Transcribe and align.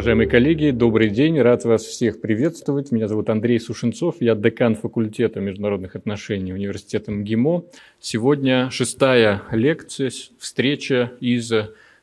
Уважаемые 0.00 0.30
коллеги, 0.30 0.70
добрый 0.70 1.10
день, 1.10 1.38
рад 1.38 1.66
вас 1.66 1.84
всех 1.84 2.22
приветствовать. 2.22 2.90
Меня 2.90 3.06
зовут 3.06 3.28
Андрей 3.28 3.60
Сушенцов, 3.60 4.16
я 4.20 4.34
декан 4.34 4.74
факультета 4.74 5.40
международных 5.40 5.94
отношений 5.94 6.54
университета 6.54 7.12
МГИМО. 7.12 7.64
Сегодня 8.00 8.70
шестая 8.70 9.42
лекция, 9.50 10.10
встреча 10.38 11.12
из 11.20 11.52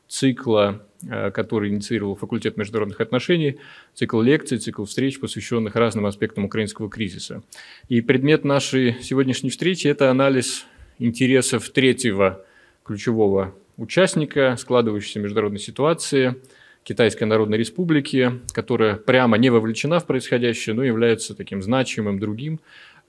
цикла, 0.06 0.80
э, 1.10 1.32
который 1.32 1.70
инициировал 1.70 2.14
факультет 2.14 2.56
международных 2.56 3.00
отношений, 3.00 3.58
цикл 3.94 4.20
лекций, 4.20 4.58
цикл 4.58 4.84
встреч, 4.84 5.18
посвященных 5.18 5.74
разным 5.74 6.06
аспектам 6.06 6.44
украинского 6.44 6.88
кризиса. 6.88 7.42
И 7.88 8.00
предмет 8.00 8.44
нашей 8.44 8.94
сегодняшней 9.02 9.50
встречи– 9.50 9.88
это 9.88 10.08
анализ 10.08 10.66
интересов 11.00 11.68
третьего 11.70 12.44
ключевого 12.84 13.56
участника 13.76 14.54
складывающейся 14.56 15.18
международной 15.18 15.58
ситуации– 15.58 16.36
Китайской 16.88 17.24
Народной 17.24 17.58
Республики, 17.58 18.40
которая 18.54 18.96
прямо 18.96 19.36
не 19.36 19.50
вовлечена 19.50 20.00
в 20.00 20.06
происходящее, 20.06 20.74
но 20.74 20.82
является 20.82 21.34
таким 21.34 21.60
значимым 21.60 22.18
другим, 22.18 22.60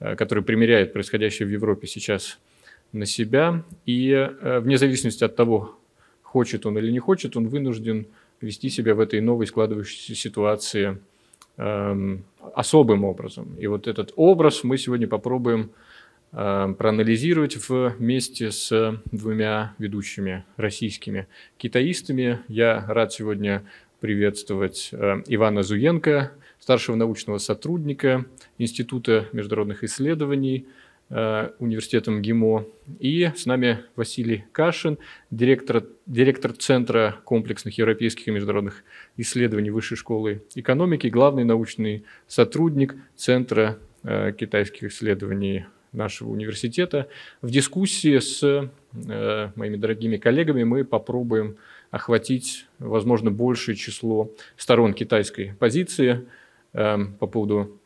э, 0.02 0.18
который 0.18 0.44
примеряет 0.44 0.92
происходящее 0.92 1.48
в 1.48 1.52
Европе 1.52 1.88
сейчас 1.88 2.40
на 2.92 3.06
себя. 3.06 3.64
И 3.86 4.10
э, 4.12 4.60
вне 4.60 4.78
зависимости 4.78 5.23
от 5.23 5.38
того, 5.38 5.78
хочет 6.23 6.66
он 6.66 6.78
или 6.78 6.92
не 6.92 7.00
хочет, 7.00 7.38
он 7.38 7.48
вынужден 7.48 8.08
вести 8.42 8.70
себя 8.70 8.96
в 8.96 9.00
этой 9.00 9.22
новой 9.22 9.48
складывающейся 9.48 10.14
ситуации 10.14 10.98
эм, 11.56 12.26
особым 12.54 13.06
образом. 13.06 13.56
И 13.58 13.68
вот 13.68 13.88
этот 13.88 14.12
образ 14.18 14.66
мы 14.66 14.78
сегодня 14.78 15.08
попробуем 15.08 15.72
проанализировать 16.32 17.58
вместе 17.70 18.52
с 18.52 19.02
двумя 19.12 19.74
ведущими 19.80 20.46
российскими 20.58 21.28
китаистами. 21.58 22.40
Я 22.48 22.86
рад 22.88 23.12
сегодня 23.14 23.64
приветствовать 24.00 24.90
э, 24.92 25.23
Ивана 25.28 25.64
Зуенко, 25.64 26.31
старшего 26.59 26.95
научного 26.95 27.38
сотрудника 27.38 28.26
Института 28.58 29.28
международных 29.34 29.84
исследований 29.84 30.66
э, 31.09 31.50
университета 31.59 32.12
МГИМО. 32.12 32.66
И 33.00 33.31
с 33.36 33.46
нами 33.46 33.80
Василий 33.96 34.46
Кашин, 34.52 34.98
директор, 35.31 35.84
директор 36.06 36.53
Центра 36.53 37.18
комплексных 37.23 37.78
европейских 37.78 38.28
и 38.28 38.31
международных 38.31 38.84
исследований 39.18 39.72
Высшей 39.72 39.98
школы 39.98 40.44
экономики, 40.56 41.08
главный 41.08 41.44
научный 41.44 42.03
сотрудник 42.28 42.96
Центра 43.16 43.78
китайских 44.02 44.86
исследований 44.86 45.66
нашего 45.92 46.30
университета. 46.30 47.08
В 47.42 47.50
дискуссии 47.50 48.20
с 48.20 48.44
э, 48.44 49.52
моими 49.56 49.78
дорогими 49.78 50.18
коллегами 50.18 50.64
мы 50.64 50.84
попробуем 50.84 51.58
охватить, 51.92 52.68
возможно, 52.78 53.31
большее 53.31 53.76
число 53.76 54.31
сторон 54.58 54.94
китайской 54.94 55.54
позиции 55.59 56.26
э, 56.73 56.98
по 57.20 57.28
поводу 57.28 57.80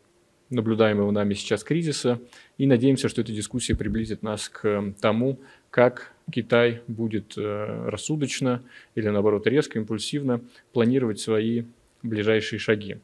наблюдаемого 0.49 1.11
нами 1.11 1.33
сейчас 1.33 1.63
кризиса. 1.63 2.19
И 2.57 2.67
надеемся, 2.67 3.09
что 3.09 3.21
эта 3.21 3.31
дискуссия 3.31 3.75
приблизит 3.75 4.21
нас 4.23 4.49
к 4.49 4.93
тому, 5.01 5.39
как 5.69 6.13
Китай 6.31 6.81
будет 6.87 7.33
э, 7.37 7.89
рассудочно 7.89 8.63
или, 8.95 9.09
наоборот, 9.09 9.47
резко, 9.47 9.79
импульсивно 9.79 10.41
планировать 10.71 11.19
свои 11.19 11.63
ближайшие 12.03 12.59
шаги. 12.59 12.97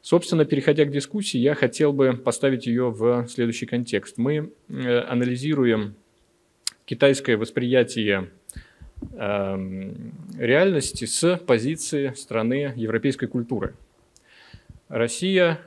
Собственно, 0.00 0.44
переходя 0.44 0.84
к 0.84 0.90
дискуссии, 0.90 1.38
я 1.38 1.54
хотел 1.54 1.92
бы 1.92 2.12
поставить 2.14 2.66
ее 2.66 2.90
в 2.90 3.26
следующий 3.28 3.66
контекст. 3.66 4.16
Мы 4.16 4.52
э, 4.68 5.00
анализируем 5.00 5.96
китайское 6.84 7.36
восприятие 7.36 8.30
эм, 9.12 10.14
реальности 10.38 11.04
с 11.04 11.36
позиции 11.36 12.12
страны 12.16 12.72
европейской 12.76 13.26
культуры. 13.26 13.74
Россия, 14.88 15.60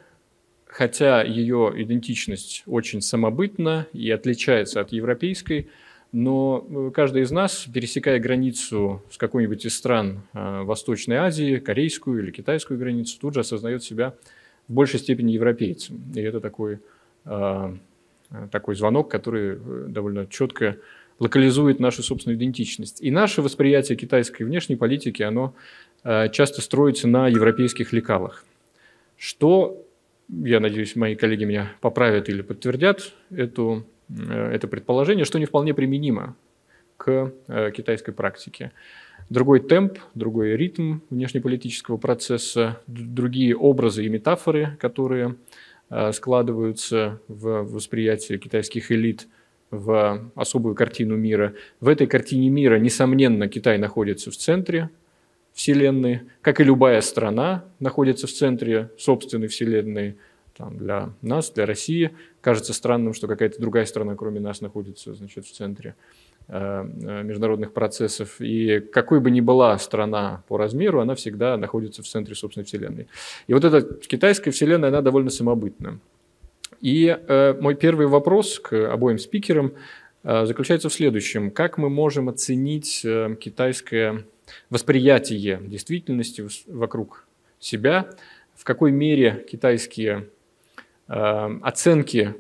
хотя 0.65 1.21
ее 1.21 1.71
идентичность 1.75 2.63
очень 2.65 3.01
самобытна 3.01 3.87
и 3.93 4.09
отличается 4.09 4.81
от 4.81 4.91
европейской, 4.91 5.69
но 6.11 6.65
э, 6.69 6.91
каждый 6.93 7.21
из 7.21 7.31
нас, 7.31 7.67
пересекая 7.73 8.19
границу 8.19 9.01
с 9.09 9.17
какой-нибудь 9.17 9.65
из 9.65 9.77
стран 9.77 10.23
э, 10.33 10.61
Восточной 10.63 11.15
Азии, 11.15 11.57
корейскую 11.57 12.21
или 12.21 12.31
китайскую 12.31 12.77
границу, 12.77 13.17
тут 13.19 13.33
же 13.33 13.39
осознает 13.39 13.83
себя 13.83 14.13
в 14.67 14.73
большей 14.73 14.99
степени 14.99 15.31
европейцем. 15.31 16.01
И 16.13 16.19
это 16.19 16.41
такой, 16.41 16.79
э, 17.25 17.73
такой 18.51 18.75
звонок, 18.75 19.09
который 19.09 19.57
довольно 19.87 20.27
четко 20.27 20.77
локализует 21.19 21.79
нашу 21.79 22.03
собственную 22.03 22.37
идентичность. 22.37 23.01
И 23.01 23.09
наше 23.09 23.41
восприятие 23.41 23.97
китайской 23.97 24.43
внешней 24.43 24.75
политики, 24.75 25.21
оно 25.21 25.53
часто 26.03 26.61
строится 26.61 27.07
на 27.07 27.27
европейских 27.27 27.93
лекалах. 27.93 28.43
Что, 29.17 29.85
я 30.29 30.59
надеюсь, 30.59 30.95
мои 30.95 31.13
коллеги 31.13 31.43
меня 31.43 31.73
поправят 31.79 32.27
или 32.27 32.41
подтвердят 32.41 33.13
эту 33.29 33.85
это 34.17 34.67
предположение, 34.67 35.25
что 35.25 35.39
не 35.39 35.45
вполне 35.45 35.73
применимо 35.73 36.35
к 36.97 37.33
э, 37.47 37.71
китайской 37.71 38.11
практике. 38.11 38.71
Другой 39.29 39.59
темп, 39.59 39.97
другой 40.13 40.55
ритм 40.55 40.99
внешнеполитического 41.09 41.97
процесса, 41.97 42.81
другие 42.87 43.55
образы 43.55 44.05
и 44.05 44.09
метафоры, 44.09 44.77
которые 44.79 45.35
э, 45.89 46.11
складываются 46.11 47.19
в 47.27 47.63
восприятии 47.63 48.37
китайских 48.37 48.91
элит 48.91 49.27
в 49.71 50.31
особую 50.35 50.75
картину 50.75 51.15
мира. 51.15 51.53
В 51.79 51.87
этой 51.87 52.07
картине 52.07 52.49
мира, 52.49 52.77
несомненно, 52.77 53.47
Китай 53.47 53.77
находится 53.77 54.29
в 54.29 54.35
центре 54.35 54.89
Вселенной, 55.53 56.21
как 56.41 56.59
и 56.59 56.63
любая 56.63 57.01
страна 57.01 57.65
находится 57.79 58.27
в 58.27 58.31
центре 58.31 58.91
собственной 58.97 59.47
Вселенной– 59.47 60.17
там, 60.61 60.77
для 60.77 61.09
нас, 61.23 61.49
для 61.49 61.65
России, 61.65 62.11
кажется 62.39 62.73
странным, 62.73 63.15
что 63.15 63.27
какая-то 63.27 63.59
другая 63.59 63.85
страна, 63.85 64.15
кроме 64.15 64.39
нас, 64.39 64.61
находится 64.61 65.15
значит, 65.15 65.45
в 65.45 65.51
центре 65.51 65.95
э, 66.47 66.53
э, 66.53 67.23
международных 67.23 67.73
процессов. 67.73 68.39
И 68.39 68.79
какой 68.79 69.19
бы 69.19 69.31
ни 69.31 69.41
была 69.41 69.75
страна 69.79 70.43
по 70.47 70.57
размеру, 70.57 71.01
она 71.01 71.15
всегда 71.15 71.57
находится 71.57 72.03
в 72.03 72.05
центре 72.05 72.35
собственной 72.35 72.65
Вселенной. 72.65 73.07
И 73.47 73.55
вот 73.55 73.65
эта 73.65 73.81
китайская 73.81 74.51
Вселенная, 74.51 74.89
она 74.89 75.01
довольно 75.01 75.31
самобытна. 75.31 75.99
И 76.79 77.07
э, 77.07 77.53
мой 77.59 77.73
первый 77.73 78.05
вопрос 78.05 78.59
к 78.59 78.73
обоим 78.93 79.17
спикерам 79.17 79.73
э, 80.23 80.45
заключается 80.45 80.89
в 80.89 80.93
следующем. 80.93 81.49
Как 81.49 81.79
мы 81.79 81.89
можем 81.89 82.29
оценить 82.29 83.01
э, 83.03 83.35
китайское 83.39 84.25
восприятие 84.69 85.59
действительности 85.63 86.45
вокруг 86.67 87.25
себя, 87.59 88.09
в 88.61 88.63
какой 88.63 88.91
мере 88.91 89.43
китайские 89.49 90.27
оценки 91.13 92.35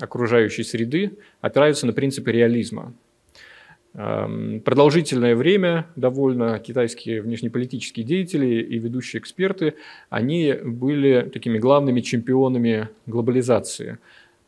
окружающей 0.00 0.62
среды 0.62 1.18
опираются 1.40 1.86
на 1.86 1.92
принципы 1.92 2.30
реализма. 2.32 2.94
Эм, 3.94 4.62
продолжительное 4.64 5.36
время 5.36 5.86
довольно 5.96 6.58
китайские 6.58 7.20
внешнеполитические 7.20 8.06
деятели 8.06 8.62
и 8.62 8.78
ведущие 8.78 9.20
эксперты, 9.20 9.74
они 10.08 10.54
были 10.64 11.28
такими 11.32 11.58
главными 11.58 12.00
чемпионами 12.00 12.88
глобализации. 13.04 13.98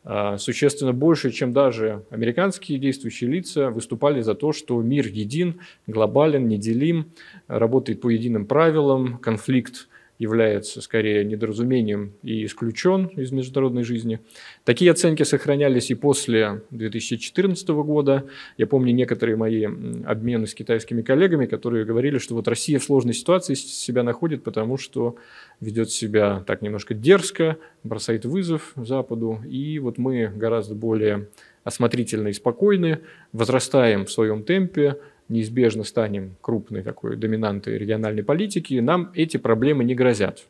Э, 0.03 0.37
существенно 0.39 0.93
больше, 0.93 1.29
чем 1.29 1.53
даже 1.53 2.03
американские 2.09 2.79
действующие 2.79 3.29
лица, 3.29 3.69
выступали 3.69 4.21
за 4.21 4.33
то, 4.33 4.51
что 4.51 4.81
мир 4.81 5.05
един, 5.05 5.59
глобален, 5.85 6.47
неделим, 6.47 7.11
работает 7.47 8.01
по 8.01 8.09
единым 8.09 8.47
правилам, 8.47 9.19
конфликт 9.19 9.87
является 10.17 10.81
скорее 10.81 11.25
недоразумением 11.25 12.13
и 12.23 12.45
исключен 12.45 13.07
из 13.07 13.31
международной 13.31 13.83
жизни. 13.83 14.19
Такие 14.63 14.91
оценки 14.91 15.23
сохранялись 15.23 15.91
и 15.91 15.95
после 15.95 16.61
2014 16.71 17.67
года. 17.69 18.25
Я 18.57 18.67
помню 18.67 18.93
некоторые 18.93 19.35
мои 19.35 19.65
обмены 19.65 20.47
с 20.47 20.53
китайскими 20.53 21.01
коллегами, 21.01 21.45
которые 21.45 21.85
говорили, 21.85 22.17
что 22.17 22.35
вот 22.35 22.47
Россия 22.47 22.79
в 22.79 22.83
сложной 22.83 23.13
ситуации 23.13 23.55
себя 23.55 24.03
находит, 24.03 24.43
потому 24.43 24.77
что 24.77 25.17
ведет 25.59 25.89
себя 25.89 26.43
так 26.47 26.61
немножко 26.61 26.93
дерзко, 26.93 27.57
бросает 27.83 28.25
вызов 28.25 28.73
Западу, 28.75 29.41
и 29.47 29.79
вот 29.79 29.97
мы 29.97 30.27
гораздо 30.27 30.75
более 30.75 31.27
осмотрительны 31.63 32.29
и 32.29 32.33
спокойны, 32.33 32.99
возрастаем 33.33 34.05
в 34.05 34.11
своем 34.11 34.43
темпе, 34.43 34.99
неизбежно 35.29 35.83
станем 35.83 36.35
крупной 36.41 36.83
такой 36.83 37.15
доминантой 37.15 37.77
региональной 37.77 38.23
политики, 38.23 38.75
нам 38.75 39.11
эти 39.15 39.37
проблемы 39.37 39.83
не 39.83 39.95
грозят. 39.95 40.45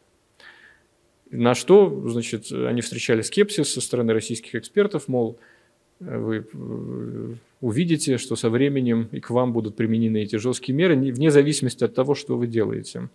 На 1.32 1.56
что, 1.56 2.08
значит, 2.08 2.52
они 2.52 2.82
встречали 2.82 3.22
скепсис 3.22 3.74
со 3.74 3.82
стороны 3.82 4.14
российских 4.14 4.56
экспертов, 4.56 5.08
мол, 5.08 5.40
вы 6.00 6.46
э, 6.52 7.34
увидите, 7.62 8.18
что 8.18 8.36
со 8.36 8.50
временем 8.50 9.08
и 9.12 9.20
к 9.20 9.30
вам 9.30 9.54
будут 9.54 9.76
применены 9.76 10.24
эти 10.24 10.36
жесткие 10.36 10.76
меры, 10.76 10.96
вне 10.96 11.32
зависимости 11.32 11.84
от 11.84 11.96
того, 11.96 12.16
что 12.16 12.38
вы 12.38 12.48
делаете, 12.48 13.10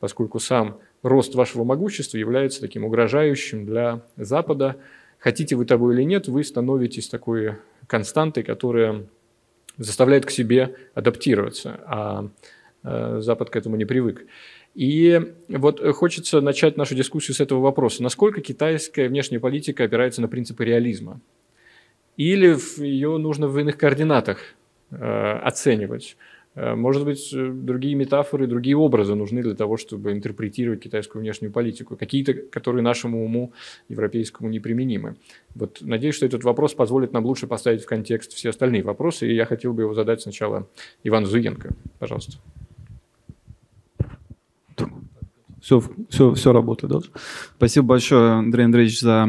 поскольку 0.00 0.38
сам 0.38 0.78
рост 1.02 1.34
вашего 1.34 1.64
могущества 1.64 2.18
является 2.18 2.60
таким 2.60 2.84
угрожающим 2.84 3.64
для 3.64 4.02
Запада. 4.16 4.76
Хотите 5.18 5.56
вы 5.56 5.64
того 5.64 5.92
или 5.92 6.02
нет, 6.02 6.28
вы 6.28 6.44
становитесь 6.44 7.08
такой 7.08 7.54
константой, 7.86 8.42
которая 8.42 9.06
заставляет 9.78 10.26
к 10.26 10.30
себе 10.30 10.74
адаптироваться, 10.94 11.80
а 11.86 12.28
э, 12.82 13.20
Запад 13.20 13.50
к 13.50 13.56
этому 13.56 13.76
не 13.76 13.84
привык. 13.84 14.26
И 14.74 15.34
вот 15.48 15.80
хочется 15.94 16.40
начать 16.42 16.76
нашу 16.76 16.94
дискуссию 16.94 17.34
с 17.34 17.40
этого 17.40 17.60
вопроса. 17.60 18.02
Насколько 18.02 18.42
китайская 18.42 19.08
внешняя 19.08 19.40
политика 19.40 19.84
опирается 19.84 20.20
на 20.20 20.28
принципы 20.28 20.64
реализма? 20.64 21.20
Или 22.18 22.56
ее 22.82 23.16
нужно 23.16 23.48
в 23.48 23.58
иных 23.58 23.78
координатах 23.78 24.38
э, 24.90 24.96
оценивать? 25.42 26.16
Э, 26.56 26.74
может 26.74 27.04
быть, 27.04 27.32
э, 27.32 27.50
другие 27.52 27.94
метафоры, 27.94 28.46
другие 28.46 28.76
образы 28.76 29.14
нужны 29.14 29.42
для 29.42 29.54
того, 29.54 29.76
чтобы 29.76 30.12
интерпретировать 30.12 30.80
китайскую 30.80 31.20
внешнюю 31.20 31.52
политику, 31.52 31.96
какие-то, 31.96 32.32
которые 32.32 32.82
нашему 32.82 33.24
уму 33.24 33.52
европейскому 33.88 34.48
неприменимы. 34.48 35.16
Вот 35.54 35.78
надеюсь, 35.82 36.14
что 36.14 36.24
этот 36.24 36.44
вопрос 36.44 36.74
позволит 36.74 37.12
нам 37.12 37.26
лучше 37.26 37.46
поставить 37.46 37.82
в 37.82 37.86
контекст 37.86 38.32
все 38.32 38.48
остальные 38.48 38.82
вопросы, 38.82 39.28
и 39.30 39.34
я 39.34 39.44
хотел 39.44 39.74
бы 39.74 39.82
его 39.82 39.94
задать 39.94 40.22
сначала 40.22 40.66
Ивану 41.04 41.26
Зуенко. 41.26 41.74
Пожалуйста. 41.98 42.38
Все, 45.60 45.82
все, 46.08 46.32
все 46.32 46.52
работает, 46.52 46.92
да? 46.92 47.00
Спасибо 47.56 47.86
большое, 47.86 48.34
Андрей 48.34 48.66
Андреевич, 48.66 49.00
за, 49.00 49.28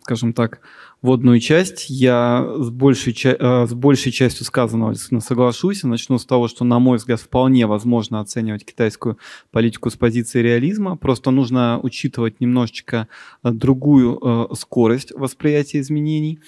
скажем 0.00 0.32
так, 0.32 0.60
водную 1.02 1.40
часть. 1.40 1.90
Я 1.90 2.46
с 2.58 2.70
большей, 2.70 3.14
э, 3.22 3.66
с 3.66 3.72
большей 3.72 4.12
частью 4.12 4.44
сказанного 4.44 4.94
соглашусь. 4.94 5.82
Начну 5.82 6.18
с 6.18 6.26
того, 6.26 6.48
что, 6.48 6.64
на 6.64 6.78
мой 6.78 6.98
взгляд, 6.98 7.20
вполне 7.20 7.66
возможно 7.66 8.20
оценивать 8.20 8.64
китайскую 8.64 9.18
политику 9.50 9.90
с 9.90 9.96
позиции 9.96 10.40
реализма. 10.40 10.96
Просто 10.96 11.30
нужно 11.30 11.78
учитывать 11.82 12.40
немножечко 12.40 13.08
э, 13.42 13.50
другую 13.50 14.18
э, 14.20 14.54
скорость 14.54 15.12
восприятия 15.12 15.80
изменений. 15.80 16.40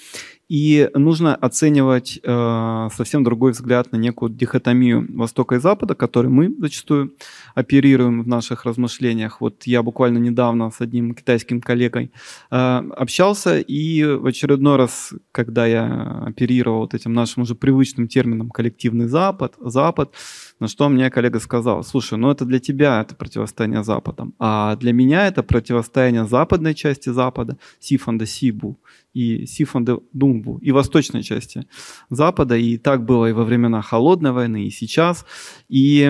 И 0.51 0.89
нужно 0.93 1.33
оценивать 1.33 2.19
э, 2.21 2.89
совсем 2.93 3.23
другой 3.23 3.53
взгляд 3.53 3.93
на 3.93 3.95
некую 3.95 4.33
дихотомию 4.33 5.07
Востока 5.17 5.55
и 5.55 5.59
Запада, 5.59 5.95
которой 5.95 6.27
мы 6.27 6.53
зачастую 6.59 7.13
оперируем 7.55 8.21
в 8.21 8.27
наших 8.27 8.65
размышлениях. 8.65 9.39
Вот 9.39 9.63
я 9.63 9.81
буквально 9.81 10.17
недавно 10.17 10.69
с 10.69 10.81
одним 10.81 11.13
китайским 11.13 11.61
коллегой 11.61 12.11
э, 12.51 12.55
общался, 12.57 13.61
и 13.61 14.03
в 14.03 14.25
очередной 14.25 14.75
раз, 14.75 15.13
когда 15.31 15.65
я 15.65 16.25
оперировал 16.27 16.81
вот 16.81 16.95
этим 16.95 17.13
нашим 17.13 17.43
уже 17.43 17.55
привычным 17.55 18.09
термином 18.09 18.49
коллективный 18.49 19.07
Запад, 19.07 19.55
Запад, 19.61 20.13
на 20.61 20.67
что 20.67 20.89
мне 20.89 21.09
коллега 21.09 21.39
сказал, 21.39 21.83
слушай, 21.83 22.17
ну 22.17 22.29
это 22.29 22.45
для 22.45 22.59
тебя 22.59 23.01
это 23.01 23.15
противостояние 23.15 23.83
Западом, 23.83 24.33
а 24.39 24.75
для 24.75 24.93
меня 24.93 25.27
это 25.27 25.41
противостояние 25.41 26.25
западной 26.25 26.75
части 26.75 27.09
Запада, 27.09 27.57
Сифанда 27.79 28.27
Сибу, 28.27 28.79
и 29.13 29.45
Сифанда 29.47 29.99
Думбу, 30.13 30.59
и 30.59 30.71
восточной 30.71 31.23
части 31.23 31.65
Запада. 32.09 32.55
И 32.55 32.77
так 32.77 33.03
было 33.03 33.25
и 33.25 33.33
во 33.33 33.43
времена 33.43 33.81
Холодной 33.81 34.31
войны, 34.31 34.67
и 34.67 34.69
сейчас. 34.69 35.25
И 35.67 36.09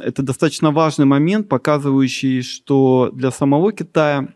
это 0.00 0.22
достаточно 0.22 0.70
важный 0.70 1.04
момент, 1.04 1.48
показывающий, 1.48 2.42
что 2.42 3.10
для 3.12 3.30
самого 3.30 3.72
Китая 3.72 4.28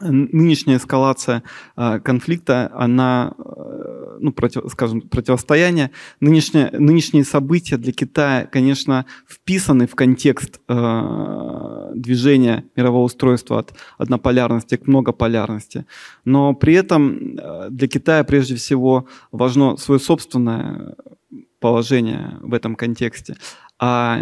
нынешняя 0.00 0.78
эскалация 0.78 1.42
э, 1.76 2.00
конфликта, 2.00 2.70
она, 2.74 3.34
э, 3.38 4.01
ну, 4.22 4.32
против, 4.32 4.62
скажем, 4.70 5.00
противостояние, 5.02 5.90
нынешние, 6.20 6.70
нынешние 6.72 7.24
события 7.24 7.76
для 7.76 7.92
Китая, 7.92 8.46
конечно, 8.46 9.04
вписаны 9.28 9.86
в 9.86 9.94
контекст 9.94 10.60
э, 10.68 11.90
движения 11.94 12.64
мирового 12.76 13.04
устройства 13.04 13.58
от 13.58 13.74
однополярности 13.98 14.76
к 14.76 14.86
многополярности. 14.86 15.84
Но 16.24 16.54
при 16.54 16.74
этом 16.74 17.36
э, 17.36 17.68
для 17.70 17.88
Китая 17.88 18.24
прежде 18.24 18.54
всего 18.54 19.06
важно 19.32 19.76
свое 19.76 20.00
собственное 20.00 20.94
положение 21.62 22.38
в 22.42 22.52
этом 22.52 22.74
контексте. 22.74 23.36
А 23.84 24.16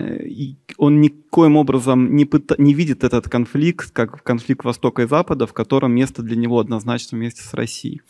он 0.79 1.03
никоим 1.03 1.59
образом 1.59 2.17
не, 2.17 2.25
пыта, 2.25 2.55
не 2.57 2.73
видит 2.73 3.05
этот 3.05 3.29
конфликт 3.29 3.91
как 3.91 4.23
конфликт 4.23 4.65
Востока 4.65 5.03
и 5.03 5.07
Запада, 5.07 5.47
в 5.47 5.53
котором 5.53 5.93
место 5.93 6.23
для 6.23 6.35
него 6.35 6.59
однозначно 6.59 7.19
вместе 7.19 7.43
с 7.43 7.53
Россией. 7.53 8.01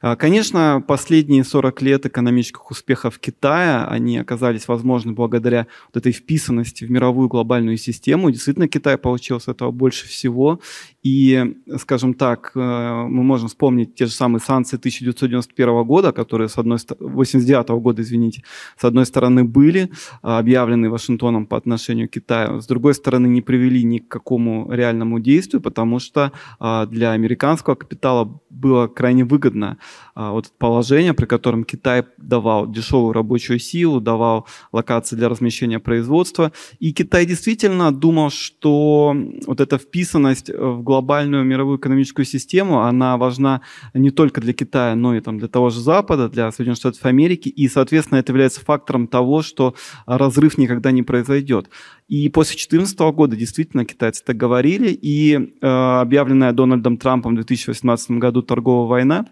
А, 0.00 0.16
конечно, 0.16 0.82
последние 0.84 1.44
40 1.44 1.82
лет 1.82 2.06
экономических 2.06 2.72
успехов 2.72 3.20
Китая, 3.20 3.86
они 3.86 4.18
оказались 4.18 4.66
возможны 4.66 5.12
благодаря 5.12 5.68
вот 5.94 5.96
этой 5.96 6.10
вписанности 6.10 6.84
в 6.84 6.90
мировую 6.90 7.28
глобальную 7.28 7.76
систему. 7.76 8.32
Действительно, 8.32 8.66
Китай 8.66 8.98
получил 8.98 9.38
с 9.38 9.46
этого 9.46 9.70
больше 9.70 10.08
всего. 10.08 10.58
И, 11.04 11.54
скажем 11.78 12.14
так, 12.14 12.50
э, 12.56 12.58
мы 12.58 13.22
можем 13.22 13.46
вспомнить 13.46 13.94
те 13.94 14.06
же 14.06 14.12
самые 14.12 14.40
санкции 14.40 14.76
1991 14.76 15.84
года, 15.84 16.10
которые 16.10 16.48
с 16.48 16.58
одной 16.58 16.80
стороны, 16.80 17.12
89 17.12 17.68
года, 17.80 18.02
извините, 18.02 18.42
с 18.76 18.82
одной 18.82 19.06
стороны 19.06 19.44
были 19.44 19.92
а, 20.22 20.40
объявлены 20.40 20.95
Вашингтоном 20.96 21.46
по 21.46 21.56
отношению 21.56 22.08
к 22.08 22.12
Китаю, 22.12 22.60
с 22.60 22.66
другой 22.66 22.94
стороны 22.94 23.26
не 23.26 23.42
привели 23.42 23.84
ни 23.84 23.98
к 23.98 24.08
какому 24.08 24.72
реальному 24.72 25.20
действию, 25.20 25.60
потому 25.60 26.00
что 26.00 26.32
а, 26.58 26.86
для 26.86 27.12
американского 27.12 27.74
капитала 27.74 28.40
было 28.50 28.88
крайне 28.88 29.24
выгодно 29.24 29.76
вот 30.16 30.50
положение, 30.58 31.12
при 31.12 31.26
котором 31.26 31.64
Китай 31.64 32.04
давал 32.16 32.66
дешевую 32.66 33.12
рабочую 33.12 33.58
силу, 33.58 34.00
давал 34.00 34.46
локации 34.72 35.14
для 35.14 35.28
размещения 35.28 35.78
производства. 35.78 36.52
И 36.78 36.92
Китай 36.92 37.26
действительно 37.26 37.92
думал, 37.92 38.30
что 38.30 39.14
вот 39.46 39.60
эта 39.60 39.76
вписанность 39.76 40.48
в 40.48 40.82
глобальную 40.82 41.44
мировую 41.44 41.78
экономическую 41.78 42.24
систему, 42.24 42.80
она 42.80 43.18
важна 43.18 43.60
не 43.92 44.10
только 44.10 44.40
для 44.40 44.54
Китая, 44.54 44.94
но 44.94 45.14
и 45.14 45.20
там, 45.20 45.38
для 45.38 45.48
того 45.48 45.68
же 45.68 45.80
Запада, 45.80 46.30
для 46.30 46.50
Соединенных 46.50 46.78
Штатов 46.78 47.04
Америки. 47.04 47.50
И, 47.50 47.68
соответственно, 47.68 48.18
это 48.18 48.32
является 48.32 48.60
фактором 48.60 49.08
того, 49.08 49.42
что 49.42 49.74
разрыв 50.06 50.56
никогда 50.56 50.92
не 50.92 51.02
произойдет. 51.02 51.68
И 52.08 52.28
после 52.28 52.52
2014 52.52 52.98
года 53.14 53.36
действительно 53.36 53.84
китайцы 53.84 54.24
так 54.24 54.36
говорили, 54.36 54.90
и 54.90 55.34
э, 55.34 55.66
объявленная 55.66 56.52
Дональдом 56.52 56.96
Трампом 56.96 57.32
в 57.32 57.36
2018 57.36 58.12
году 58.12 58.42
торговая 58.42 58.88
война 58.88 59.26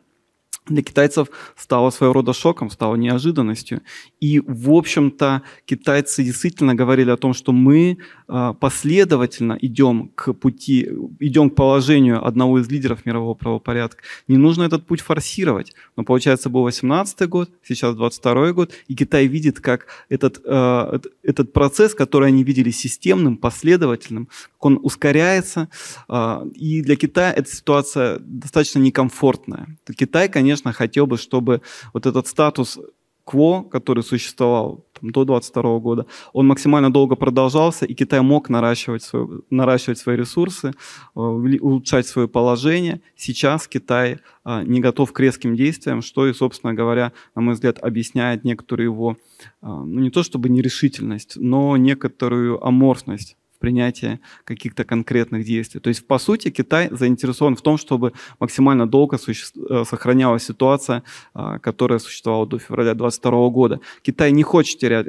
для 0.67 0.83
китайцев 0.83 1.29
стало 1.57 1.91
своего 1.91 2.15
рода 2.15 2.33
шоком, 2.33 2.71
стало 2.71 2.97
неожиданностью. 2.97 3.83
И, 4.21 4.41
в 4.41 4.71
общем-то, 4.71 5.43
китайцы 5.67 6.25
действительно 6.25 6.75
говорили 6.75 7.11
о 7.11 7.19
том, 7.19 7.35
что 7.35 7.53
мы 7.53 7.99
а, 8.27 8.55
последовательно 8.55 9.59
идем 9.61 10.11
к 10.15 10.33
пути, 10.33 10.89
идем 11.21 11.51
к 11.51 11.55
положению 11.55 12.27
одного 12.27 12.61
из 12.61 12.71
лидеров 12.71 13.05
мирового 13.05 13.35
правопорядка. 13.35 14.03
Не 14.27 14.39
нужно 14.39 14.63
этот 14.63 14.87
путь 14.87 15.03
форсировать. 15.03 15.75
Но, 15.97 16.05
получается, 16.05 16.49
был 16.49 16.63
18 16.63 17.29
год, 17.29 17.51
сейчас 17.63 17.95
22 17.95 18.53
год, 18.53 18.73
и 18.89 18.95
Китай 18.95 19.27
видит, 19.27 19.61
как 19.61 19.87
этот, 20.09 20.41
а, 20.47 20.99
этот 21.23 21.53
процесс, 21.53 21.95
который 21.95 22.29
они 22.29 22.43
видели 22.43 22.71
системным, 22.71 23.37
последовательным, 23.37 24.29
он 24.61 24.81
ускоряется. 24.83 25.69
А, 26.09 26.43
и 26.55 26.81
для 26.81 26.97
Китая 26.97 27.33
эта 27.33 27.55
ситуация 27.55 28.19
достаточно 28.21 28.79
некомфортная. 28.79 29.77
Китай, 29.95 30.31
конечно, 30.31 30.54
конечно, 30.55 30.73
хотел 30.73 31.07
бы, 31.07 31.17
чтобы 31.17 31.61
вот 31.93 32.07
этот 32.07 32.27
статус 32.27 32.79
кво, 33.25 33.63
который 33.63 34.03
существовал 34.03 34.85
там, 35.01 35.11
до 35.11 35.25
22 35.25 35.79
года, 35.79 36.07
он 36.33 36.47
максимально 36.47 36.93
долго 36.93 37.17
продолжался, 37.17 37.87
и 37.87 37.95
Китай 37.95 38.21
мог 38.21 38.51
наращивать, 38.51 39.03
свой, 39.03 39.41
наращивать 39.51 39.99
свои 39.99 40.17
ресурсы, 40.17 40.69
э, 40.69 41.21
улучшать 41.21 42.07
свое 42.07 42.29
положение. 42.29 43.01
Сейчас 43.17 43.67
Китай 43.67 44.19
а, 44.45 44.63
не 44.63 44.81
готов 44.81 45.13
к 45.13 45.21
резким 45.21 45.57
действиям, 45.57 46.03
что 46.03 46.27
и, 46.27 46.35
собственно 46.35 46.75
говоря, 46.75 47.13
на 47.35 47.43
мой 47.43 47.55
взгляд, 47.55 47.79
объясняет 47.79 48.45
некоторую 48.45 48.91
его, 48.91 49.17
а, 49.63 49.85
ну 49.85 50.01
не 50.01 50.11
то 50.11 50.23
чтобы 50.23 50.51
нерешительность, 50.51 51.37
но 51.37 51.77
некоторую 51.79 52.63
аморфность 52.65 53.37
принятия 53.65 54.21
каких-то 54.45 54.85
конкретных 54.85 55.45
действий. 55.45 55.81
То 55.81 55.89
есть, 55.89 56.07
по 56.07 56.19
сути, 56.19 56.51
Китай 56.51 56.89
заинтересован 56.91 57.57
в 57.57 57.63
том, 57.63 57.79
чтобы 57.79 58.13
максимально 58.41 58.87
долго 58.87 59.19
суще... 59.19 59.47
Э, 59.71 59.85
сохранялась 59.85 60.45
ситуация, 60.45 61.03
а, 61.35 61.59
которая 61.59 61.99
существовала 61.99 62.47
до 62.47 62.59
февраля 62.59 62.95
2022 62.95 63.49
года. 63.49 63.81
Китай 64.03 64.33
не 64.33 64.43
хочет 64.43 64.79
терять, 64.79 65.07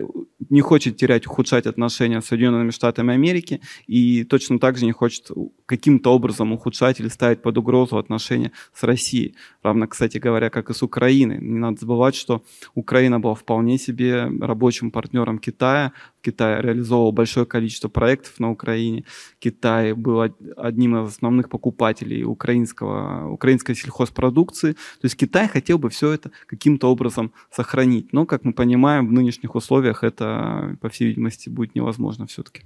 не 0.50 0.62
хочет 0.62 0.98
терять, 0.98 1.28
ухудшать 1.28 1.66
отношения 1.68 2.22
с 2.22 2.26
Соединенными 2.26 2.72
Штатами 2.72 3.14
Америки 3.14 3.60
и 3.88 4.24
точно 4.24 4.60
так 4.60 4.78
же 4.78 4.86
не 4.86 4.94
хочет 4.94 5.32
каким-то 5.66 6.14
образом 6.14 6.54
ухудшать 6.54 7.00
или 7.02 7.10
ставить 7.10 7.42
под 7.42 7.58
угрозу 7.58 7.98
отношения 7.98 8.52
с 8.74 8.84
Россией. 8.84 9.36
Равно, 9.64 9.88
кстати 9.88 10.18
говоря, 10.18 10.50
как 10.50 10.70
и 10.70 10.74
с 10.74 10.84
Украиной. 10.84 11.40
Не 11.42 11.60
надо 11.60 11.80
забывать, 11.82 12.16
что 12.16 12.42
Украина 12.76 13.20
была 13.20 13.34
вполне 13.34 13.78
себе 13.78 14.32
рабочим 14.42 14.92
партнером 14.92 15.40
Китая. 15.40 15.92
Китай 16.26 16.62
реализовывал 16.62 17.12
большое 17.12 17.46
количество 17.46 17.88
проектов 17.88 18.40
на 18.40 18.50
Украине. 18.52 19.04
Китай 19.40 19.94
был 19.94 20.22
одним 20.58 20.98
из 20.98 21.10
основных 21.10 21.50
покупателей 21.50 22.24
украинского, 22.24 23.30
украинской 23.30 23.76
сельхозпродукции. 23.76 24.74
То 24.74 25.06
есть 25.06 25.16
Китай 25.16 25.48
хотел 25.48 25.78
бы 25.78 25.90
все 25.90 26.12
это 26.12 26.32
каким-то 26.48 26.92
образом 26.92 27.32
сохранить. 27.52 28.12
Но, 28.14 28.26
как 28.26 28.44
мы 28.44 28.54
понимаем, 28.54 29.08
в 29.08 29.12
нынешних 29.12 29.56
условиях 29.56 30.04
это, 30.04 30.78
по 30.82 30.90
всей 30.90 31.10
видимости, 31.10 31.50
будет 31.50 31.76
невозможно 31.76 32.26
все-таки. 32.26 32.64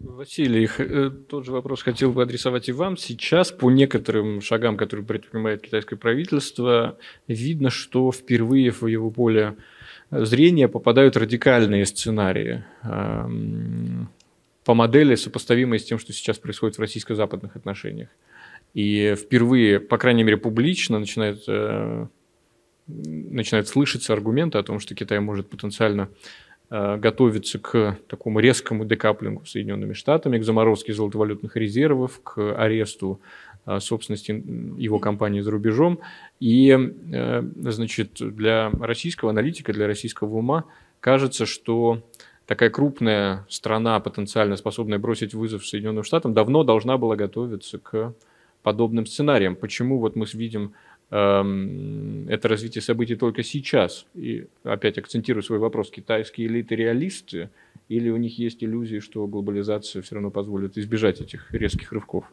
Василий, 0.00 0.68
э, 0.78 1.10
тот 1.28 1.46
же 1.46 1.52
вопрос 1.52 1.82
хотел 1.82 2.12
бы 2.12 2.22
адресовать 2.22 2.68
и 2.68 2.72
вам. 2.72 2.96
Сейчас 2.96 3.52
по 3.52 3.70
некоторым 3.70 4.40
шагам, 4.40 4.76
которые 4.76 5.06
предпринимает 5.06 5.62
китайское 5.62 5.98
правительство, 5.98 6.98
видно, 7.28 7.70
что 7.70 8.10
впервые 8.10 8.72
в 8.72 8.86
его 8.86 9.10
поле 9.10 9.56
зрения 10.12 10.68
попадают 10.68 11.16
радикальные 11.16 11.86
сценарии. 11.86 12.64
по 14.64 14.74
модели, 14.74 15.16
сопоставимой 15.16 15.80
с 15.80 15.84
тем, 15.84 15.98
что 15.98 16.12
сейчас 16.12 16.38
происходит 16.38 16.76
в 16.76 16.80
российско-западных 16.80 17.56
отношениях. 17.56 18.08
И 18.74 19.16
впервые, 19.16 19.80
по 19.80 19.98
крайней 19.98 20.22
мере, 20.22 20.36
публично 20.36 20.98
начинает, 20.98 21.42
э, 21.48 22.06
начинает 22.86 23.68
слышаться 23.68 24.12
аргументы 24.12 24.58
о 24.58 24.62
том, 24.62 24.78
что 24.78 24.94
Китай 24.94 25.18
может 25.18 25.50
потенциально 25.50 26.08
э, 26.70 26.96
готовиться 26.96 27.58
к 27.58 27.98
такому 28.06 28.38
резкому 28.40 28.84
декаплингу 28.84 29.44
с 29.44 29.50
Соединенными 29.50 29.94
Штатами, 29.94 30.38
к 30.38 30.44
заморозке 30.44 30.94
золотовалютных 30.94 31.56
резервов, 31.56 32.20
к 32.22 32.54
аресту 32.54 33.20
собственности 33.78 34.32
его 34.32 34.98
компании 34.98 35.40
за 35.40 35.50
рубежом. 35.50 36.00
И, 36.40 36.76
значит, 37.56 38.14
для 38.18 38.70
российского 38.70 39.30
аналитика, 39.30 39.72
для 39.72 39.86
российского 39.86 40.36
ума 40.36 40.64
кажется, 41.00 41.46
что 41.46 42.02
такая 42.46 42.70
крупная 42.70 43.46
страна, 43.48 43.98
потенциально 44.00 44.56
способная 44.56 44.98
бросить 44.98 45.34
вызов 45.34 45.66
Соединенным 45.66 46.04
Штатам, 46.04 46.34
давно 46.34 46.64
должна 46.64 46.98
была 46.98 47.16
готовиться 47.16 47.78
к 47.78 48.14
подобным 48.62 49.06
сценариям. 49.06 49.56
Почему 49.56 49.98
вот 49.98 50.16
мы 50.16 50.26
видим 50.32 50.72
эм, 51.10 52.28
это 52.28 52.48
развитие 52.48 52.82
событий 52.82 53.16
только 53.16 53.42
сейчас? 53.42 54.06
И 54.14 54.46
опять 54.64 54.98
акцентирую 54.98 55.42
свой 55.42 55.58
вопрос. 55.58 55.90
Китайские 55.90 56.46
элиты 56.46 56.76
реалисты 56.76 57.50
или 57.88 58.10
у 58.10 58.16
них 58.16 58.38
есть 58.38 58.62
иллюзии, 58.62 59.00
что 59.00 59.26
глобализация 59.26 60.02
все 60.02 60.14
равно 60.14 60.30
позволит 60.30 60.78
избежать 60.78 61.20
этих 61.20 61.52
резких 61.52 61.92
рывков? 61.92 62.24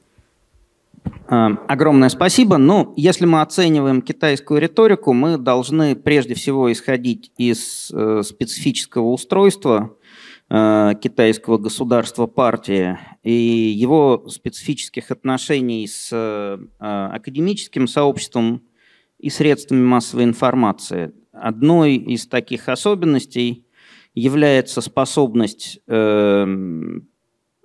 Эм, 1.30 1.60
огромное 1.68 2.10
спасибо. 2.10 2.58
Ну, 2.58 2.94
если 2.98 3.26
мы 3.26 3.42
оцениваем 3.42 4.02
китайскую 4.02 4.60
риторику, 4.60 5.14
мы 5.14 5.38
должны 5.38 5.96
прежде 5.96 6.34
всего 6.34 6.72
исходить 6.72 7.32
из 7.38 7.92
э, 7.94 8.24
специфического 8.24 9.12
устройства 9.12 9.96
Э, 10.52 10.94
китайского 11.00 11.60
государства 11.60 12.26
партии 12.26 12.98
и 13.22 13.32
его 13.32 14.26
специфических 14.28 15.12
отношений 15.12 15.88
с 15.88 16.10
э, 16.12 16.58
академическим 16.80 17.88
сообществом 17.88 18.64
и 19.20 19.30
средствами 19.30 19.84
массовой 19.84 20.24
информации. 20.24 21.12
Одной 21.32 21.98
из 21.98 22.26
таких 22.26 22.68
особенностей 22.68 23.68
является 24.16 24.82
способность 24.82 25.82
э, 25.86 26.48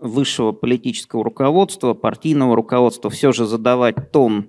высшего 0.04 0.52
политического 0.52 1.24
руководства, 1.24 1.94
партийного 1.94 2.54
руководства 2.54 3.10
все 3.10 3.32
же 3.32 3.46
задавать 3.46 4.12
тон 4.12 4.48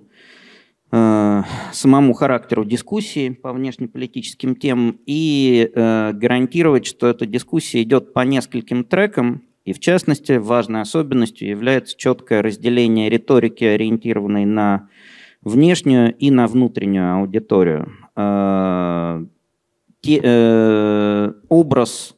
Э, 0.92 1.42
самому 1.72 2.12
характеру 2.12 2.64
дискуссии 2.64 3.30
по 3.30 3.52
внешнеполитическим 3.52 4.54
темам 4.54 5.00
и 5.04 5.68
э, 5.74 6.12
гарантировать, 6.12 6.86
что 6.86 7.08
эта 7.08 7.26
дискуссия 7.26 7.82
идет 7.82 8.12
по 8.12 8.20
нескольким 8.20 8.84
трекам, 8.84 9.42
и 9.64 9.72
в 9.72 9.80
частности 9.80 10.32
важной 10.32 10.82
особенностью 10.82 11.48
является 11.48 11.96
четкое 11.98 12.40
разделение 12.40 13.10
риторики, 13.10 13.64
ориентированной 13.64 14.44
на 14.44 14.88
внешнюю 15.42 16.14
и 16.16 16.30
на 16.30 16.46
внутреннюю 16.46 17.14
аудиторию. 17.16 17.92
Э, 18.16 19.24
образ 21.48 22.15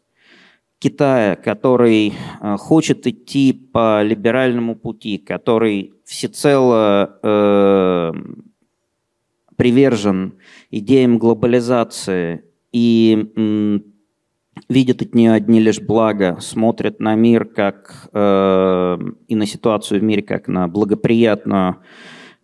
Китая, 0.80 1.34
который 1.34 2.14
хочет 2.58 3.06
идти 3.06 3.52
по 3.52 4.02
либеральному 4.02 4.76
пути, 4.76 5.18
который 5.18 5.92
всецело 6.04 7.18
привержен 9.56 10.34
идеям 10.70 11.18
глобализации 11.18 12.44
и 12.72 13.82
видит 14.68 15.02
от 15.02 15.14
нее 15.14 15.32
одни 15.32 15.60
лишь 15.60 15.80
блага, 15.80 16.38
смотрит 16.40 17.00
на 17.00 17.14
мир 17.14 17.44
как 17.44 18.08
э, 18.12 18.98
и 19.28 19.34
на 19.34 19.46
ситуацию 19.46 20.00
в 20.00 20.02
мире 20.02 20.22
как 20.22 20.48
на 20.48 20.68
благоприятную 20.68 21.76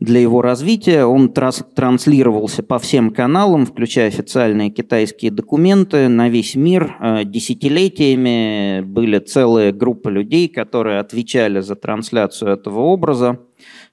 для 0.01 0.21
его 0.21 0.43
развития. 0.43 1.05
Он 1.05 1.33
трас 1.33 1.65
транслировался 1.75 2.63
по 2.63 2.79
всем 2.79 3.11
каналам, 3.11 3.67
включая 3.67 4.09
официальные 4.09 4.71
китайские 4.71 5.31
документы 5.31 6.09
на 6.09 6.29
весь 6.29 6.55
мир. 6.55 6.97
Э, 7.01 7.25
десятилетиями 7.25 8.81
были 8.83 9.19
целые 9.19 9.73
группы 9.73 10.11
людей, 10.11 10.49
которые 10.49 10.99
отвечали 10.99 11.61
за 11.61 11.77
трансляцию 11.77 12.53
этого 12.53 12.81
образа. 12.81 13.41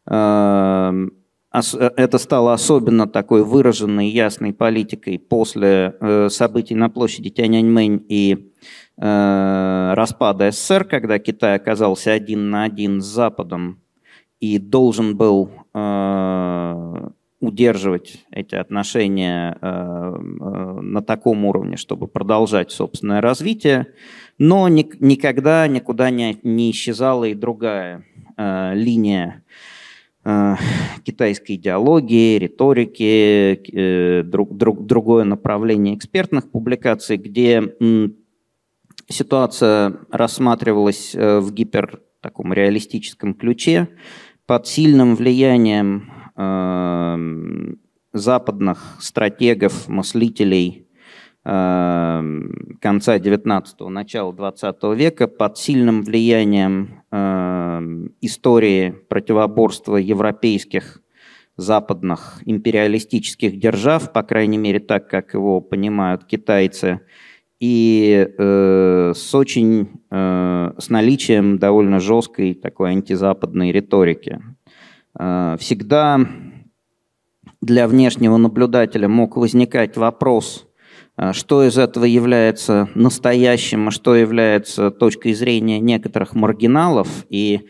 Э, 0.07 0.91
Э, 1.53 1.89
это 1.97 2.17
стало 2.17 2.53
особенно 2.53 3.07
такой 3.07 3.43
выраженной 3.43 4.09
ясной 4.09 4.53
политикой 4.53 5.19
после 5.19 5.95
событий 6.29 6.75
на 6.75 6.89
площади 6.89 7.29
Тяньаньмэнь 7.29 8.05
и 8.07 8.53
распада 8.97 10.51
СССР, 10.51 10.83
когда 10.85 11.17
Китай 11.17 11.55
оказался 11.55 12.11
один 12.11 12.51
на 12.51 12.63
один 12.63 13.01
с 13.01 13.05
Западом 13.05 13.80
и 14.41 14.59
должен 14.59 15.15
был 15.15 15.51
удерживать 17.39 18.25
эти 18.29 18.55
отношения 18.55 19.57
на 19.61 21.01
таком 21.01 21.45
уровне, 21.45 21.77
чтобы 21.77 22.07
продолжать 22.07 22.71
собственное 22.71 23.21
развитие, 23.21 23.87
но 24.37 24.67
никогда 24.67 25.65
никуда 25.67 26.09
не, 26.09 26.33
исчезала 26.71 27.23
и 27.23 27.33
другая 27.33 28.03
линия 28.37 29.43
Э, 30.23 30.55
китайской 31.03 31.55
идеологии, 31.55 32.37
риторики, 32.37 33.59
э, 33.73 34.23
друг, 34.23 34.55
друг, 34.55 34.85
другое 34.85 35.23
направление 35.23 35.95
экспертных 35.95 36.51
публикаций, 36.51 37.17
где 37.17 37.73
ситуация 39.09 39.97
рассматривалась 40.11 41.15
э, 41.15 41.39
в 41.39 41.51
гипер 41.51 42.01
таком 42.21 42.53
реалистическом 42.53 43.33
ключе 43.33 43.87
под 44.51 44.67
сильным 44.67 45.15
влиянием 45.15 46.11
западных 48.11 48.97
стратегов, 48.99 49.87
мыслителей 49.87 50.87
конца 51.43 53.17
19-го, 53.17 53.89
начала 53.89 54.33
20 54.33 54.83
века, 54.97 55.27
под 55.27 55.57
сильным 55.57 56.03
влиянием 56.03 57.01
Эм, 57.13 58.15
истории 58.21 58.91
противоборства 59.09 59.97
европейских 59.97 61.01
западных 61.57 62.41
империалистических 62.45 63.59
держав, 63.59 64.13
по 64.13 64.23
крайней 64.23 64.57
мере 64.57 64.79
так, 64.79 65.09
как 65.09 65.33
его 65.33 65.59
понимают 65.59 66.23
китайцы, 66.23 67.01
и 67.59 68.29
э, 68.37 69.13
с 69.13 69.35
очень 69.35 69.81
э, 69.81 69.87
с 70.11 70.89
наличием 70.89 71.57
довольно 71.57 71.99
жесткой 72.01 72.53
такой 72.53 72.91
антизападной 72.91 73.71
риторики. 73.71 74.41
Э, 75.17 75.55
всегда 75.59 76.19
для 77.61 77.87
внешнего 77.87 78.37
наблюдателя 78.37 79.07
мог 79.07 79.37
возникать 79.37 79.97
вопрос, 79.97 80.67
а 81.15 81.33
что 81.33 81.63
из 81.63 81.77
этого 81.77 82.05
является 82.05 82.89
настоящим, 82.95 83.89
а 83.89 83.91
что 83.91 84.15
является 84.15 84.91
точкой 84.91 85.33
зрения 85.33 85.79
некоторых 85.79 86.33
маргиналов. 86.33 87.07
И 87.29 87.55
э, 87.55 87.61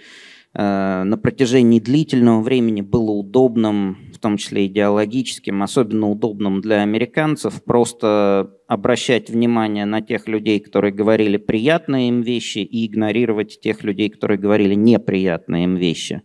на 0.54 1.18
протяжении 1.22 1.80
длительного 1.80 2.42
времени 2.42 2.82
было 2.82 3.12
удобным, 3.12 3.98
в 4.14 4.20
том 4.20 4.36
числе 4.38 4.68
идеологическим, 4.68 5.64
особенно 5.64 6.10
удобным 6.10 6.60
для 6.60 6.82
американцев, 6.82 7.64
просто 7.64 8.52
обращать 8.68 9.30
внимание 9.30 9.86
на 9.86 10.02
тех 10.02 10.28
людей, 10.28 10.60
которые 10.60 10.94
говорили 10.94 11.38
приятные 11.38 12.10
им 12.10 12.22
вещи, 12.22 12.60
и 12.60 12.88
игнорировать 12.88 13.60
тех 13.62 13.84
людей, 13.84 14.10
которые 14.10 14.38
говорили 14.38 14.76
неприятные 14.76 15.66
им 15.66 15.76
вещи. 15.76 16.22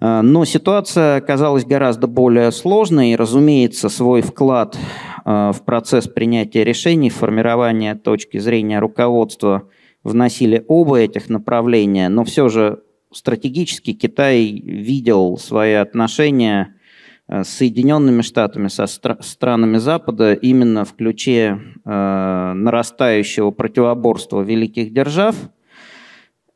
Э, 0.00 0.20
но 0.22 0.44
ситуация 0.44 1.16
оказалась 1.16 1.64
гораздо 1.64 2.06
более 2.06 2.50
сложной, 2.52 3.10
и, 3.10 3.16
разумеется, 3.16 3.88
свой 3.88 4.22
вклад 4.22 4.76
э, 5.24 5.52
в 5.52 5.62
процесс 5.64 6.08
принятия 6.08 6.64
решений, 6.64 7.10
формирования 7.10 7.94
точки 7.94 8.38
зрения 8.38 8.78
руководства 8.78 9.68
вносили 10.02 10.64
оба 10.66 11.00
этих 11.00 11.28
направления, 11.28 12.08
но 12.08 12.24
все 12.24 12.48
же 12.48 12.80
стратегически 13.12 13.92
Китай 13.92 14.50
видел 14.52 15.38
свои 15.38 15.72
отношения 15.72 16.74
э, 17.28 17.44
с 17.44 17.48
Соединенными 17.48 18.22
Штатами, 18.22 18.68
со 18.68 18.86
странами 18.86 19.78
Запада 19.78 20.34
именно 20.34 20.84
в 20.84 20.94
ключе 20.94 21.60
нарастающего 21.84 23.50
противоборства 23.50 24.42
великих 24.42 24.92
держав. 24.92 25.34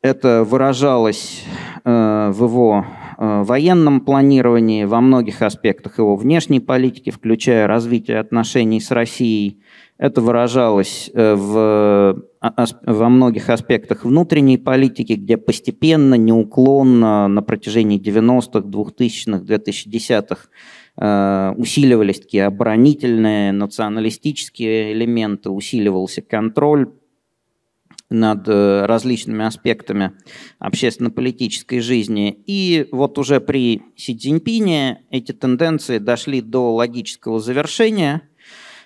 Это 0.01 0.43
выражалось 0.43 1.43
в 1.83 2.35
его 2.39 2.85
Э, 3.17 3.43
военном 3.43 4.01
планировании, 4.01 4.83
во 4.83 4.99
многих 4.99 5.41
аспектах 5.41 5.99
его 5.99 6.15
внешней 6.15 6.59
политики, 6.59 7.11
включая 7.11 7.65
развитие 7.65 8.19
отношений 8.19 8.81
с 8.81 8.91
Россией. 8.91 9.61
Это 9.97 10.19
выражалось 10.21 11.09
э, 11.13 11.35
в, 11.35 12.21
во 12.41 13.09
многих 13.09 13.49
аспектах 13.49 14.03
внутренней 14.03 14.57
политики, 14.57 15.13
где 15.13 15.37
постепенно, 15.37 16.15
неуклонно 16.15 17.27
на 17.29 17.41
протяжении 17.41 17.99
90-х, 17.99 18.59
2000-х, 18.59 19.43
2010-х 19.43 20.47
усиливались 21.57 22.21
такие 22.21 22.45
оборонительные, 22.45 23.51
националистические 23.51 24.93
элементы, 24.93 25.49
усиливался 25.49 26.21
контроль 26.21 26.87
над 28.09 28.47
э, 28.47 28.85
различными 28.85 29.45
аспектами 29.45 30.11
общественно-политической 30.59 31.79
жизни. 31.79 32.37
И 32.45 32.87
вот 32.91 33.17
уже 33.17 33.39
при 33.39 33.81
Си 33.95 34.15
Цзиньпине 34.15 35.03
эти 35.09 35.31
тенденции 35.31 35.97
дошли 35.97 36.41
до 36.41 36.73
логического 36.73 37.39
завершения, 37.39 38.21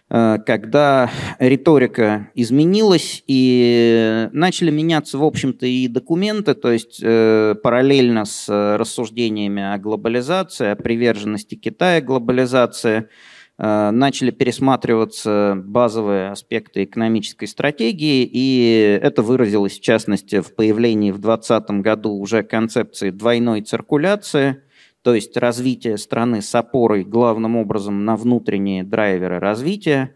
когда 0.09 1.11
риторика 1.37 2.29
изменилась 2.33 3.23
и 3.27 4.27
начали 4.31 4.71
меняться, 4.71 5.17
в 5.19 5.23
общем-то, 5.23 5.67
и 5.67 5.87
документы, 5.87 6.55
то 6.55 6.71
есть 6.71 6.99
э, 7.01 7.55
параллельно 7.61 8.25
с 8.25 8.47
рассуждениями 8.49 9.61
о 9.61 9.77
глобализации, 9.77 10.69
о 10.69 10.75
приверженности 10.75 11.55
Китая 11.55 12.01
глобализации– 12.01 13.07
Э, 13.61 13.91
начали 13.91 14.31
пересматриваться 14.31 15.61
базовые 15.61 16.29
аспекты 16.29 16.85
экономической 16.85 17.45
стратегии, 17.45 18.23
и 18.31 18.99
это 19.01 19.21
выразилось, 19.21 19.79
в 19.79 19.81
частности, 19.81 20.39
в 20.39 20.55
появлении 20.55 21.11
в 21.11 21.19
2020 21.19 21.71
году 21.81 22.13
уже 22.13 22.43
концепции 22.43 23.09
двойной 23.09 23.61
циркуляции, 23.61 24.61
то 25.01 25.13
есть 25.13 25.37
развитие 25.37 25.97
страны 25.97 26.41
с 26.41 26.53
опорой 26.55 27.03
главным 27.03 27.55
образом 27.55 28.05
на 28.05 28.15
внутренние 28.15 28.83
драйверы 28.83 29.39
развития. 29.39 30.15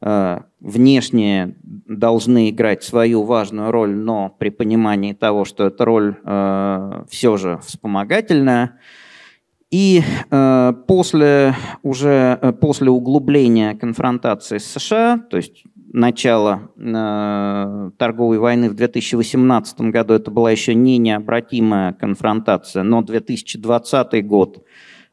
Э, 0.00 0.40
внешние 0.60 1.56
должны 1.62 2.50
играть 2.50 2.82
свою 2.82 3.22
важную 3.22 3.70
роль, 3.70 3.94
но 3.94 4.34
при 4.38 4.50
понимании 4.50 5.12
того, 5.12 5.44
что 5.44 5.66
эта 5.66 5.84
роль 5.84 6.16
э, 6.24 7.04
все 7.08 7.36
же 7.36 7.58
вспомогательная– 7.64 8.78
и 9.74 10.02
э, 10.30 10.72
после, 10.86 11.56
уже 11.82 12.54
после 12.60 12.90
углубления 12.90 13.74
конфронтации 13.74 14.58
с 14.58 14.66
США, 14.66 15.18
то 15.28 15.36
есть 15.36 15.64
начала 15.94 16.72
э, 16.76 17.90
торговой 17.98 18.38
войны 18.38 18.68
в 18.68 18.74
2018 18.74 19.80
году, 19.82 20.14
это 20.14 20.32
была 20.32 20.50
еще 20.50 20.74
не 20.74 20.98
необратимая 20.98 21.92
конфронтация, 21.92 22.82
но 22.82 23.00
2020 23.00 24.26
год 24.26 24.64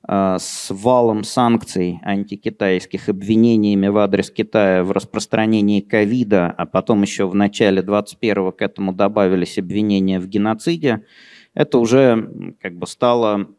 э, 0.08 0.38
с 0.40 0.72
валом 0.72 1.24
санкций 1.24 2.00
антикитайских, 2.02 3.10
обвинениями 3.10 3.90
в 3.90 3.98
адрес 4.00 4.32
Китая 4.32 4.84
в 4.84 4.92
распространении 4.92 5.82
ковида, 5.82 6.48
а 6.48 6.66
потом 6.66 7.04
еще 7.04 7.28
в 7.28 7.36
начале 7.36 7.84
2021 7.84 8.52
к 8.52 8.62
этому 8.64 8.92
добавились 8.92 9.60
обвинения 9.60 10.20
в 10.20 10.28
геноциде, 10.28 11.06
это 11.54 11.78
уже 11.78 12.56
как 12.60 12.76
бы 12.76 12.88
стало 12.88 13.50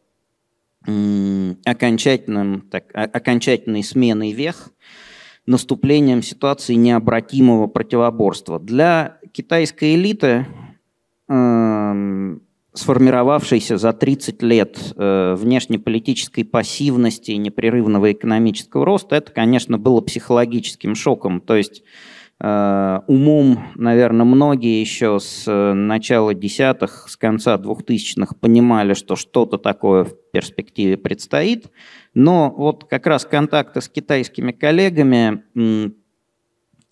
окончательным, 1.65 2.67
так, 2.69 2.83
окончательной 2.93 3.83
сменой 3.83 4.33
вех, 4.33 4.73
наступлением 5.45 6.21
ситуации 6.21 6.75
необратимого 6.75 7.67
противоборства. 7.67 8.59
Для 8.59 9.17
китайской 9.31 9.95
элиты, 9.95 10.45
э, 11.27 12.37
сформировавшейся 12.73 13.77
за 13.77 13.93
30 13.93 14.41
лет 14.41 14.93
э, 14.95 15.35
внешнеполитической 15.37 16.43
пассивности 16.43 17.31
и 17.31 17.37
непрерывного 17.37 18.11
экономического 18.11 18.85
роста, 18.85 19.15
это, 19.15 19.31
конечно, 19.31 19.77
было 19.77 20.01
психологическим 20.01 20.95
шоком. 20.95 21.41
То 21.41 21.55
есть 21.55 21.83
Э, 22.45 22.99
умом, 23.07 23.67
наверное, 23.75 24.25
многие 24.25 24.81
еще 24.81 25.19
с 25.19 25.45
э, 25.47 25.73
начала 25.73 26.33
десятых, 26.33 27.07
с 27.09 27.15
конца 27.15 27.57
двухтысячных 27.57 28.37
понимали, 28.37 28.95
что 28.95 29.15
что-то 29.15 29.57
такое 29.57 30.03
в 30.03 30.13
перспективе 30.33 30.97
предстоит. 30.97 31.67
Но 32.13 32.53
вот 32.55 32.85
как 32.85 33.07
раз 33.07 33.25
контакты 33.25 33.81
с 33.81 33.89
китайскими 33.89 34.51
коллегами 34.51 35.43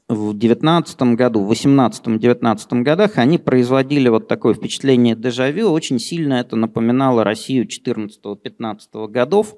в 0.08 0.34
2019 0.34 1.02
году, 1.16 1.44
в 1.44 1.52
18-19 1.52 2.82
годах 2.82 3.18
они 3.18 3.38
производили 3.38 4.10
вот 4.10 4.28
такое 4.28 4.54
впечатление 4.54 5.16
дежавю. 5.16 5.70
Очень 5.70 6.00
сильно 6.00 6.36
это 6.36 6.56
напоминало 6.56 7.24
Россию 7.24 7.68
14-15 7.68 9.08
годов 9.08 9.56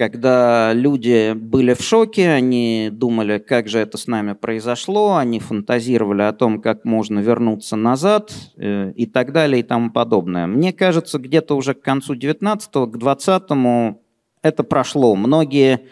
когда 0.00 0.72
люди 0.72 1.34
были 1.34 1.74
в 1.74 1.82
шоке, 1.82 2.30
они 2.30 2.88
думали, 2.90 3.36
как 3.36 3.68
же 3.68 3.80
это 3.80 3.98
с 3.98 4.06
нами 4.06 4.32
произошло, 4.32 5.16
они 5.16 5.40
фантазировали 5.40 6.22
о 6.22 6.32
том, 6.32 6.62
как 6.62 6.86
можно 6.86 7.18
вернуться 7.18 7.76
назад 7.76 8.32
э, 8.56 8.92
и 8.96 9.04
так 9.04 9.34
далее 9.34 9.60
и 9.60 9.62
тому 9.62 9.90
подобное. 9.90 10.46
Мне 10.46 10.72
кажется, 10.72 11.18
где-то 11.18 11.54
уже 11.54 11.74
к 11.74 11.82
концу 11.82 12.14
19-го, 12.14 12.86
к 12.86 12.96
20-му 12.96 14.02
это 14.42 14.64
прошло. 14.64 15.14
Многие 15.16 15.86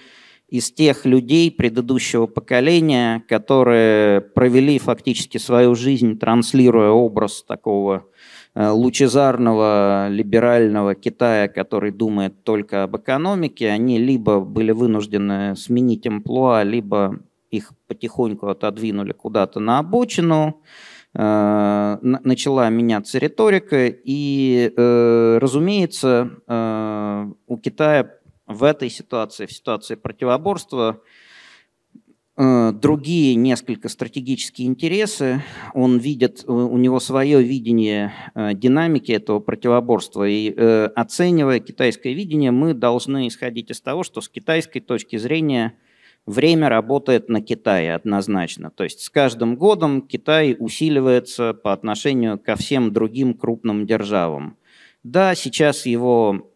из 0.48 0.72
тех 0.72 1.04
людей 1.04 1.50
предыдущего 1.50 2.26
поколения, 2.26 3.22
которые 3.28 4.20
провели 4.20 4.78
фактически 4.78 5.38
свою 5.38 5.74
жизнь, 5.74 6.18
транслируя 6.18 6.90
образ 6.90 7.42
такого 7.42 8.06
Э, 8.60 8.70
лучезарного 8.70 10.08
либерального 10.08 10.96
Китая, 10.96 11.46
который 11.46 11.92
думает 11.92 12.42
только 12.42 12.82
об 12.82 12.96
экономике, 12.96 13.68
они 13.68 13.98
либо 13.98 14.40
были 14.40 14.72
вынуждены 14.72 15.54
сменить 15.54 16.08
амплуа, 16.08 16.64
либо 16.64 17.20
их 17.52 17.72
потихоньку 17.86 18.48
отодвинули 18.48 19.12
куда-то 19.12 19.60
на 19.60 19.78
обочину, 19.78 20.60
э, 21.14 21.98
начала 22.02 22.68
меняться 22.68 23.18
риторика, 23.18 23.86
и, 23.86 24.72
э, 24.76 25.38
разумеется, 25.40 26.30
у 27.46 27.56
Китая 27.58 28.10
в 28.48 28.64
этой 28.64 28.90
ситуации, 28.90 29.46
в 29.46 29.52
ситуации 29.52 29.94
противоборства, 29.94 31.00
Э, 32.40 32.70
другие 32.72 33.34
несколько 33.34 33.88
стратегические 33.88 34.68
интересы. 34.68 35.42
Он 35.74 35.98
видит, 35.98 36.44
э, 36.46 36.52
у 36.52 36.76
него 36.76 37.00
свое 37.00 37.42
видение 37.42 38.12
э, 38.36 38.54
динамики 38.54 39.10
этого 39.10 39.40
противоборства. 39.40 40.28
И 40.28 40.48
оценивая 40.94 41.58
китайское 41.58 42.12
видение, 42.12 42.52
мы 42.52 42.74
должны 42.74 43.26
исходить 43.26 43.70
из 43.72 43.80
того, 43.80 44.04
что 44.04 44.20
с 44.20 44.28
китайской 44.28 44.78
точки 44.78 45.16
зрения 45.16 45.74
время 46.26 46.68
работает 46.68 47.28
на 47.28 47.40
Китае 47.40 47.94
однозначно. 47.94 48.70
То 48.70 48.84
есть 48.84 49.00
с 49.00 49.10
каждым 49.10 49.56
годом 49.56 50.02
Китай 50.02 50.54
усиливается 50.56 51.54
по 51.54 51.72
отношению 51.72 52.38
ко 52.38 52.54
всем 52.54 52.92
другим 52.92 53.34
крупным 53.34 53.84
державам. 53.84 54.56
Да, 55.02 55.34
сейчас 55.34 55.86
его 55.86 56.52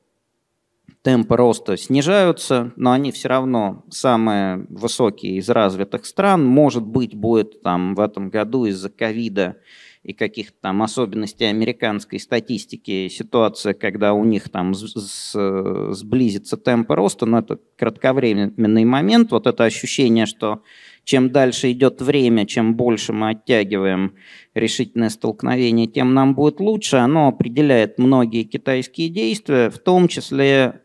темпы 1.02 1.36
роста 1.36 1.76
снижаются, 1.76 2.72
но 2.76 2.92
они 2.92 3.10
все 3.12 3.28
равно 3.28 3.84
самые 3.90 4.66
высокие 4.68 5.36
из 5.36 5.48
развитых 5.48 6.06
стран. 6.06 6.44
Может 6.44 6.84
быть, 6.84 7.14
будет 7.14 7.62
там 7.62 7.94
в 7.94 8.00
этом 8.00 8.30
году 8.30 8.64
из-за 8.66 8.88
ковида 8.88 9.56
и 10.04 10.12
каких-то 10.14 10.56
там 10.60 10.82
особенностей 10.82 11.44
американской 11.44 12.18
статистики 12.18 13.08
ситуация, 13.08 13.72
когда 13.72 14.14
у 14.14 14.24
них 14.24 14.48
там 14.48 14.74
сблизится 14.74 16.56
темпы 16.56 16.96
роста, 16.96 17.26
но 17.26 17.38
это 17.38 17.58
кратковременный 17.76 18.84
момент. 18.84 19.30
Вот 19.30 19.46
это 19.46 19.64
ощущение, 19.64 20.26
что 20.26 20.62
чем 21.04 21.30
дальше 21.30 21.70
идет 21.70 22.00
время, 22.00 22.46
чем 22.46 22.74
больше 22.74 23.12
мы 23.12 23.30
оттягиваем 23.30 24.14
решительное 24.54 25.08
столкновение, 25.08 25.86
тем 25.86 26.14
нам 26.14 26.34
будет 26.34 26.58
лучше. 26.58 26.96
Оно 26.96 27.28
определяет 27.28 27.98
многие 27.98 28.42
китайские 28.42 29.08
действия, 29.08 29.70
в 29.70 29.78
том 29.78 30.08
числе 30.08 30.80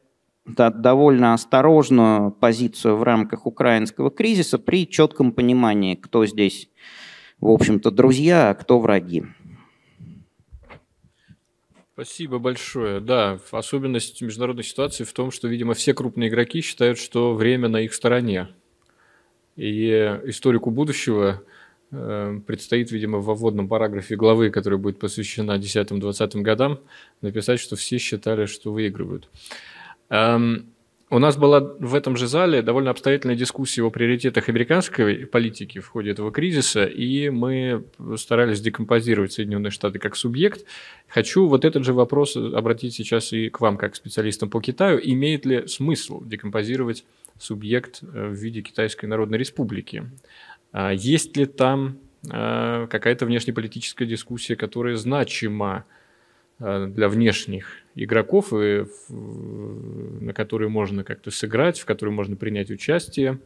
довольно 0.47 1.33
осторожную 1.33 2.31
позицию 2.31 2.97
в 2.97 3.03
рамках 3.03 3.45
украинского 3.45 4.10
кризиса 4.10 4.57
при 4.57 4.88
четком 4.88 5.31
понимании, 5.31 5.95
кто 5.95 6.25
здесь, 6.25 6.69
в 7.39 7.49
общем-то, 7.49 7.91
друзья, 7.91 8.49
а 8.49 8.55
кто 8.55 8.79
враги. 8.79 9.25
Спасибо 11.93 12.38
большое. 12.38 12.99
Да, 12.99 13.39
особенность 13.49 14.21
международной 14.21 14.63
ситуации 14.63 15.03
в 15.03 15.13
том, 15.13 15.31
что, 15.31 15.47
видимо, 15.47 15.73
все 15.73 15.95
крупные 15.95 16.29
игроки 16.29 16.62
считают, 16.62 16.99
что 16.99 17.33
время 17.33 17.69
на 17.69 17.81
их 17.81 17.93
стороне. 17.93 18.49
И 19.55 19.89
историку 20.25 20.69
будущего 20.69 21.41
э, 21.89 22.39
предстоит, 22.45 22.91
видимо, 22.91 23.17
во 23.17 23.33
вводном 23.33 23.67
параграфе 23.67 24.15
главы, 24.15 24.51
которая 24.51 24.79
будет 24.79 24.99
посвящена 24.99 25.57
10-20 25.57 26.41
годам, 26.41 26.79
написать, 27.21 27.60
что 27.60 27.75
все 27.75 27.97
считали, 27.97 28.45
что 28.45 28.71
выигрывают. 28.71 29.27
Эм, 30.09 30.73
у 31.09 31.19
нас 31.19 31.37
была 31.37 31.61
в 31.61 31.95
этом 31.95 32.17
же 32.17 32.27
зале 32.27 32.61
довольно 32.61 32.89
обстоятельная 32.89 33.37
дискуссия 33.37 33.81
о 33.81 33.89
приоритетах 33.89 34.49
американской 34.49 35.25
политики 35.25 35.79
в 35.79 35.87
ходе 35.87 36.11
этого 36.11 36.33
кризиса, 36.33 36.83
и 36.83 37.29
мы 37.29 37.85
старались 38.17 38.59
декомпозировать 38.59 39.31
Соединенные 39.31 39.71
Штаты 39.71 39.99
как 39.99 40.17
субъект. 40.17 40.65
Хочу 41.07 41.47
вот 41.47 41.63
этот 41.63 41.85
же 41.85 41.93
вопрос 41.93 42.35
обратить 42.35 42.93
сейчас 42.93 43.31
и 43.31 43.49
к 43.49 43.61
вам, 43.61 43.77
как 43.77 43.95
специалистам 43.95 44.49
по 44.49 44.59
Китаю. 44.59 44.99
Имеет 45.01 45.45
ли 45.45 45.65
смысл 45.67 46.21
декомпозировать 46.25 47.05
субъект 47.39 48.01
э, 48.01 48.27
в 48.27 48.33
виде 48.33 48.61
Китайской 48.61 49.05
Народной 49.05 49.37
Республики? 49.37 50.11
А 50.73 50.91
есть 50.91 51.37
ли 51.37 51.45
там 51.45 51.99
э, 52.29 52.87
какая-то 52.89 53.25
внешнеполитическая 53.25 54.05
дискуссия, 54.05 54.57
которая 54.57 54.97
значима 54.97 55.85
для 56.59 57.07
внешних 57.07 57.67
игроков, 57.95 58.51
и, 58.53 58.85
на 59.09 60.33
которые 60.33 60.69
можно 60.69 61.03
как-то 61.03 61.29
сыграть, 61.31 61.79
в 61.79 61.85
которые 61.85 62.13
можно 62.13 62.35
принять 62.35 62.71
участие. 62.71 63.39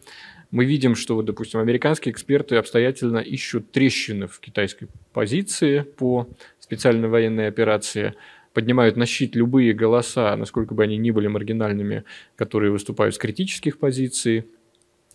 Мы 0.50 0.66
видим, 0.66 0.96
что, 0.96 1.16
вот, 1.16 1.26
допустим, 1.26 1.60
американские 1.60 2.12
эксперты 2.12 2.56
обстоятельно 2.56 3.18
ищут 3.18 3.72
трещины 3.72 4.28
в 4.28 4.40
китайской 4.40 4.88
позиции 5.14 5.82
по 5.82 6.30
специальной 6.60 7.10
военной 7.10 7.48
операции, 7.48 8.14
поднимают 8.54 8.98
на 8.98 9.06
щит 9.06 9.36
любые 9.36 9.74
голоса, 9.74 10.36
насколько 10.36 10.74
бы 10.74 10.84
они 10.84 10.98
ни 10.98 11.12
были 11.12 11.28
маргинальными, 11.28 12.04
которые 12.36 12.72
выступают 12.72 13.16
с 13.16 13.18
критических 13.18 13.78
позиций. 13.78 14.46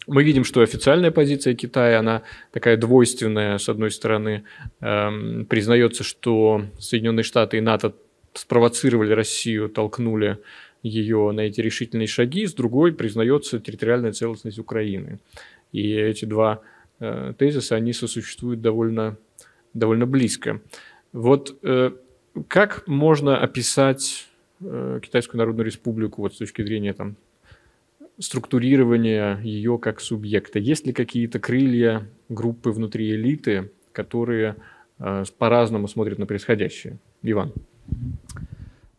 Мы 0.07 0.23
видим, 0.23 0.45
что 0.45 0.61
официальная 0.61 1.11
позиция 1.11 1.55
Китая, 1.55 1.99
она 1.99 2.23
такая 2.53 2.77
двойственная. 2.77 3.59
С 3.59 3.69
одной 3.69 3.91
стороны, 3.91 4.45
эм, 4.81 5.47
признается, 5.47 6.05
что 6.05 6.65
Соединенные 6.79 7.25
Штаты 7.25 7.59
и 7.59 7.61
НАТО 7.61 7.95
спровоцировали 8.35 9.13
Россию, 9.13 9.69
толкнули 9.69 10.39
ее 10.83 11.33
на 11.33 11.41
эти 11.41 11.61
решительные 11.61 12.07
шаги, 12.07 12.47
с 12.47 12.55
другой 12.55 12.93
признается 12.93 13.59
территориальная 13.59 14.13
целостность 14.13 14.59
Украины. 14.59 15.19
И 15.73 15.93
эти 15.93 16.25
два 16.25 16.61
э, 17.01 17.33
тезиса, 17.37 17.75
они 17.75 17.93
сосуществуют 17.93 18.61
довольно, 18.61 19.17
довольно 19.75 20.07
близко. 20.07 20.61
Вот 21.13 21.59
э, 21.63 21.91
как 22.49 22.87
можно 22.87 23.39
описать 23.39 24.29
э, 24.61 25.01
Китайскую 25.03 25.39
Народную 25.39 25.67
Республику 25.67 26.23
вот 26.23 26.35
с 26.35 26.39
точки 26.39 26.63
зрения 26.63 26.93
там, 26.93 27.17
структурирования 28.19 29.39
ее 29.41 29.79
как 29.79 30.01
субъекта? 30.01 30.59
Есть 30.59 30.87
ли 30.87 30.93
какие-то 30.93 31.39
крылья 31.39 32.09
группы 32.29 32.71
внутри 32.71 33.11
элиты, 33.11 33.71
которые 33.93 34.57
э, 34.99 35.25
по-разному 35.39 35.89
смотрят 35.89 36.19
на 36.19 36.27
происходящее? 36.27 36.99
Иван. 37.23 37.53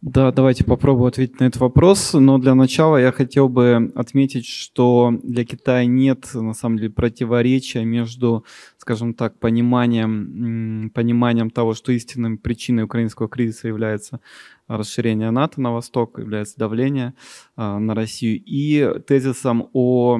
Да, 0.01 0.31
давайте 0.31 0.63
попробую 0.63 1.07
ответить 1.07 1.39
на 1.39 1.45
этот 1.45 1.59
вопрос. 1.59 2.13
Но 2.13 2.37
для 2.37 2.53
начала 2.53 2.97
я 2.97 3.11
хотел 3.11 3.49
бы 3.49 3.91
отметить, 3.95 4.45
что 4.45 5.11
для 5.23 5.43
Китая 5.43 5.85
нет, 5.85 6.29
на 6.35 6.53
самом 6.53 6.77
деле, 6.77 6.91
противоречия 6.91 7.83
между, 7.83 8.45
скажем 8.77 9.15
так, 9.15 9.39
пониманием, 9.39 10.91
пониманием 10.93 11.49
того, 11.49 11.73
что 11.73 11.91
истинной 11.91 12.37
причиной 12.37 12.83
украинского 12.83 13.27
кризиса 13.27 13.69
является 13.69 14.19
расширение 14.67 15.31
НАТО 15.31 15.61
на 15.61 15.73
восток, 15.73 16.19
является 16.19 16.57
давление 16.57 17.15
а, 17.55 17.79
на 17.79 17.95
Россию, 17.95 18.39
и 18.45 18.99
тезисом 19.07 19.67
о 19.73 20.19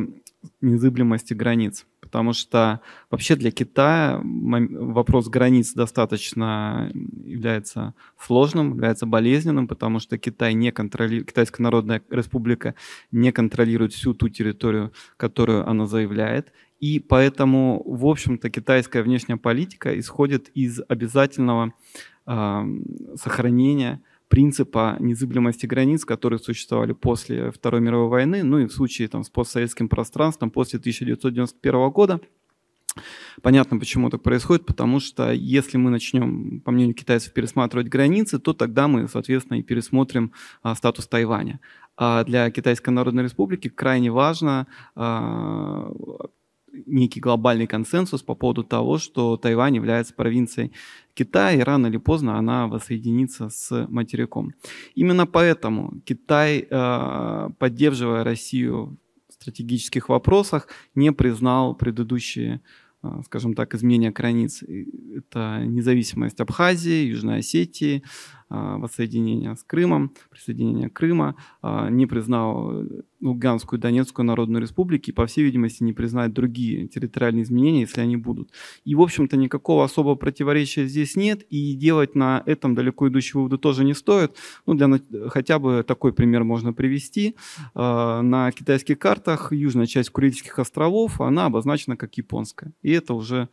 незыблемости 0.62 1.34
границ 1.34 1.86
потому 2.08 2.32
что 2.32 2.80
вообще 3.12 3.36
для 3.36 3.52
Китая 3.52 4.22
вопрос 4.24 5.28
границ 5.28 5.74
достаточно 5.74 6.90
является 7.26 7.96
сложным, 8.18 8.76
является 8.76 9.06
болезненным, 9.06 9.68
потому 9.68 10.00
что 10.00 10.18
Китай 10.18 10.54
не 10.54 10.72
контролирует, 10.72 11.28
Китайская 11.28 11.64
Народная 11.64 12.02
Республика 12.10 12.76
не 13.12 13.34
контролирует 13.34 13.92
всю 13.92 14.14
ту 14.14 14.30
территорию, 14.30 14.94
которую 15.18 15.68
она 15.70 15.86
заявляет, 15.86 16.54
и 16.80 17.00
поэтому, 17.00 17.84
в 17.86 18.06
общем-то, 18.06 18.50
китайская 18.50 19.04
внешняя 19.04 19.36
политика 19.36 20.00
исходит 20.00 20.48
из 20.54 20.80
обязательного 20.88 21.74
э, 22.26 22.64
сохранения 23.16 24.02
принципа 24.28 24.98
незыблемости 25.00 25.66
границ, 25.66 26.06
которые 26.06 26.40
существовали 26.40 26.94
после 26.94 27.52
Второй 27.52 27.82
мировой 27.82 28.10
войны, 28.10 28.44
ну 28.44 28.60
и 28.60 28.66
в 28.66 28.74
случае 28.74 29.08
там, 29.08 29.24
с 29.24 29.30
постсоветским 29.30 29.90
пространством 29.90 30.52
после 30.52 30.80
1991 30.80 31.90
года. 31.90 32.20
Понятно, 33.42 33.78
почему 33.78 34.10
так 34.10 34.24
происходит, 34.24 34.66
потому 34.66 35.00
что 35.00 35.32
если 35.32 35.78
мы 35.78 35.92
начнем, 35.92 36.62
по 36.62 36.72
мнению 36.72 36.96
китайцев, 36.96 37.34
пересматривать 37.34 37.88
границы, 37.88 38.40
то 38.40 38.54
тогда 38.54 38.88
мы, 38.88 39.08
соответственно, 39.08 39.60
и 39.60 39.64
пересмотрим 39.64 40.34
а, 40.64 40.76
статус 40.76 41.08
Тайваня. 41.08 41.60
А 41.96 42.24
для 42.24 42.50
Китайской 42.52 42.90
Народной 42.90 43.24
Республики 43.24 43.70
крайне 43.70 44.12
важно 44.12 44.68
а, 44.96 45.92
некий 46.86 47.20
глобальный 47.20 47.68
консенсус 47.68 48.22
по 48.22 48.36
поводу 48.36 48.64
того, 48.64 48.98
что 48.98 49.38
Тайвань 49.38 49.76
является 49.76 50.14
провинцией 50.14 50.72
Китая, 51.14 51.54
и 51.54 51.62
рано 51.62 51.88
или 51.88 51.98
поздно 51.98 52.38
она 52.38 52.68
воссоединится 52.68 53.50
с 53.50 53.88
материком. 53.90 54.54
Именно 54.96 55.26
поэтому 55.26 56.00
Китай, 56.06 56.68
э, 56.70 57.50
поддерживая 57.58 58.24
Россию 58.24 58.98
в 59.30 59.34
стратегических 59.34 60.10
вопросах, 60.10 60.68
не 60.96 61.12
признал 61.12 61.76
предыдущие 61.76 62.62
э, 63.04 63.22
скажем 63.26 63.54
так, 63.54 63.74
изменения 63.74 64.12
границ. 64.12 64.64
Это 64.64 65.64
независимость 65.66 66.40
Абхазии, 66.40 67.06
Южной 67.06 67.40
Осетии, 67.40 68.04
а, 68.50 68.78
воссоединения 68.78 69.56
с 69.56 69.64
Крымом, 69.64 70.14
присоединения 70.30 70.90
Крыма, 70.90 71.36
не 71.90 72.06
признал 72.06 72.86
Луганскую 73.22 73.80
и 73.80 73.82
Донецкую 73.82 74.26
Народную 74.26 74.62
Республики 74.62 75.10
и, 75.10 75.14
по 75.14 75.26
всей 75.26 75.44
видимости, 75.44 75.84
не 75.84 75.94
признает 75.94 76.34
другие 76.34 76.88
территориальные 76.88 77.44
изменения, 77.44 77.82
если 77.82 78.02
они 78.02 78.18
будут. 78.18 78.52
И, 78.86 78.96
в 78.96 79.02
общем-то, 79.02 79.38
никакого 79.38 79.84
особого 79.84 80.16
противоречия 80.16 80.86
здесь 80.86 81.16
нет, 81.16 81.44
и 81.50 81.74
делать 81.74 82.16
на 82.16 82.44
этом 82.46 82.76
далеко 82.76 83.08
идущие 83.08 83.36
выводы 83.36 83.58
тоже 83.58 83.84
не 83.84 83.94
стоит. 83.94 84.36
Ну, 84.66 84.74
для, 84.76 85.00
хотя 85.30 85.60
бы 85.60 85.84
такой 85.88 86.14
пример 86.14 86.44
можно 86.44 86.74
привести. 86.74 87.36
А, 87.74 88.22
на 88.22 88.52
китайских 88.52 89.00
картах 89.00 89.52
южная 89.52 89.88
часть 89.88 90.10
Курильских 90.10 90.60
островов, 90.60 91.20
она 91.22 91.46
обозначена 91.46 91.98
как 91.98 92.18
японская. 92.18 92.74
И 92.82 92.92
это 92.92 93.14
уже 93.14 93.50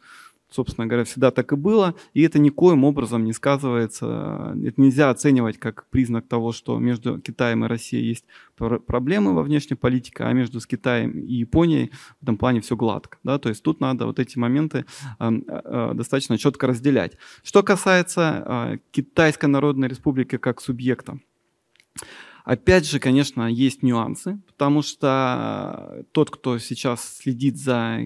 собственно 0.55 0.87
говоря, 0.87 1.05
всегда 1.05 1.31
так 1.33 1.53
и 1.53 1.57
было, 1.57 1.95
и 2.12 2.23
это 2.23 2.38
никоим 2.38 2.85
образом 2.85 3.25
не 3.25 3.33
сказывается, 3.33 4.55
это 4.64 4.81
нельзя 4.81 5.11
оценивать 5.11 5.59
как 5.59 5.87
признак 5.90 6.29
того, 6.29 6.53
что 6.53 6.79
между 6.79 7.21
Китаем 7.21 7.64
и 7.64 7.69
Россией 7.69 8.07
есть 8.07 8.25
проблемы 8.57 9.35
во 9.35 9.43
внешней 9.43 9.77
политике, 9.77 10.23
а 10.23 10.33
между 10.33 10.61
с 10.61 10.67
Китаем 10.67 11.19
и 11.19 11.35
Японией 11.35 11.90
в 12.21 12.23
этом 12.23 12.37
плане 12.37 12.61
все 12.61 12.77
гладко. 12.77 13.19
Да? 13.25 13.38
То 13.38 13.49
есть 13.49 13.64
тут 13.64 13.81
надо 13.81 14.07
вот 14.07 14.21
эти 14.21 14.38
моменты 14.38 14.85
э, 15.19 15.31
э, 15.47 15.93
достаточно 15.95 16.38
четко 16.38 16.69
разделять. 16.69 17.19
Что 17.43 17.64
касается 17.64 18.45
э, 18.47 18.79
Китайской 18.93 19.47
Народной 19.47 19.88
Республики 19.88 20.38
как 20.38 20.61
субъекта, 20.61 21.19
Опять 22.45 22.87
же, 22.87 22.99
конечно, 22.99 23.51
есть 23.51 23.83
нюансы, 23.83 24.38
потому 24.49 24.83
что 24.83 26.05
тот, 26.12 26.31
кто 26.31 26.59
сейчас 26.59 27.17
следит 27.17 27.57
за 27.57 28.01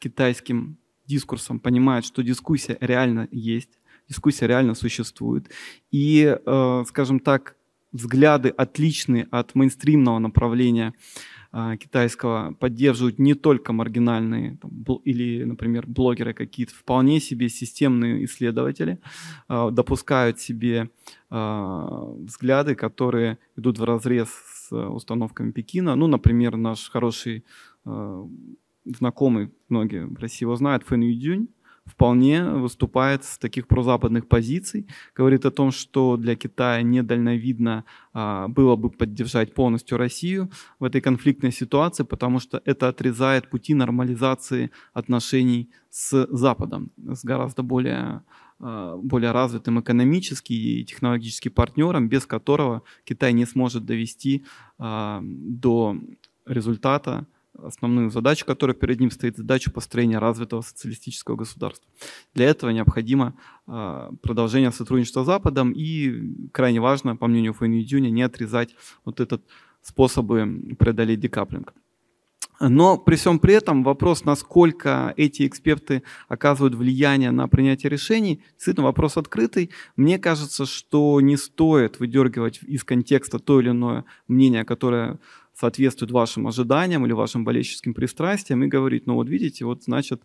китайским 0.00 0.79
дискурсом 1.10 1.58
понимает, 1.58 2.04
что 2.04 2.22
дискуссия 2.22 2.76
реально 2.80 3.28
есть, 3.32 3.78
дискуссия 4.08 4.46
реально 4.46 4.74
существует. 4.74 5.50
И, 5.90 6.36
э, 6.46 6.84
скажем 6.86 7.20
так, 7.20 7.56
взгляды 7.92 8.50
отличные 8.50 9.26
от 9.32 9.54
мейнстримного 9.56 10.20
направления 10.20 10.94
э, 11.52 11.76
китайского 11.76 12.54
поддерживают 12.60 13.18
не 13.18 13.34
только 13.34 13.72
маргинальные 13.72 14.58
там, 14.62 14.70
или, 15.04 15.44
например, 15.44 15.86
блогеры 15.88 16.32
какие-то, 16.32 16.74
вполне 16.74 17.20
себе 17.20 17.48
системные 17.48 18.24
исследователи 18.24 18.98
э, 19.48 19.68
допускают 19.72 20.40
себе 20.40 20.90
взгляды, 21.32 22.74
которые 22.74 23.38
идут 23.56 23.78
в 23.78 23.84
разрез 23.84 24.28
с 24.28 24.72
установками 24.74 25.52
Пекина. 25.52 25.94
Ну, 25.94 26.08
например, 26.08 26.56
наш 26.56 26.90
хороший 26.90 27.44
знакомый, 28.84 29.50
многие 29.68 30.06
в 30.06 30.18
России 30.18 30.44
его 30.44 30.56
знают, 30.56 30.84
Фэн 30.84 31.02
Юдзюнь, 31.02 31.48
вполне 31.90 32.44
выступает 32.44 33.24
с 33.24 33.38
таких 33.38 33.66
прозападных 33.66 34.28
позиций, 34.28 34.86
говорит 35.14 35.44
о 35.44 35.50
том, 35.50 35.72
что 35.72 36.16
для 36.16 36.36
Китая 36.36 36.82
недальновидно 36.82 37.84
а, 38.12 38.48
было 38.48 38.76
бы 38.76 38.90
поддержать 38.90 39.54
полностью 39.54 39.98
Россию 39.98 40.50
в 40.78 40.84
этой 40.84 41.00
конфликтной 41.00 41.52
ситуации, 41.52 42.04
потому 42.04 42.40
что 42.40 42.62
это 42.64 42.88
отрезает 42.88 43.50
пути 43.50 43.74
нормализации 43.74 44.70
отношений 44.92 45.70
с 45.90 46.26
Западом, 46.30 46.90
с 46.96 47.24
гораздо 47.24 47.62
более 47.62 48.22
а, 48.60 48.96
более 48.96 49.32
развитым 49.32 49.80
экономически 49.80 50.52
и 50.52 50.84
технологически 50.84 51.48
партнером, 51.48 52.08
без 52.08 52.26
которого 52.26 52.82
Китай 53.04 53.32
не 53.32 53.46
сможет 53.46 53.84
довести 53.84 54.44
а, 54.78 55.22
до 55.22 55.96
результата 56.46 57.26
основную 57.64 58.10
задачу, 58.10 58.46
которая 58.46 58.74
перед 58.74 59.00
ним 59.00 59.10
стоит, 59.10 59.36
задачу 59.36 59.70
построения 59.70 60.18
развитого 60.18 60.62
социалистического 60.62 61.36
государства. 61.36 61.88
Для 62.34 62.46
этого 62.46 62.70
необходимо 62.70 63.34
а, 63.66 64.10
продолжение 64.22 64.72
сотрудничества 64.72 65.22
с 65.22 65.26
Западом 65.26 65.72
и, 65.72 66.48
крайне 66.52 66.80
важно, 66.80 67.16
по 67.16 67.26
мнению 67.26 67.54
Фэн 67.54 67.72
Юдюня, 67.72 68.10
не 68.10 68.22
отрезать 68.22 68.74
вот 69.04 69.20
этот 69.20 69.42
способы 69.82 70.76
преодолеть 70.78 71.20
декаплинг. 71.20 71.72
Но 72.60 72.98
при 72.98 73.16
всем 73.16 73.38
при 73.38 73.54
этом 73.54 73.82
вопрос, 73.82 74.24
насколько 74.24 75.14
эти 75.16 75.46
эксперты 75.46 76.02
оказывают 76.28 76.74
влияние 76.74 77.30
на 77.30 77.48
принятие 77.48 77.88
решений, 77.88 78.42
действительно 78.52 78.84
вопрос 78.84 79.16
открытый. 79.16 79.70
Мне 79.96 80.18
кажется, 80.18 80.66
что 80.66 81.22
не 81.22 81.38
стоит 81.38 81.98
выдергивать 82.00 82.60
из 82.62 82.84
контекста 82.84 83.38
то 83.38 83.60
или 83.60 83.70
иное 83.70 84.04
мнение, 84.28 84.64
которое 84.64 85.18
соответствует 85.54 86.10
вашим 86.10 86.46
ожиданиям 86.46 87.04
или 87.06 87.12
вашим 87.12 87.44
болельческим 87.44 87.94
пристрастиям 87.94 88.62
и 88.64 88.68
говорить, 88.68 89.06
ну 89.06 89.14
вот 89.14 89.28
видите, 89.28 89.64
вот 89.64 89.84
значит 89.84 90.22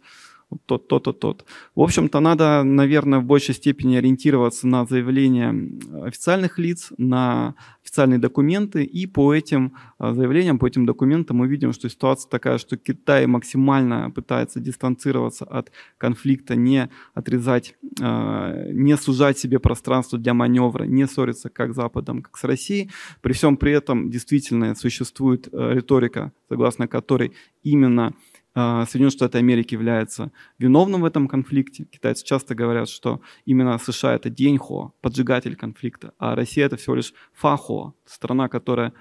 тот, 0.65 0.87
тот, 0.87 1.19
тот. 1.19 1.45
В 1.75 1.81
общем-то, 1.81 2.19
надо, 2.19 2.63
наверное, 2.63 3.19
в 3.19 3.25
большей 3.25 3.55
степени 3.55 3.95
ориентироваться 3.95 4.67
на 4.67 4.85
заявления 4.85 5.55
официальных 6.03 6.59
лиц, 6.59 6.91
на 6.97 7.55
официальные 7.83 8.19
документы, 8.19 8.83
и 8.83 9.05
по 9.05 9.33
этим 9.33 9.73
а, 9.99 10.13
заявлениям, 10.13 10.57
по 10.57 10.67
этим 10.67 10.85
документам 10.85 11.37
мы 11.37 11.47
видим, 11.47 11.71
что 11.71 11.89
ситуация 11.89 12.29
такая, 12.29 12.57
что 12.57 12.77
Китай 12.77 13.27
максимально 13.27 14.11
пытается 14.11 14.59
дистанцироваться 14.59 15.45
от 15.45 15.71
конфликта, 15.97 16.55
не 16.55 16.89
отрезать, 17.13 17.75
а, 18.01 18.71
не 18.71 18.97
сужать 18.97 19.37
себе 19.37 19.59
пространство 19.59 20.17
для 20.17 20.33
маневра, 20.33 20.85
не 20.85 21.07
ссориться 21.07 21.49
как 21.49 21.73
с 21.73 21.75
Западом, 21.75 22.21
как 22.21 22.37
с 22.37 22.43
Россией. 22.43 22.89
При 23.21 23.33
всем 23.33 23.57
при 23.57 23.71
этом 23.71 24.09
действительно 24.09 24.75
существует 24.75 25.47
э, 25.51 25.73
риторика, 25.73 26.31
согласно 26.49 26.87
которой 26.87 27.33
именно 27.63 28.13
Соединенные 28.55 29.11
Штаты 29.11 29.37
Америки 29.37 29.73
являются 29.73 30.31
виновным 30.57 31.01
в 31.01 31.05
этом 31.05 31.27
конфликте. 31.27 31.85
Китайцы 31.85 32.25
часто 32.25 32.55
говорят, 32.55 32.87
что 32.87 33.21
именно 33.45 33.77
США 33.77 34.15
это 34.15 34.29
деньхо, 34.29 34.93
поджигатель 35.01 35.57
конфликта, 35.57 36.13
а 36.17 36.35
Россия 36.35 36.65
это 36.65 36.77
всего 36.77 36.95
лишь 36.95 37.13
фахо, 37.33 37.93
страна, 38.05 38.47
которая 38.47 38.93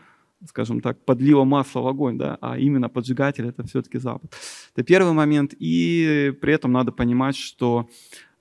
скажем 0.46 0.80
так, 0.80 1.02
подлила 1.04 1.44
масло 1.44 1.80
в 1.80 1.86
огонь, 1.86 2.18
да, 2.18 2.36
а 2.42 2.58
именно 2.58 2.90
поджигатель 2.90 3.46
это 3.46 3.62
все-таки 3.62 3.98
Запад. 3.98 4.30
Это 4.74 4.84
первый 4.84 5.14
момент. 5.14 5.54
И 5.58 6.34
при 6.42 6.52
этом 6.52 6.70
надо 6.72 6.92
понимать, 6.92 7.34
что 7.36 7.88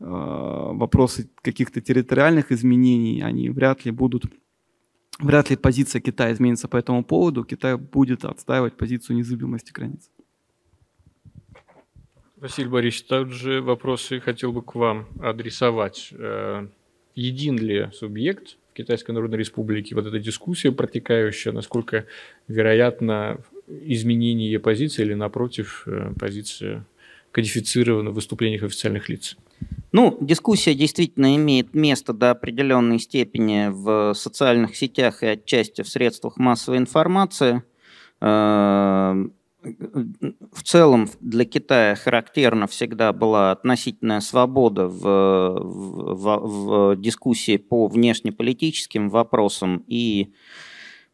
э, 0.01 0.05
вопросы 0.05 1.29
каких-то 1.41 1.79
территориальных 1.79 2.51
изменений, 2.51 3.21
они 3.21 3.49
вряд 3.49 3.85
ли 3.85 3.91
будут 3.91 4.25
Вряд 5.19 5.51
ли 5.51 5.55
позиция 5.55 6.01
Китая 6.01 6.33
изменится 6.33 6.67
по 6.67 6.75
этому 6.75 7.03
поводу. 7.03 7.43
Китай 7.43 7.77
будет 7.77 8.25
отстаивать 8.25 8.75
позицию 8.75 9.17
незыблемости 9.17 9.71
границ. 9.71 10.09
Василий 12.43 12.67
Борисович, 12.67 13.03
также 13.03 13.61
вопросы 13.61 14.19
хотел 14.19 14.51
бы 14.51 14.61
к 14.61 14.75
вам 14.75 15.07
адресовать. 15.21 16.09
Э, 16.11 16.67
един 17.15 17.57
ли 17.57 17.87
субъект 17.93 18.57
в 18.71 18.73
Китайской 18.75 19.11
Народной 19.11 19.37
Республике? 19.37 19.95
Вот 19.95 20.07
эта 20.07 20.19
дискуссия 20.19 20.73
протекающая, 20.73 21.53
насколько 21.53 22.05
вероятно 22.49 23.39
изменение 23.69 24.59
позиции 24.59 25.03
или, 25.03 25.13
напротив, 25.13 25.83
э, 25.85 26.11
позиция 26.19 26.85
кодифицирована 27.31 28.09
в 28.09 28.15
выступлениях 28.15 28.63
официальных 28.63 29.07
лиц? 29.07 29.37
Ну, 29.93 30.17
дискуссия 30.19 30.75
действительно 30.75 31.37
имеет 31.37 31.73
место 31.73 32.11
до 32.11 32.31
определенной 32.31 32.99
степени 32.99 33.69
в 33.69 34.13
социальных 34.15 34.75
сетях 34.75 35.23
и 35.23 35.27
отчасти 35.27 35.81
в 35.81 35.87
средствах 35.87 36.35
массовой 36.35 36.79
информации. 36.79 37.63
Э, 39.63 39.69
в 40.51 40.63
целом 40.63 41.09
для 41.21 41.45
Китая 41.45 41.95
характерна 41.95 42.67
всегда 42.67 43.13
была 43.13 43.51
относительная 43.51 44.19
свобода 44.19 44.87
в, 44.87 45.01
в, 45.03 46.37
в 46.93 46.95
дискуссии 46.97 47.57
по 47.57 47.87
внешнеполитическим 47.87 49.09
вопросам 49.09 49.83
и 49.87 50.33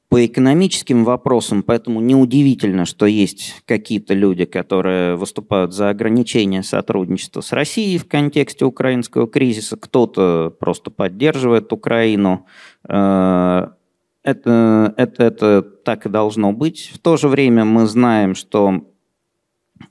по 0.09 0.25
экономическим 0.25 1.05
вопросам, 1.05 1.61
поэтому 1.61 2.01
неудивительно, 2.01 2.85
что 2.85 3.05
есть 3.05 3.61
какие-то 3.65 4.15
люди, 4.15 4.45
которые 4.45 5.15
выступают 5.15 5.71
за 5.71 5.89
ограничение 5.89 6.63
сотрудничества 6.63 7.41
с 7.41 7.51
Россией 7.51 7.99
в 7.99 8.07
контексте 8.07 8.65
украинского 8.65 9.27
кризиса, 9.27 9.77
кто-то 9.77 10.51
просто 10.59 10.89
поддерживает 10.89 11.71
Украину. 11.71 12.47
Это, 14.23 14.93
это, 14.97 15.23
это 15.23 15.61
так 15.61 16.05
и 16.05 16.09
должно 16.09 16.51
быть. 16.51 16.91
В 16.93 16.99
то 16.99 17.15
же 17.17 17.27
время 17.27 17.63
мы 17.63 17.85
знаем, 17.87 18.35
что 18.35 18.83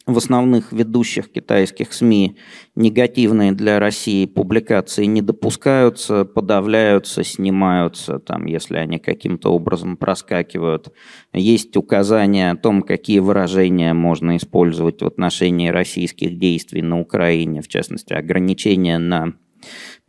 в 0.07 0.17
основных 0.19 0.73
ведущих 0.73 1.31
китайских 1.31 1.93
СМИ 1.93 2.37
негативные 2.75 3.53
для 3.53 3.79
России 3.79 4.27
публикации 4.27 5.07
не 5.07 5.23
допускаются, 5.23 6.25
подавляются, 6.25 7.25
снимаются, 7.25 8.19
там, 8.19 8.47
если 8.47 8.77
они 8.77 8.99
каким-то 8.99 9.53
образом 9.53 9.97
проскакивают. 9.97 10.93
Есть 11.33 11.77
указания 11.77 12.51
о 12.51 12.57
том, 12.57 12.83
какие 12.83 13.19
выражения 13.19 13.95
можно 13.95 14.37
использовать 14.37 15.03
в 15.03 15.07
отношении 15.07 15.69
российских 15.69 16.39
действий 16.39 16.83
на 16.83 17.01
Украине, 17.01 17.63
в 17.63 17.69
частности, 17.69 18.13
ограничения 18.13 18.99
на 18.99 19.35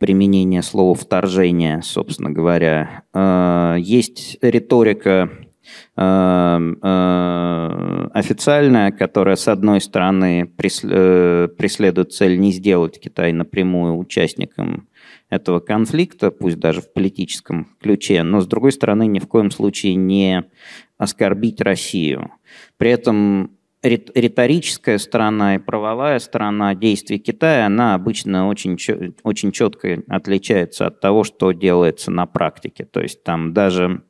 применение 0.00 0.62
слова 0.62 0.94
«вторжение», 0.94 1.82
собственно 1.82 2.30
говоря. 2.30 3.04
Э, 3.14 3.76
есть 3.78 4.38
риторика 4.40 5.30
э, 5.94 6.02
э, 6.82 8.08
официальная, 8.14 8.92
которая, 8.92 9.36
с 9.36 9.46
одной 9.46 9.82
стороны, 9.82 10.46
преследует 10.56 12.12
цель 12.14 12.40
не 12.40 12.50
сделать 12.50 12.98
Китай 12.98 13.32
напрямую 13.32 13.98
участником 13.98 14.88
этого 15.28 15.60
конфликта, 15.60 16.30
пусть 16.30 16.58
даже 16.58 16.80
в 16.80 16.92
политическом 16.92 17.68
ключе, 17.78 18.22
но, 18.22 18.40
с 18.40 18.46
другой 18.46 18.72
стороны, 18.72 19.06
ни 19.06 19.18
в 19.18 19.28
коем 19.28 19.50
случае 19.50 19.96
не 19.96 20.44
оскорбить 20.96 21.60
Россию. 21.60 22.32
При 22.78 22.90
этом 22.90 23.50
риторическая 23.82 24.98
сторона 24.98 25.54
и 25.54 25.58
правовая 25.58 26.18
сторона 26.18 26.74
действий 26.74 27.18
Китая, 27.18 27.66
она 27.66 27.94
обычно 27.94 28.48
очень, 28.48 28.78
очень 29.22 29.52
четко 29.52 30.02
отличается 30.08 30.86
от 30.86 31.00
того, 31.00 31.24
что 31.24 31.52
делается 31.52 32.10
на 32.10 32.26
практике. 32.26 32.84
То 32.84 33.00
есть 33.00 33.24
там 33.24 33.54
даже 33.54 34.02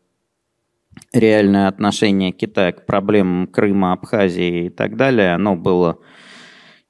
реальное 1.13 1.69
отношение 1.69 2.33
Китая 2.33 2.73
к 2.73 2.87
проблемам 2.87 3.47
Крыма, 3.47 3.93
Абхазии 3.93 4.67
и 4.67 4.71
так 4.71 4.97
далее, 4.97 5.35
оно 5.35 5.55
было 5.57 5.99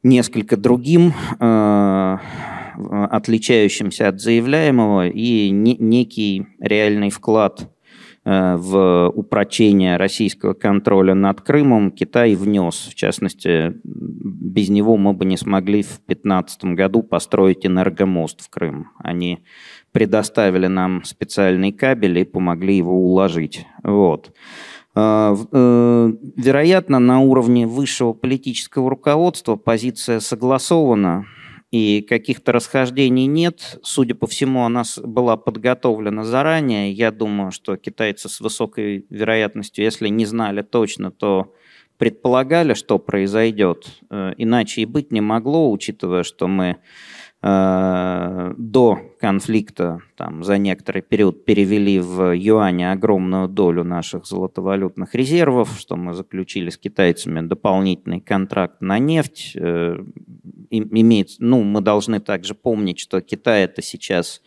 несколько 0.03 0.57
другим, 0.57 1.13
э, 1.39 2.19
отличающимся 3.11 4.09
от 4.09 4.21
заявляемого, 4.21 5.09
и 5.09 5.51
не, 5.51 5.77
некий 5.77 6.47
реальный 6.59 7.11
вклад 7.11 7.71
в 8.33 9.09
упрочение 9.09 9.97
российского 9.97 10.55
контроля 10.55 11.15
над 11.15 11.41
Крымом 11.41 11.91
Китай 11.91 12.37
внес. 12.37 12.89
В 12.91 12.95
частности, 12.95 13.75
без 13.83 14.69
него 14.69 14.97
мы 14.97 15.15
бы 15.15 15.25
не 15.25 15.37
смогли 15.37 15.83
в 15.83 15.99
2015 16.07 16.65
году 16.77 17.03
построить 17.03 17.67
энергомост 17.67 18.41
в 18.41 18.49
Крым. 18.49 18.91
Они 18.99 19.41
предоставили 19.91 20.69
нам 20.69 21.03
специальный 21.05 21.73
кабель 21.73 22.19
и 22.19 22.25
помогли 22.25 22.77
его 22.77 22.95
уложить. 22.95 23.67
Вот. 23.83 24.33
Э, 24.95 25.37
э, 25.53 26.13
вероятно, 26.37 26.99
на 26.99 27.21
уровне 27.21 27.67
высшего 27.67 28.13
политического 28.13 28.91
руководства 28.91 29.57
позиция 29.57 30.21
согласована 30.21 31.27
и 31.71 32.03
каких-то 32.03 32.53
расхождений 32.53 33.27
нет. 33.27 33.79
Судя 33.83 34.15
по 34.15 34.27
всему, 34.27 34.65
она 34.65 34.83
была 35.03 35.37
подготовлена 35.37 36.25
заранее. 36.25 36.93
Я 36.93 37.13
думаю, 37.13 37.53
что 37.53 37.77
китайцы 37.77 38.29
с 38.29 38.41
высокой 38.41 39.07
вероятностью, 39.09 39.85
если 39.85 40.09
не 40.09 40.27
знали 40.27 40.63
точно, 40.63 41.13
то 41.13 41.55
предполагали, 41.97 42.75
что 42.75 42.99
произойдет. 42.99 43.87
Э, 44.11 44.33
иначе 44.37 44.81
и 44.81 44.87
быть 44.87 45.13
не 45.13 45.21
могло, 45.21 45.71
учитывая, 45.71 46.23
что 46.23 46.49
мы 46.49 46.79
до 47.43 49.01
конфликта 49.19 50.01
там, 50.17 50.45
за 50.45 50.59
некоторый 50.59 51.01
период 51.01 51.47
перевели 51.47 51.99
в 51.99 52.35
юане 52.37 52.93
огромную 52.93 53.49
долю 53.49 53.83
наших 53.83 54.27
золотовалютных 54.27 55.15
резервов, 55.15 55.75
что 55.79 55.97
мы 55.97 56.13
заключили 56.13 56.69
с 56.69 56.77
китайцами 56.77 57.41
дополнительный 57.41 58.21
контракт 58.21 58.83
на 58.83 58.99
нефть. 58.99 59.53
Э, 59.55 59.97
имеет, 60.71 61.31
ну, 61.39 61.63
мы 61.63 61.81
должны 61.81 62.21
также 62.21 62.55
помнить, 62.55 62.99
что 62.99 63.23
Китай 63.23 63.65
это 63.65 63.81
сейчас 63.81 64.43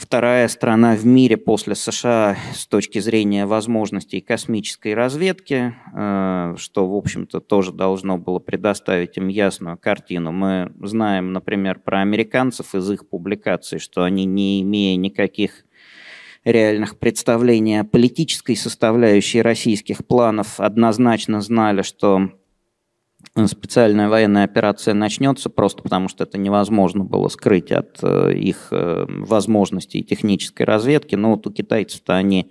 вторая 0.00 0.48
страна 0.48 0.96
в 0.96 1.04
мире 1.04 1.36
после 1.36 1.74
США 1.74 2.36
с 2.54 2.66
точки 2.66 2.98
зрения 3.00 3.44
возможностей 3.44 4.20
космической 4.20 4.94
разведки, 4.94 5.74
э, 5.94 6.54
что, 6.56 6.88
в 6.88 6.94
общем-то, 6.96 7.40
тоже 7.40 7.72
должно 7.72 8.16
было 8.16 8.38
предоставить 8.38 9.18
им 9.18 9.28
ясную 9.28 9.76
картину. 9.76 10.32
Мы 10.32 10.72
знаем, 10.82 11.32
например, 11.32 11.80
про 11.80 12.00
американцев 12.00 12.74
из 12.74 12.90
их 12.90 13.08
публикаций, 13.08 13.78
что 13.78 14.02
они, 14.02 14.24
не 14.24 14.62
имея 14.62 14.96
никаких 14.96 15.64
реальных 16.44 16.98
представлений 16.98 17.80
о 17.80 17.84
политической 17.84 18.56
составляющей 18.56 19.42
российских 19.42 20.06
планов, 20.06 20.58
однозначно 20.58 21.42
знали, 21.42 21.82
что 21.82 22.30
специальная 23.46 24.08
военная 24.08 24.44
операция 24.44 24.94
начнется, 24.94 25.50
просто 25.50 25.82
потому 25.82 26.08
что 26.08 26.24
это 26.24 26.36
невозможно 26.36 27.04
было 27.04 27.28
скрыть 27.28 27.70
от 27.70 27.98
э, 28.02 28.34
их 28.34 28.68
э, 28.72 29.06
возможностей 29.08 30.02
технической 30.02 30.66
разведки. 30.66 31.14
Но 31.14 31.32
вот 31.32 31.46
у 31.46 31.52
китайцев-то 31.52 32.16
они 32.16 32.50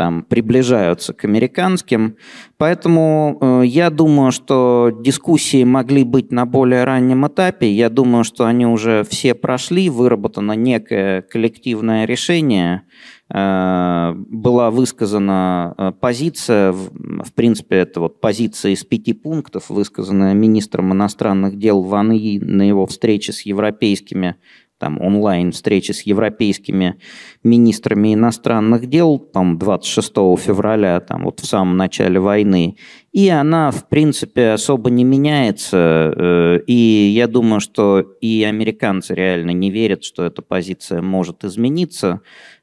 там 0.00 0.22
приближаются 0.22 1.12
к 1.12 1.26
американским. 1.26 2.16
Поэтому 2.56 3.36
э, 3.38 3.66
я 3.66 3.90
думаю, 3.90 4.32
что 4.32 4.90
дискуссии 4.98 5.62
могли 5.62 6.04
быть 6.04 6.32
на 6.32 6.46
более 6.46 6.84
раннем 6.84 7.26
этапе. 7.26 7.70
Я 7.70 7.90
думаю, 7.90 8.24
что 8.24 8.46
они 8.46 8.64
уже 8.64 9.04
все 9.04 9.34
прошли, 9.34 9.90
выработано 9.90 10.52
некое 10.52 11.20
коллективное 11.20 12.06
решение. 12.06 12.84
Э, 13.28 14.14
была 14.14 14.70
высказана 14.70 15.74
э, 15.76 15.92
позиция, 16.00 16.72
в 16.72 17.34
принципе, 17.34 17.76
это 17.76 18.00
вот 18.00 18.22
позиция 18.22 18.72
из 18.72 18.82
пяти 18.84 19.12
пунктов, 19.12 19.68
высказанная 19.68 20.32
министром 20.32 20.94
иностранных 20.94 21.58
дел 21.58 21.82
Ван 21.82 22.12
И 22.12 22.38
на 22.38 22.66
его 22.66 22.86
встрече 22.86 23.34
с 23.34 23.42
европейскими 23.42 24.36
там 24.80 25.00
онлайн 25.00 25.52
встречи 25.52 25.92
с 25.92 26.02
европейскими 26.02 26.96
министрами 27.44 28.14
иностранных 28.14 28.88
дел, 28.88 29.18
там 29.18 29.58
26 29.58 30.08
февраля, 30.38 30.98
там 31.00 31.24
вот 31.24 31.40
в 31.40 31.46
самом 31.46 31.76
начале 31.76 32.18
войны, 32.18 32.76
и 33.12 33.28
она, 33.28 33.70
в 33.70 33.88
принципе, 33.88 34.48
особо 34.52 34.88
не 34.90 35.04
меняется, 35.04 36.12
э, 36.16 36.60
и 36.66 37.12
я 37.14 37.28
думаю, 37.28 37.60
что 37.60 38.00
и 38.00 38.42
американцы 38.42 39.14
реально 39.14 39.50
не 39.50 39.70
верят, 39.70 40.02
что 40.02 40.24
эта 40.24 40.40
позиция 40.40 41.02
может 41.02 41.44
измениться, 41.44 42.22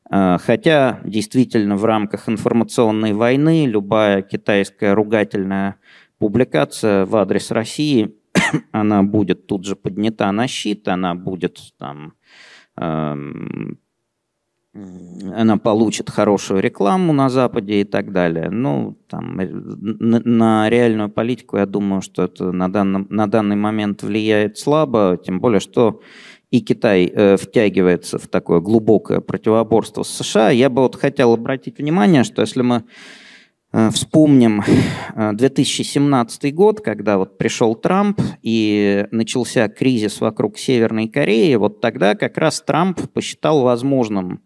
э, 0.09 0.37
Хотя 0.43 0.99
действительно 1.03 1.75
в 1.75 1.85
рамках 1.85 2.27
информационной 2.27 3.13
войны 3.13 3.67
любая 3.67 4.23
китайская 4.23 4.93
ругательная 4.93 5.75
публикация 6.17 7.05
в 7.05 7.15
адрес 7.15 7.51
России 7.51 8.16
она 8.71 9.03
будет 9.03 9.47
тут 9.47 9.65
же 9.65 9.75
поднята 9.75 10.31
на 10.31 10.47
щит, 10.47 10.87
она 10.87 11.15
будет 11.15 11.59
там, 11.77 12.13
эм, 12.77 13.79
она 15.35 15.57
получит 15.57 16.09
хорошую 16.09 16.61
рекламу 16.61 17.13
на 17.13 17.29
Западе 17.29 17.81
и 17.81 17.83
так 17.83 18.11
далее. 18.11 18.49
Ну, 18.49 18.97
там, 19.07 19.39
э, 19.39 19.47
на, 19.49 20.19
на 20.19 20.69
реальную 20.69 21.09
политику, 21.09 21.57
я 21.57 21.65
думаю, 21.65 22.01
что 22.01 22.23
это 22.23 22.51
на, 22.51 22.71
данном, 22.71 23.07
на 23.09 23.27
данный 23.27 23.55
момент 23.55 24.03
влияет 24.03 24.57
слабо, 24.57 25.17
тем 25.23 25.39
более, 25.39 25.59
что 25.59 26.01
и 26.51 26.61
Китай 26.61 27.11
э, 27.13 27.35
втягивается 27.37 28.17
в 28.17 28.27
такое 28.27 28.59
глубокое 28.59 29.19
противоборство 29.19 30.03
с 30.03 30.09
США. 30.09 30.49
Я 30.51 30.69
бы 30.69 30.81
вот 30.81 30.95
хотел 30.95 31.33
обратить 31.33 31.77
внимание, 31.77 32.23
что 32.23 32.41
если 32.41 32.61
мы 32.61 32.83
вспомним 33.91 34.63
2017 35.15 36.45
э, 36.45 36.51
год, 36.51 36.81
когда 36.81 37.17
вот 37.17 37.37
пришел 37.37 37.75
Трамп 37.75 38.19
и 38.41 39.05
начался 39.11 39.67
кризис 39.67 40.21
вокруг 40.21 40.57
Северной 40.57 41.07
Кореи. 41.07 41.55
Вот 41.55 41.81
тогда 41.81 42.15
как 42.15 42.37
раз 42.37 42.61
Трамп 42.61 42.99
посчитал 43.11 43.61
возможным 43.61 44.41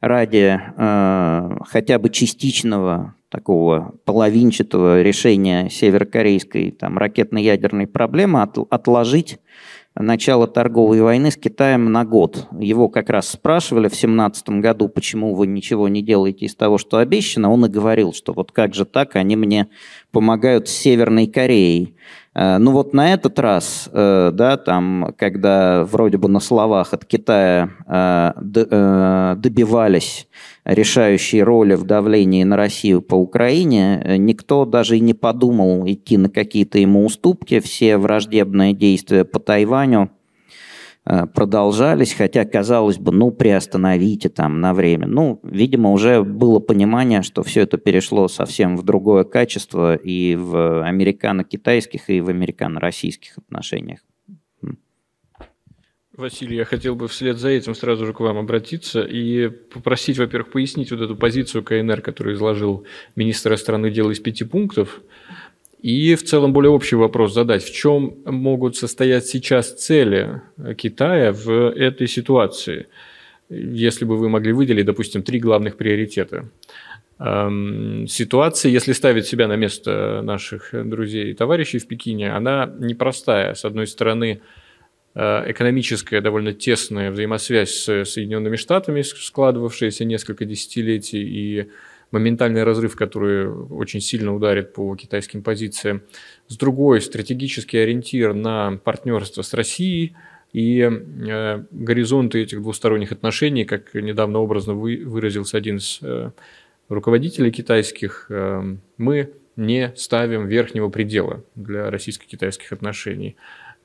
ради 0.00 0.58
э, 0.58 1.58
хотя 1.66 1.98
бы 1.98 2.10
частичного 2.10 3.14
такого 3.28 3.94
половинчатого 4.04 5.02
решения 5.02 5.68
северокорейской 5.68 6.70
там, 6.70 6.96
ракетно-ядерной 6.98 7.86
проблемы 7.86 8.42
от, 8.42 8.58
отложить 8.70 9.38
начала 9.98 10.46
торговой 10.46 11.00
войны 11.02 11.30
с 11.30 11.36
Китаем 11.36 11.90
на 11.92 12.04
год. 12.04 12.46
Его 12.58 12.88
как 12.88 13.10
раз 13.10 13.28
спрашивали 13.28 13.88
в 13.88 13.92
2017 13.92 14.48
году, 14.60 14.88
почему 14.88 15.34
вы 15.34 15.46
ничего 15.46 15.88
не 15.88 16.02
делаете 16.02 16.46
из 16.46 16.54
того, 16.54 16.78
что 16.78 16.98
обещано. 16.98 17.50
Он 17.50 17.66
и 17.66 17.68
говорил, 17.68 18.12
что 18.12 18.32
вот 18.32 18.52
как 18.52 18.74
же 18.74 18.84
так, 18.84 19.16
они 19.16 19.36
мне 19.36 19.68
помогают 20.12 20.68
с 20.68 20.72
Северной 20.72 21.26
Кореей. 21.26 21.96
Э, 22.38 22.58
ну 22.58 22.70
вот 22.70 22.94
на 22.94 23.12
этот 23.12 23.38
раз, 23.40 23.88
э, 23.92 24.30
да, 24.32 24.56
там, 24.56 25.12
когда 25.18 25.84
вроде 25.84 26.18
бы 26.18 26.28
на 26.28 26.38
словах 26.38 26.94
от 26.94 27.04
Китая 27.04 27.70
э, 27.86 29.34
добивались 29.36 30.28
решающей 30.64 31.42
роли 31.42 31.74
в 31.74 31.84
давлении 31.84 32.44
на 32.44 32.56
Россию 32.56 33.02
по 33.02 33.16
Украине, 33.16 34.18
никто 34.18 34.64
даже 34.64 34.98
и 34.98 35.00
не 35.00 35.14
подумал 35.14 35.84
идти 35.86 36.16
на 36.16 36.28
какие-то 36.28 36.78
ему 36.78 37.04
уступки. 37.04 37.58
Все 37.58 37.96
враждебные 37.96 38.72
действия 38.72 39.24
по 39.24 39.40
Тайваню 39.40 40.10
продолжались, 41.34 42.12
хотя, 42.12 42.44
казалось 42.44 42.98
бы, 42.98 43.12
ну, 43.12 43.30
приостановите 43.30 44.28
там 44.28 44.60
на 44.60 44.74
время. 44.74 45.06
Ну, 45.06 45.40
видимо, 45.42 45.92
уже 45.92 46.22
было 46.22 46.58
понимание, 46.60 47.22
что 47.22 47.42
все 47.42 47.62
это 47.62 47.78
перешло 47.78 48.28
совсем 48.28 48.76
в 48.76 48.82
другое 48.82 49.24
качество 49.24 49.94
и 49.94 50.36
в 50.36 50.82
американо-китайских, 50.84 52.10
и 52.10 52.20
в 52.20 52.28
американо-российских 52.28 53.38
отношениях. 53.38 54.00
Василий, 56.18 56.56
я 56.56 56.64
хотел 56.64 56.96
бы 56.96 57.06
вслед 57.06 57.38
за 57.38 57.50
этим 57.50 57.76
сразу 57.76 58.04
же 58.04 58.12
к 58.12 58.18
вам 58.18 58.38
обратиться 58.38 59.02
и 59.02 59.48
попросить, 59.48 60.18
во-первых, 60.18 60.50
пояснить 60.50 60.90
вот 60.90 61.00
эту 61.00 61.14
позицию 61.14 61.62
КНР, 61.62 62.00
которую 62.00 62.34
изложил 62.34 62.84
министр 63.14 63.50
иностранных 63.50 63.92
дел 63.92 64.10
из 64.10 64.18
пяти 64.18 64.44
пунктов. 64.44 65.00
И 65.80 66.16
в 66.16 66.24
целом 66.24 66.52
более 66.52 66.70
общий 66.70 66.96
вопрос 66.96 67.34
задать. 67.34 67.62
В 67.62 67.72
чем 67.72 68.18
могут 68.24 68.76
состоять 68.76 69.26
сейчас 69.26 69.72
цели 69.72 70.42
Китая 70.76 71.32
в 71.32 71.70
этой 71.70 72.08
ситуации? 72.08 72.88
Если 73.48 74.04
бы 74.04 74.16
вы 74.16 74.28
могли 74.28 74.52
выделить, 74.52 74.86
допустим, 74.86 75.22
три 75.22 75.38
главных 75.38 75.76
приоритета. 75.76 76.50
Эм, 77.20 78.06
ситуация, 78.06 78.70
если 78.70 78.92
ставить 78.92 79.26
себя 79.26 79.48
на 79.48 79.56
место 79.56 80.20
наших 80.22 80.70
друзей 80.72 81.30
и 81.30 81.34
товарищей 81.34 81.78
в 81.78 81.86
Пекине, 81.86 82.32
она 82.32 82.72
непростая. 82.78 83.54
С 83.54 83.64
одной 83.64 83.86
стороны, 83.86 84.40
э, 85.14 85.50
экономическая 85.50 86.20
довольно 86.20 86.52
тесная 86.52 87.10
взаимосвязь 87.10 87.70
с 87.70 88.04
Соединенными 88.04 88.56
Штатами, 88.56 89.02
складывавшаяся 89.02 90.04
несколько 90.04 90.44
десятилетий, 90.44 91.22
и 91.22 91.70
моментальный 92.10 92.62
разрыв, 92.62 92.96
который 92.96 93.48
очень 93.48 94.00
сильно 94.00 94.34
ударит 94.34 94.72
по 94.72 94.94
китайским 94.96 95.42
позициям. 95.42 96.02
С 96.48 96.56
другой, 96.56 97.00
стратегический 97.00 97.78
ориентир 97.78 98.34
на 98.34 98.78
партнерство 98.82 99.42
с 99.42 99.52
Россией 99.54 100.16
и 100.52 100.80
э, 100.80 101.64
горизонты 101.70 102.42
этих 102.42 102.62
двусторонних 102.62 103.12
отношений, 103.12 103.64
как 103.64 103.94
недавно 103.94 104.38
образно 104.38 104.74
вы, 104.74 105.02
выразился 105.04 105.58
один 105.58 105.76
из 105.76 105.98
э, 106.02 106.30
руководителей 106.88 107.52
китайских, 107.52 108.26
э, 108.30 108.76
мы 108.96 109.30
не 109.56 109.92
ставим 109.96 110.46
верхнего 110.46 110.88
предела 110.88 111.44
для 111.54 111.90
российско-китайских 111.90 112.72
отношений. 112.72 113.36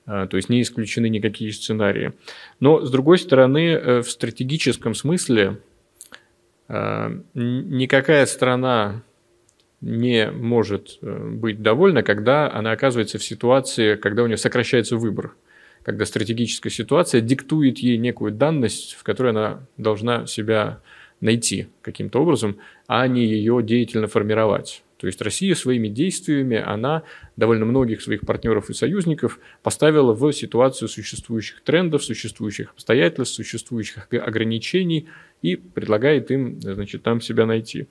Э, 0.06 0.28
то 0.30 0.38
есть 0.38 0.50
не 0.50 0.62
исключены 0.62 1.10
никакие 1.10 1.52
сценарии. 1.52 2.14
Но, 2.60 2.86
с 2.86 2.92
другой 2.92 3.18
стороны, 3.18 3.72
э, 3.72 4.02
в 4.02 4.10
стратегическом 4.10 4.96
смысле 4.96 5.58
никакая 6.70 8.26
страна 8.26 9.04
не 9.84 10.32
может 10.32 10.98
э, 11.02 11.30
быть 11.30 11.62
довольна, 11.62 12.04
когда 12.04 12.50
она 12.50 12.72
оказывается 12.72 13.18
в 13.18 13.24
ситуации, 13.24 13.96
когда 13.96 14.24
у 14.24 14.28
нее 14.28 14.38
сокращается 14.38 14.96
выбор, 14.96 15.36
когда 15.84 16.06
стратегическая 16.06 16.70
ситуация 16.70 17.20
диктует 17.20 17.80
ей 17.80 17.98
некую 17.98 18.32
данность, 18.32 18.94
в 18.94 19.04
которой 19.04 19.32
она 19.32 19.68
должна 19.76 20.26
себя 20.26 20.80
найти 21.20 21.68
каким-то 21.82 22.22
образом, 22.22 22.58
а 22.88 23.08
не 23.08 23.26
ее 23.26 23.62
деятельно 23.62 24.08
формировать. 24.08 24.84
То 24.98 25.08
есть 25.08 25.22
Россия 25.22 25.54
своими 25.54 25.90
действиями, 25.90 26.56
она 26.58 27.04
довольно 27.36 27.66
многих 27.66 28.02
своих 28.02 28.22
партнеров 28.22 28.70
и 28.70 28.74
союзников 28.74 29.38
поставила 29.62 30.14
в 30.14 30.32
ситуацию 30.32 30.88
существующих 30.88 31.62
трендов, 31.62 32.06
существующих 32.06 32.72
обстоятельств, 32.72 33.36
существующих 33.36 34.08
ограничений 34.12 35.10
и 35.44 35.56
предлагает 35.56 36.32
им, 36.32 36.60
значит, 36.60 37.04
там 37.04 37.22
себя 37.22 37.46
найти. 37.46 37.88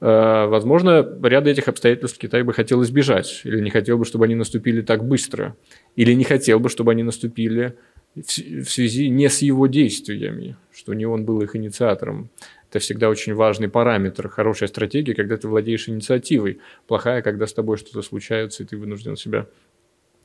Э, 0.00 0.46
возможно, 0.46 1.06
ряд 1.22 1.46
этих 1.46 1.68
обстоятельств 1.68 2.18
Китай 2.18 2.42
бы 2.42 2.52
хотел 2.52 2.82
избежать, 2.82 3.42
или 3.44 3.60
не 3.60 3.70
хотел 3.70 3.98
бы, 3.98 4.04
чтобы 4.04 4.24
они 4.24 4.34
наступили 4.34 4.82
так 4.82 5.06
быстро, 5.06 5.56
или 5.94 6.12
не 6.12 6.24
хотел 6.24 6.58
бы, 6.58 6.68
чтобы 6.68 6.90
они 6.90 7.04
наступили 7.04 7.76
в 8.14 8.64
связи 8.64 9.10
не 9.10 9.28
с 9.28 9.42
его 9.42 9.66
действиями, 9.66 10.56
что 10.74 10.94
не 10.94 11.06
он 11.06 11.24
был 11.24 11.42
их 11.42 11.54
инициатором. 11.54 12.30
Это 12.70 12.78
всегда 12.78 13.10
очень 13.10 13.34
важный 13.34 13.68
параметр. 13.68 14.28
Хорошая 14.28 14.68
стратегия, 14.68 15.14
когда 15.14 15.36
ты 15.36 15.48
владеешь 15.48 15.88
инициативой. 15.88 16.58
Плохая, 16.86 17.20
когда 17.20 17.46
с 17.46 17.52
тобой 17.52 17.76
что-то 17.76 18.00
случается, 18.02 18.62
и 18.62 18.66
ты 18.66 18.78
вынужден 18.78 19.16
себя 19.16 19.46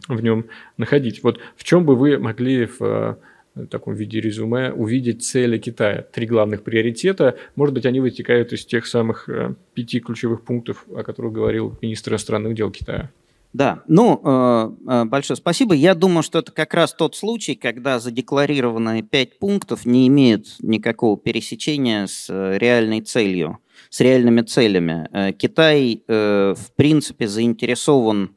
в 0.08 0.22
нем 0.22 0.46
находить. 0.78 1.22
Вот 1.22 1.40
в 1.56 1.64
чем 1.64 1.86
бы 1.86 1.96
вы 1.96 2.18
могли 2.18 2.66
в 2.66 3.20
в 3.56 3.66
таком 3.68 3.94
виде 3.96 4.22
резюме 4.22 4.72
увидеть 4.72 5.24
цели 5.24 5.58
Китая. 5.58 6.04
Три 6.12 6.26
главных 6.26 6.64
приоритета. 6.64 7.38
Может 7.56 7.76
быть, 7.76 7.86
они 7.86 8.00
вытекают 8.00 8.54
из 8.54 8.66
тех 8.66 8.86
самых 8.86 9.28
э, 9.28 9.56
пяти 9.74 10.00
ключевых 10.00 10.44
пунктов, 10.44 10.86
о 10.96 11.04
которых 11.04 11.34
говорил 11.34 11.78
министр 11.82 12.12
иностранных 12.12 12.56
дел 12.56 12.72
Китая. 12.72 13.12
Да, 13.54 13.84
ну, 13.88 14.22
э, 14.24 14.72
э, 14.88 15.06
большое 15.06 15.36
спасибо. 15.36 15.76
Я 15.76 15.96
думаю, 15.96 16.24
что 16.24 16.40
это 16.40 16.54
как 16.54 16.74
раз 16.74 16.94
тот 16.94 17.16
случай, 17.16 17.56
когда 17.56 18.00
задекларированные 18.00 19.04
пять 19.04 19.38
пунктов 19.38 19.86
не 19.86 20.08
имеют 20.08 20.56
никакого 20.60 21.18
пересечения 21.18 22.08
с 22.08 22.30
реальной 22.30 23.02
целью, 23.02 23.60
с 23.90 24.00
реальными 24.00 24.42
целями. 24.42 25.34
Китай, 25.34 26.02
в 26.08 26.72
принципе, 26.78 27.28
заинтересован 27.28 28.36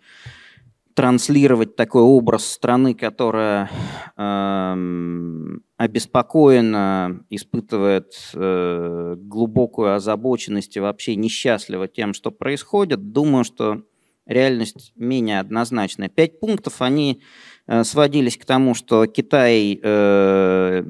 транслировать 0.94 1.76
такой 1.76 2.02
образ 2.02 2.46
страны, 2.46 2.94
которая 2.94 3.68
э, 4.16 4.76
обеспокоена, 5.76 7.24
испытывает 7.30 8.14
э, 8.32 9.16
глубокую 9.18 9.94
озабоченность 9.94 10.76
и 10.76 10.80
вообще 10.80 11.16
несчастлива 11.16 11.88
тем, 11.88 12.14
что 12.14 12.30
происходит, 12.30 13.12
думаю, 13.12 13.44
что 13.44 13.82
реальность 14.26 14.92
менее 14.96 15.40
однозначная. 15.40 16.08
Пять 16.08 16.40
пунктов, 16.40 16.80
они 16.80 17.20
э, 17.66 17.84
сводились 17.84 18.36
к 18.36 18.44
тому, 18.44 18.74
что 18.74 19.06
Китай, 19.06 19.78
э, 19.82 20.82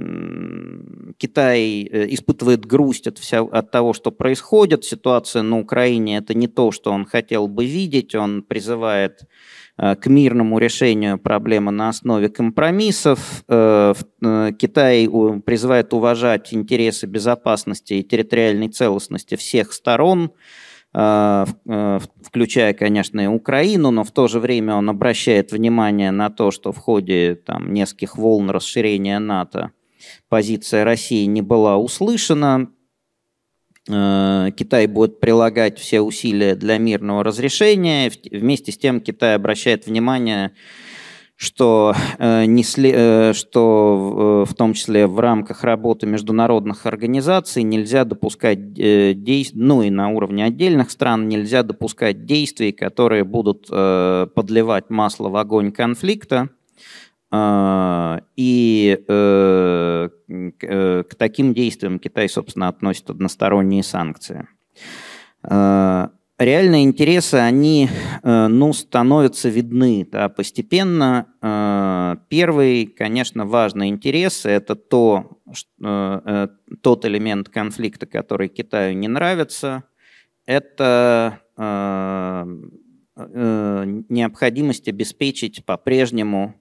Китай 1.16 1.82
э, 1.82 2.06
испытывает 2.14 2.66
грусть 2.66 3.06
от, 3.06 3.18
вся, 3.18 3.40
от 3.40 3.70
того, 3.70 3.92
что 3.92 4.10
происходит. 4.12 4.84
Ситуация 4.84 5.42
на 5.42 5.58
Украине– 5.58 6.16
это 6.18 6.34
не 6.34 6.46
то, 6.46 6.70
что 6.70 6.92
он 6.92 7.06
хотел 7.06 7.48
бы 7.48 7.64
видеть. 7.64 8.14
Он 8.14 8.42
призывает 8.42 9.22
к 9.76 10.06
мирному 10.06 10.58
решению 10.58 11.18
проблемы 11.18 11.72
на 11.72 11.88
основе 11.88 12.28
компромиссов. 12.28 13.44
Э, 13.48 13.94
э, 14.22 14.52
Китай 14.56 15.08
призывает 15.44 15.92
уважать 15.92 16.54
интересы 16.54 17.06
безопасности 17.06 17.94
и 17.94 18.02
территориальной 18.04 18.68
целостности 18.68 19.34
всех 19.36 19.72
сторон, 19.72 20.32
включая, 20.92 22.72
конечно, 22.72 23.18
и 23.18 23.26
Украину, 23.26 23.90
но 23.90 24.04
в 24.04 24.12
то 24.12 24.28
же 24.28 24.38
время 24.38 24.76
он 24.76 24.88
обращает 24.88 25.50
внимание 25.50 26.12
на 26.12 26.30
то, 26.30 26.52
что 26.52 26.70
в 26.70 26.78
ходе 26.78 27.34
там, 27.34 27.72
нескольких 27.74 28.16
волн 28.16 28.48
расширения 28.50 29.18
НАТО 29.18 29.72
позиция 30.28 30.84
России 30.84 31.24
не 31.24 31.42
была 31.42 31.78
услышана. 31.78 32.68
Э, 33.88 34.50
Китай 34.56 34.86
будет 34.86 35.20
прилагать 35.20 35.78
все 35.78 36.00
усилия 36.00 36.54
для 36.54 36.78
мирного 36.78 37.22
разрешения. 37.22 38.10
Вместе 38.30 38.72
с 38.72 38.78
тем 38.78 39.00
Китай 39.00 39.34
обращает 39.34 39.86
внимание, 39.86 40.52
что, 41.36 41.94
э, 42.18 42.46
не 42.46 42.64
э, 42.76 43.32
что 43.34 44.44
в 44.48 44.54
том 44.54 44.72
числе 44.72 45.06
в 45.06 45.18
рамках 45.20 45.64
работы 45.64 46.06
международных 46.06 46.86
организаций 46.86 47.62
нельзя 47.62 48.04
допускать 48.04 48.72
действий, 48.72 49.60
ну 49.60 49.82
и 49.82 49.90
на 49.90 50.08
уровне 50.08 50.44
отдельных 50.44 50.90
стран 50.90 51.28
нельзя 51.28 51.62
допускать 51.62 52.24
действий, 52.24 52.72
которые 52.72 53.24
будут 53.24 53.68
подливать 53.68 54.88
масло 54.88 55.28
в 55.28 55.36
огонь 55.36 55.72
конфликта. 55.72 56.48
А, 57.36 58.20
и 58.36 58.96
э, 59.08 60.08
э, 60.28 61.02
к 61.02 61.14
таким 61.16 61.52
действиям 61.52 61.98
Китай, 61.98 62.28
собственно, 62.28 62.68
относит 62.68 63.10
односторонние 63.10 63.82
санкции. 63.82 64.46
А, 65.42 66.12
реальные 66.38 66.84
интересы, 66.84 67.34
они 67.34 67.88
э, 68.22 68.46
ну, 68.46 68.72
становятся 68.72 69.48
видны 69.48 70.06
да, 70.12 70.28
постепенно. 70.28 71.26
А, 71.40 72.18
первый, 72.28 72.86
конечно, 72.86 73.46
важный 73.46 73.88
интерес– 73.88 74.46
это 74.46 74.76
то, 74.76 75.40
что, 75.52 76.50
тот 76.82 77.04
элемент 77.04 77.48
конфликта, 77.48 78.06
который 78.06 78.46
Китаю 78.46 78.94
не 78.96 79.08
нравится, 79.08 79.82
это 80.46 81.40
необходимость 83.16 84.88
обеспечить 84.88 85.64
по-прежнему 85.64 86.54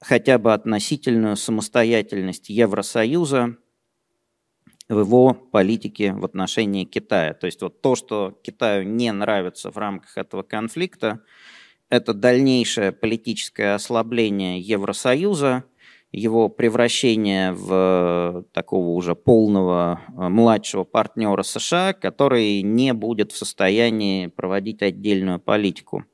хотя 0.00 0.38
бы 0.38 0.52
относительную 0.52 1.36
самостоятельность 1.36 2.48
Евросоюза 2.48 3.56
в 4.88 4.98
его 4.98 5.34
политике 5.34 6.12
в 6.12 6.24
отношении 6.24 6.84
Китая. 6.84 7.34
То 7.34 7.46
есть 7.46 7.62
вот 7.62 7.80
то, 7.80 7.94
что 7.94 8.38
Китаю 8.42 8.84
не 8.84 9.12
нравится 9.12 9.70
в 9.70 9.76
рамках 9.76 10.18
этого 10.18 10.42
конфликта, 10.42 11.22
это 11.88 12.14
дальнейшее 12.14 12.92
политическое 12.92 13.74
ослабление 13.74 14.60
Евросоюза, 14.60 15.64
его 16.12 16.48
превращение 16.48 17.52
в 17.52 18.44
такого 18.52 18.88
уже 18.90 19.14
полного 19.14 20.00
э, 20.08 20.28
младшего 20.28 20.84
партнера 20.84 21.42
США, 21.42 21.92
который 21.92 22.62
не 22.62 22.92
будет 22.92 23.30
в 23.30 23.36
состоянии 23.36 24.26
проводить 24.26 24.82
отдельную 24.82 25.38
политику 25.38 26.04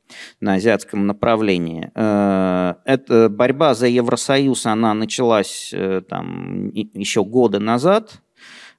на 0.40 0.54
азиатском 0.54 1.06
направлении. 1.06 1.90
Э, 1.94 2.74
эта 2.84 3.30
борьба 3.30 3.74
за 3.74 3.86
Евросоюз, 3.86 4.66
она 4.66 4.92
началась 4.92 5.70
э, 5.72 6.02
там, 6.06 6.68
еще 6.68 7.24
годы 7.24 7.58
назад. 7.58 8.20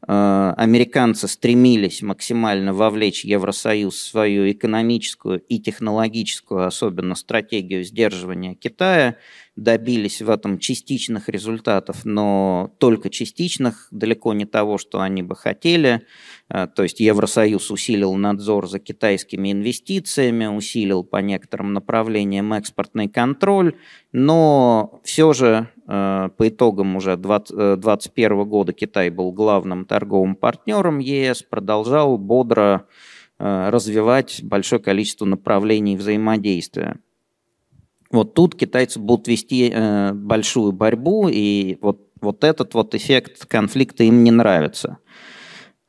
Э, 0.07 0.53
американцы 0.55 1.27
стремились 1.27 2.03
максимально 2.03 2.73
вовлечь 2.73 3.25
Евросоюз 3.25 3.95
в 3.95 4.07
свою 4.09 4.51
экономическую 4.51 5.39
и 5.39 5.59
технологическую, 5.59 6.67
особенно 6.67 7.15
стратегию 7.15 7.83
сдерживания 7.83 8.53
Китая 8.53 9.17
добились 9.57 10.21
в 10.21 10.29
этом 10.29 10.59
частичных 10.59 11.29
результатов, 11.29 12.05
но 12.05 12.71
только 12.77 13.09
частичных, 13.09 13.87
далеко 13.91 14.33
не 14.33 14.45
того, 14.45 14.77
что 14.77 15.01
они 15.01 15.23
бы 15.23 15.35
хотели. 15.35 16.03
Э, 16.49 16.67
то 16.67 16.83
есть 16.83 16.99
Евросоюз 16.99 17.71
усилил 17.71 18.13
надзор 18.13 18.69
за 18.69 18.79
китайскими 18.79 19.51
инвестициями, 19.51 20.45
усилил 20.45 21.03
по 21.03 21.17
некоторым 21.17 21.73
направлениям 21.73 22.53
экспортный 22.53 23.09
контроль, 23.09 23.75
но 24.11 25.01
все 25.03 25.33
же 25.33 25.69
э, 25.87 26.29
по 26.37 26.47
итогам 26.47 26.95
уже 26.95 27.17
2021 27.17 28.39
э, 28.39 28.45
года 28.45 28.73
Китай 28.73 29.09
был 29.09 29.31
главным 29.31 29.85
торговым 29.85 30.35
партнером 30.35 30.99
ЕС, 30.99 31.43
продолжал 31.43 32.17
бодро 32.17 32.85
развивать 33.39 34.39
большое 34.41 34.81
количество 34.81 35.23
направлений 35.23 35.95
взаимодействия. 35.95 36.99
Вот 38.11 38.33
тут 38.33 38.55
китайцы 38.55 38.99
будут 38.99 39.27
вести 39.27 39.71
э, 39.73 40.13
большую 40.13 40.71
борьбу, 40.71 41.27
и 41.27 41.77
вот, 41.81 42.07
вот 42.21 42.43
этот 42.43 42.73
вот 42.73 42.95
эффект 42.95 43.45
конфликта 43.45 44.03
им 44.03 44.23
не 44.23 44.31
нравится. 44.31 44.97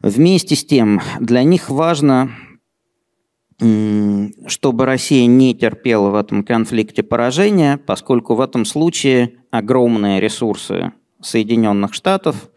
Вместе 0.00 0.54
с 0.54 0.64
тем, 0.64 1.00
для 1.20 1.42
них 1.42 1.70
важно, 1.70 2.30
чтобы 4.46 4.86
Россия 4.86 5.26
не 5.26 5.54
терпела 5.54 6.10
в 6.10 6.14
этом 6.14 6.44
конфликте 6.44 7.02
поражения, 7.02 7.76
поскольку 7.76 8.34
в 8.34 8.40
этом 8.40 8.64
случае 8.64 9.34
огромные 9.50 10.20
ресурсы 10.20 10.92
Соединенных 11.20 11.94
Штатов, 11.94 12.50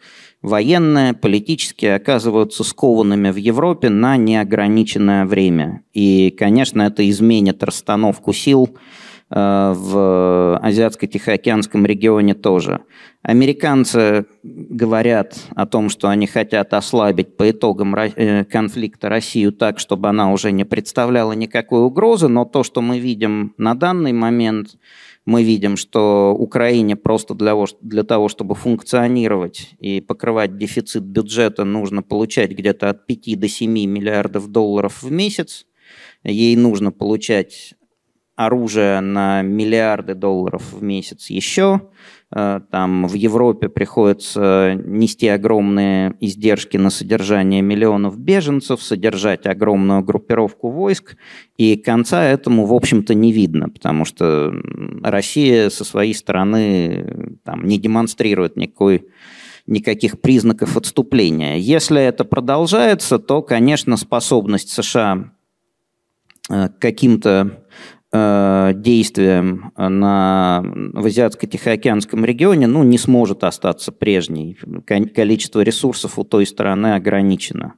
военные, 0.43 1.14
политические, 1.14 1.95
оказываются 1.95 2.64
скованными 2.64 3.32
в 3.32 3.38
Европе 3.38 3.89
на 3.89 4.18
неограниченное 4.18 5.26
время. 5.26 5.84
И, 5.93 6.30
конечно, 6.32 6.84
это 6.84 7.07
изменит 7.09 7.64
расстановку 7.64 8.34
сил 8.34 8.70
в 9.32 10.59
Азиатско-Тихоокеанском 10.61 11.86
регионе 11.86 12.34
тоже. 12.34 12.82
Американцы 13.23 14.25
говорят 14.43 15.38
о 15.55 15.65
том, 15.65 15.89
что 15.89 16.09
они 16.09 16.27
хотят 16.27 16.73
ослабить 16.73 17.38
по 17.38 17.49
итогам 17.49 17.95
э, 17.95 18.43
конфликта 18.45 19.09
Россию 19.09 19.53
так, 19.53 19.79
чтобы 19.79 20.09
она 20.09 20.32
уже 20.34 20.51
не 20.51 20.65
представляла 20.65 21.32
никакой 21.34 21.84
угрозы, 21.84 22.27
но 22.27 22.45
то, 22.45 22.63
что 22.63 22.82
мы 22.82 22.99
видим 22.99 23.53
на 23.57 23.73
данный 23.75 24.11
момент, 24.11 24.75
мы 25.25 25.43
видим, 25.43 25.77
что 25.77 26.36
Украине 26.38 26.95
просто 26.95 27.36
для, 27.36 27.55
для 27.82 28.03
того, 28.03 28.27
чтобы 28.27 28.55
функционировать 28.55 29.75
и 29.79 30.01
покрывать 30.01 30.57
дефицит 30.57 31.03
бюджета, 31.03 31.63
нужно 31.63 32.01
получать 32.01 32.51
где-то 32.51 32.89
от 32.89 33.05
5 33.05 33.39
до 33.39 33.47
7 33.47 33.71
миллиардов 33.71 34.47
долларов 34.47 35.03
в 35.03 35.11
месяц. 35.11 35.67
Ей 36.23 36.55
нужно 36.55 36.91
получать 36.91 37.75
оружие 38.45 38.99
на 39.01 39.41
миллиарды 39.41 40.15
долларов 40.15 40.63
в 40.71 40.83
месяц 40.83 41.29
еще. 41.29 41.81
Э, 42.33 42.61
там 42.71 43.07
в 43.07 43.13
Европе 43.13 43.67
приходится 43.67 44.73
нести 44.75 45.27
огромные 45.27 46.15
издержки 46.19 46.77
на 46.77 46.89
содержание 46.89 47.61
миллионов 47.61 48.17
беженцев, 48.17 48.81
содержать 48.81 49.45
огромную 49.45 50.01
группировку 50.01 50.69
войск, 50.69 51.17
и 51.57 51.75
конца 51.75 52.23
этому, 52.23 52.65
в 52.65 52.73
общем-то, 52.73 53.13
не 53.13 53.31
видно, 53.31 53.69
потому 53.69 54.05
что 54.05 54.53
Россия 55.03 55.69
со 55.69 55.83
своей 55.83 56.13
стороны 56.13 57.37
там, 57.43 57.65
не 57.65 57.77
демонстрирует 57.77 58.55
никакой 58.55 59.07
никаких 59.67 60.19
признаков 60.19 60.75
отступления. 60.75 61.57
Если 61.57 62.01
это 62.01 62.25
продолжается, 62.25 63.19
то, 63.19 63.41
конечно, 63.41 63.95
способность 63.95 64.69
США 64.69 65.31
э, 66.49 66.69
к 66.69 66.79
каким-то 66.79 67.61
Э, 68.00 68.00
действиям 68.14 69.72
на, 69.78 70.62
в 70.66 71.05
Азиатско-Тихоокеанском 71.05 72.26
регионе 72.26 72.68
ну, 72.68 72.84
не 72.84 72.97
сможет 72.97 73.45
остаться 73.45 73.93
прежней. 73.93 74.57
Количество 74.86 75.62
ресурсов 75.62 76.20
у 76.20 76.26
той 76.26 76.45
стороны 76.45 76.95
ограничено. 76.95 77.76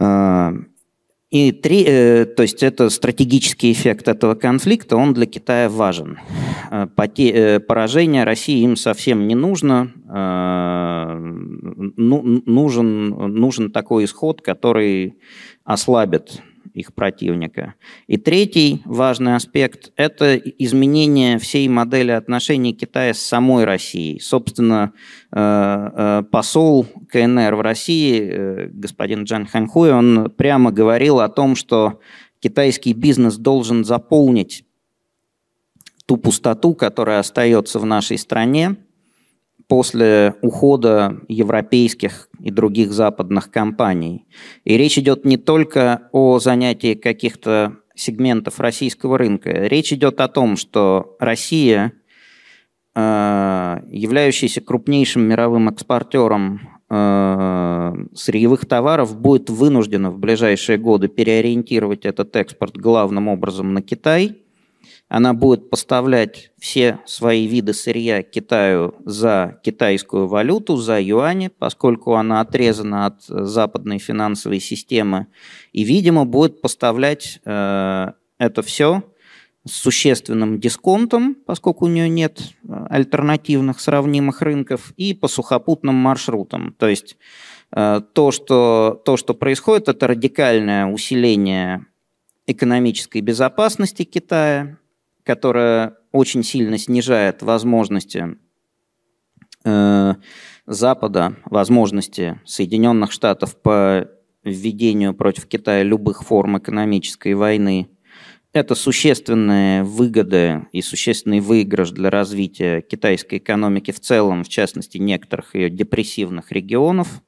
Э, 0.00 0.50
и 1.30 1.52
три, 1.52 1.84
э, 1.86 2.24
то 2.24 2.42
есть 2.42 2.64
это 2.64 2.90
стратегический 2.90 3.70
эффект 3.70 4.08
этого 4.08 4.34
конфликта, 4.34 4.96
он 4.96 5.14
для 5.14 5.26
Китая 5.26 5.68
важен. 5.68 6.18
Поте, 6.96 7.60
поражение 7.60 8.24
России 8.24 8.64
им 8.64 8.76
совсем 8.76 9.28
не 9.28 9.34
нужно. 9.34 9.92
Ну, 11.96 12.22
нужен, 12.46 13.08
нужен 13.08 13.70
такой 13.70 14.04
исход, 14.04 14.42
который 14.42 15.16
ослабит 15.64 16.42
их 16.74 16.94
противника. 16.94 17.74
И 18.06 18.16
третий 18.16 18.82
важный 18.84 19.34
аспект– 19.34 19.92
это 19.96 20.36
изменение 20.36 21.38
всей 21.38 21.68
модели 21.68 22.10
отношений 22.10 22.72
Китая 22.72 23.14
с 23.14 23.18
самой 23.18 23.64
Россией. 23.64 24.20
Собственно, 24.20 24.92
э, 25.30 25.38
э, 25.38 26.22
посол 26.30 26.86
КНР 27.10 27.54
в 27.54 27.60
России, 27.60 28.20
э, 28.20 28.68
господин 28.72 29.24
Джан 29.24 29.46
Ханхуй, 29.46 29.92
он 29.92 30.30
прямо 30.30 30.72
говорил 30.72 31.20
о 31.20 31.28
том, 31.28 31.56
что 31.56 32.00
китайский 32.40 32.92
бизнес 32.92 33.36
должен 33.36 33.84
заполнить 33.84 34.64
ту 36.06 36.16
пустоту, 36.16 36.74
которая 36.74 37.20
остается 37.20 37.78
в 37.78 37.86
нашей 37.86 38.18
стране 38.18 38.76
после 39.72 40.34
ухода 40.42 41.22
европейских 41.28 42.28
и 42.38 42.50
других 42.50 42.92
западных 42.92 43.50
компаний. 43.50 44.26
И 44.64 44.76
речь 44.76 44.98
идет 44.98 45.24
не 45.24 45.38
только 45.38 46.10
о 46.12 46.38
занятии 46.40 46.92
каких-то 46.92 47.76
сегментов 47.94 48.60
российского 48.60 49.16
рынка. 49.16 49.48
Речь 49.48 49.90
идет 49.94 50.20
о 50.20 50.28
том, 50.28 50.58
что 50.58 51.16
Россия, 51.18 51.94
э, 52.94 53.78
являющаяся 53.90 54.60
крупнейшим 54.60 55.22
мировым 55.22 55.70
экспортером 55.70 56.60
э, 56.90 57.94
сырьевых 58.14 58.66
товаров, 58.66 59.18
будет 59.18 59.48
вынуждена 59.48 60.10
в 60.10 60.18
ближайшие 60.18 60.76
годы 60.76 61.08
переориентировать 61.08 62.04
этот 62.04 62.36
экспорт 62.36 62.76
главным 62.76 63.26
образом 63.26 63.72
на 63.72 63.80
Китай– 63.80 64.36
она 65.12 65.34
будет 65.34 65.68
поставлять 65.68 66.52
все 66.58 66.98
свои 67.04 67.46
виды 67.46 67.74
сырья 67.74 68.22
Китаю 68.22 68.94
за 69.04 69.60
китайскую 69.62 70.26
валюту, 70.26 70.76
за 70.76 70.98
юани, 71.02 71.48
поскольку 71.48 72.14
она 72.14 72.40
отрезана 72.40 73.04
от 73.04 73.22
западной 73.24 73.98
финансовой 73.98 74.58
системы. 74.58 75.26
И, 75.74 75.84
видимо, 75.84 76.24
будет 76.24 76.62
поставлять 76.62 77.40
э, 77.44 78.12
это 78.38 78.62
все 78.62 79.02
с 79.66 79.72
существенным 79.72 80.58
дисконтом, 80.58 81.34
поскольку 81.34 81.84
у 81.84 81.88
нее 81.88 82.08
нет 82.08 82.40
э, 82.66 82.86
альтернативных 82.88 83.80
сравнимых 83.80 84.40
рынков, 84.40 84.94
и 84.96 85.12
по 85.12 85.28
сухопутным 85.28 85.94
маршрутам. 85.94 86.74
То 86.78 86.88
есть 86.88 87.18
э, 87.76 88.00
то, 88.14 88.30
что, 88.30 89.02
то, 89.04 89.18
что 89.18 89.34
происходит, 89.34 89.90
это 89.90 90.06
радикальное 90.06 90.86
усиление 90.86 91.84
экономической 92.46 93.20
безопасности 93.20 94.04
Китая, 94.04 94.78
которая 95.24 95.96
очень 96.10 96.42
сильно 96.42 96.78
снижает 96.78 97.42
возможности 97.42 98.36
э, 99.64 100.14
Запада, 100.66 101.36
возможности 101.44 102.40
Соединенных 102.44 103.12
Штатов 103.12 103.60
по 103.60 104.08
введению 104.44 105.14
против 105.14 105.46
Китая 105.46 105.82
любых 105.82 106.22
форм 106.22 106.58
экономической 106.58 107.34
войны. 107.34 107.88
Это 108.52 108.74
существенные 108.74 109.82
выгоды 109.82 110.66
и 110.72 110.82
существенный 110.82 111.40
выигрыш 111.40 111.90
для 111.90 112.10
развития 112.10 112.82
китайской 112.82 113.38
экономики 113.38 113.92
в 113.92 114.00
целом, 114.00 114.44
в 114.44 114.48
частности 114.50 114.98
некоторых 114.98 115.54
ее 115.54 115.70
депрессивных 115.70 116.52
регионов. 116.52 117.22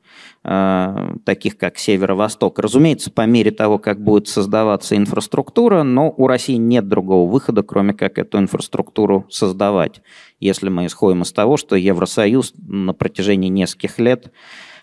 Э, 0.45 1.15
таких 1.25 1.57
как 1.57 1.79
Северо-Восток. 1.79 2.59
Разумеется, 2.59 3.11
по 3.11 3.25
мере 3.27 3.51
того, 3.51 3.79
как 3.79 4.03
будет 4.03 4.29
создаваться 4.29 4.97
инфраструктура, 4.97 5.83
но 5.83 6.13
у 6.15 6.27
России 6.27 6.57
нет 6.57 6.87
другого 6.89 7.31
выхода, 7.31 7.63
кроме 7.63 7.95
как 7.95 8.19
эту 8.19 8.39
инфраструктуру 8.39 9.27
создавать. 9.31 10.03
Если 10.41 10.69
мы 10.69 10.87
исходим 10.87 11.23
из 11.23 11.33
того, 11.33 11.57
что 11.57 11.75
Евросоюз 11.77 12.53
на 12.59 12.93
протяжении 12.93 13.49
нескольких 13.49 13.99
лет 13.99 14.31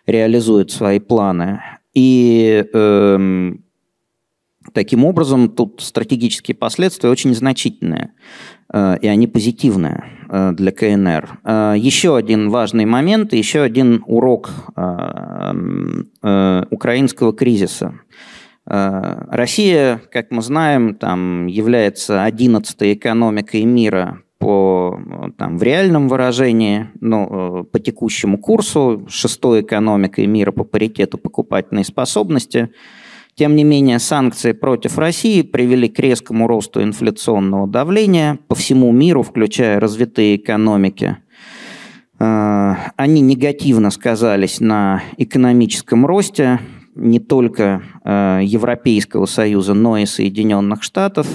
реализует 0.07 0.71
свои 0.71 0.99
планы. 0.99 1.61
И 1.93 2.65
э, 2.73 3.51
таким 4.74 5.05
образом 5.05 5.49
тут 5.49 5.82
стратегические 5.82 6.55
последствия 6.55 7.09
очень 7.09 7.34
значительные. 7.34 8.12
Э, 8.74 8.97
и 9.01 9.07
они 9.07 9.28
позитивные 9.28 10.03
э, 10.30 10.51
для 10.53 10.72
КНР. 10.72 11.39
Э, 11.43 11.76
еще 11.78 12.16
один 12.16 12.49
важный 12.49 12.86
момент, 12.86 13.34
еще 13.34 13.62
один 13.62 14.03
урок 14.05 14.49
украинского 16.72 17.34
кризиса. 17.34 17.93
Россия, 18.66 20.01
как 20.12 20.32
мы 20.32 20.41
знаем, 20.41 20.95
там, 20.95 21.47
является 21.47 22.24
одиннадцатой 22.24 22.93
экономикой 22.93 23.64
мира 23.66 24.22
по, 24.38 24.99
там, 25.38 25.57
в 25.57 25.64
реальном 25.64 26.07
выражении, 26.07 26.89
ну, 26.99 27.64
по 27.66 27.80
текущему 27.80 28.38
курсу, 28.38 29.05
шестой 29.09 29.62
экономикой 29.62 30.28
мира 30.28 30.51
по 30.51 30.64
паритету 30.64 31.18
покупательной 31.18 31.84
способности– 31.84 32.70
тем 33.36 33.55
не 33.55 33.63
менее, 33.63 33.99
санкции 33.99 34.51
против 34.51 34.97
России 34.97 35.41
привели 35.41 35.88
к 35.88 35.99
резкому 35.99 36.47
росту 36.47 36.84
инфляционного 36.84 37.67
давления 37.67 38.39
по 38.47 38.55
всему 38.55 38.91
миру, 38.91 39.23
включая 39.23 39.79
развитые 39.79 40.36
экономики. 40.36 41.17
Э, 42.19 42.75
они 42.97 43.21
негативно 43.21 43.89
сказались 43.89 44.59
на 44.59 45.01
экономическом 45.17 46.05
росте 46.05 46.59
не 46.93 47.19
только 47.19 47.82
э, 48.03 48.41
Европейского 48.43 49.25
Союза, 49.25 49.73
но 49.73 49.97
и 49.97 50.05
Соединенных 50.05 50.84
Штатов, 50.84 51.27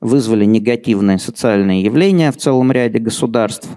вызвали 0.00 0.44
негативные 0.44 1.18
социальные 1.18 1.82
явления 1.82 2.30
в 2.30 2.36
целом 2.36 2.70
ряде 2.70 2.98
государств. 2.98 3.68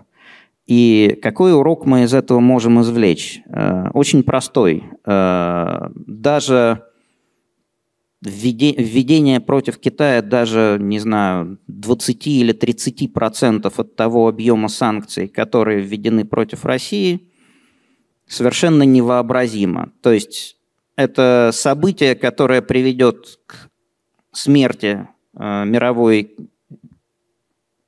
И 0.68 1.18
какой 1.22 1.53
урок 1.53 1.86
мы 1.86 2.03
из 2.03 2.14
этого 2.14 2.39
можем 2.41 2.82
извлечь? 2.82 3.41
Э, 3.47 3.89
очень 3.93 4.24
простой. 4.24 4.84
Даже 5.06 6.82
введение 8.26 9.39
против 9.39 9.78
Китая 9.78 10.21
даже, 10.21 10.78
не 10.80 10.99
знаю, 10.99 11.59
20 11.67 12.28
или 12.28 12.51
30 12.51 13.13
процентов 13.13 13.80
от 13.80 13.95
того 13.95 14.28
объема 14.28 14.67
санкций, 14.67 15.28
которые 15.28 15.82
введены 15.82 16.26
против 16.26 16.65
России, 16.65 17.30
совершенно 18.28 18.84
невообразимо. 18.84 19.91
То 20.01 20.11
есть 20.11 20.57
это 20.95 21.51
событие, 21.53 22.15
которое 22.15 22.61
приведет 22.61 23.39
к 23.45 23.69
смерти 24.32 25.07
э, 25.38 25.65
мировой 25.65 26.36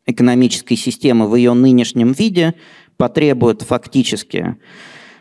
экономической 0.06 0.76
системы 0.76 1.28
в 1.28 1.36
ее 1.36 1.54
нынешнем 1.54 2.14
виде, 2.14 2.54
потребует 2.98 3.62
фактически 3.62 4.58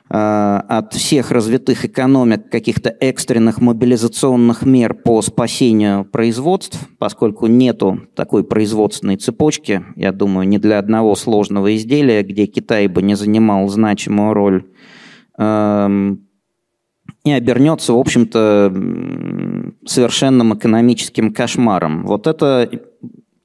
от 0.09 0.94
всех 0.94 1.32
развитых 1.32 1.84
экономик 1.84 2.48
каких-то 2.48 2.90
экстренных 2.90 3.61
мобилизационных 3.61 4.64
мер 4.64 4.94
по 4.94 5.20
спасению 5.20 6.04
производств, 6.04 6.78
поскольку 6.98 7.48
нету 7.48 8.02
такой 8.14 8.44
производственной 8.44 9.16
цепочки, 9.16 9.84
я 9.96 10.12
думаю, 10.12 10.46
ни 10.46 10.59
для 10.59 10.78
одного 10.78 11.16
сложного 11.16 11.74
изделия, 11.74 12.22
где 12.22 12.46
Китай 12.46 12.86
бы 12.86 13.02
не 13.02 13.16
занимал 13.16 13.68
значимую 13.68 14.32
роль, 14.32 14.66
эм, 15.38 16.26
и 17.24 17.32
обернется, 17.32 17.92
в 17.92 17.98
общем-то, 17.98 18.72
совершенным 19.84 20.54
экономическим 20.54 21.32
кошмаром. 21.32 22.07
Вот 22.07 22.28
это 22.28 22.70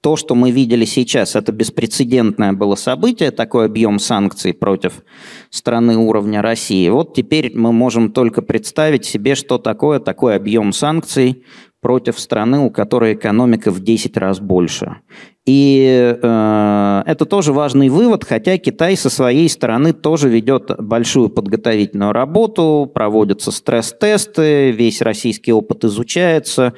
то, 0.02 0.16
что 0.16 0.34
мы 0.34 0.52
видели 0.52 0.84
сейчас, 0.84 1.36
это 1.36 1.52
беспрецедентное 1.52 2.54
было 2.54 2.76
событие, 2.76 3.30
такой 3.32 3.66
объем 3.66 4.00
санкций 4.00 4.54
против 4.54 5.04
страны 5.52 5.96
уровня 5.96 6.42
России. 6.42 6.90
Вот 6.90 7.14
теперь 7.14 7.52
мы 7.56 7.72
можем 7.72 8.12
только 8.12 8.42
представить 8.42 9.06
себе, 9.06 9.36
что 9.36 9.60
такое 9.60 10.00
такой 10.00 10.36
объем 10.36 10.74
санкций 10.74 11.44
против 11.82 12.20
страны, 12.20 12.60
у 12.60 12.70
которой 12.70 13.14
экономика 13.14 13.72
в 13.72 13.80
10 13.80 14.16
раз 14.18 14.40
больше. 14.40 14.98
И 15.46 16.16
э, 16.22 17.04
это 17.08 17.26
тоже 17.26 17.54
важный 17.54 17.90
вывод, 17.90 18.24
хотя 18.24 18.58
Китай 18.60 18.96
со 18.96 19.10
своей 19.10 19.50
стороны 19.50 19.92
тоже 19.92 20.30
ведет 20.30 20.72
большую 20.80 21.30
подготовительную 21.30 22.14
работу, 22.14 22.90
проводятся 22.94 23.52
стресс-тесты, 23.52 24.72
весь 24.72 25.02
российский 25.02 25.52
опыт 25.52 25.84
изучается. 25.84 26.74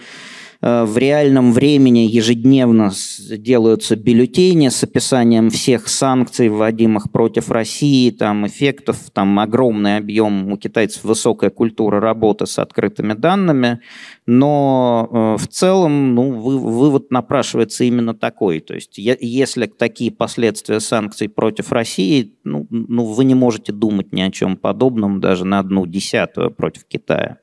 Э, 0.63 0.85
в 0.85 0.97
реальном 0.97 1.51
времени 1.51 2.07
ежедневно 2.09 2.91
делаются 3.29 3.97
бюллетени 3.97 4.69
с 4.69 4.81
описанием 4.83 5.49
всех 5.49 5.89
санкций, 5.89 6.47
вводимых 6.47 7.11
против 7.11 7.51
России, 7.51 8.11
там 8.11 8.47
эффектов, 8.47 8.97
там 9.11 9.37
огромный 9.39 9.97
объем 9.97 10.53
у 10.53 10.57
китайцев 10.57 11.03
высокая 11.03 11.49
культура 11.49 11.99
работы 11.99 12.45
с 12.45 12.59
открытыми 12.59 13.11
данными, 13.13 13.81
но 14.25 15.09
э, 15.11 15.43
в 15.43 15.47
целом 15.49 16.15
ну, 16.15 16.31
вывод 16.31 17.11
напрашивается 17.11 17.83
именно 17.83 18.13
такой. 18.13 18.61
То 18.61 18.73
есть 18.73 18.97
если 18.97 19.65
такие 19.65 20.11
последствия 20.11 20.79
санкций 20.79 21.27
против 21.27 21.73
России, 21.73 22.35
ну, 22.45 22.67
ну 22.69 23.03
вы 23.03 23.25
не 23.25 23.35
можете 23.35 23.73
думать 23.73 24.13
ни 24.13 24.21
о 24.21 24.31
чем 24.31 24.55
подобном 24.55 25.19
даже 25.19 25.43
на 25.43 25.59
одну 25.59 25.85
десятую 25.85 26.51
против 26.51 26.85
Китая. 26.85 27.39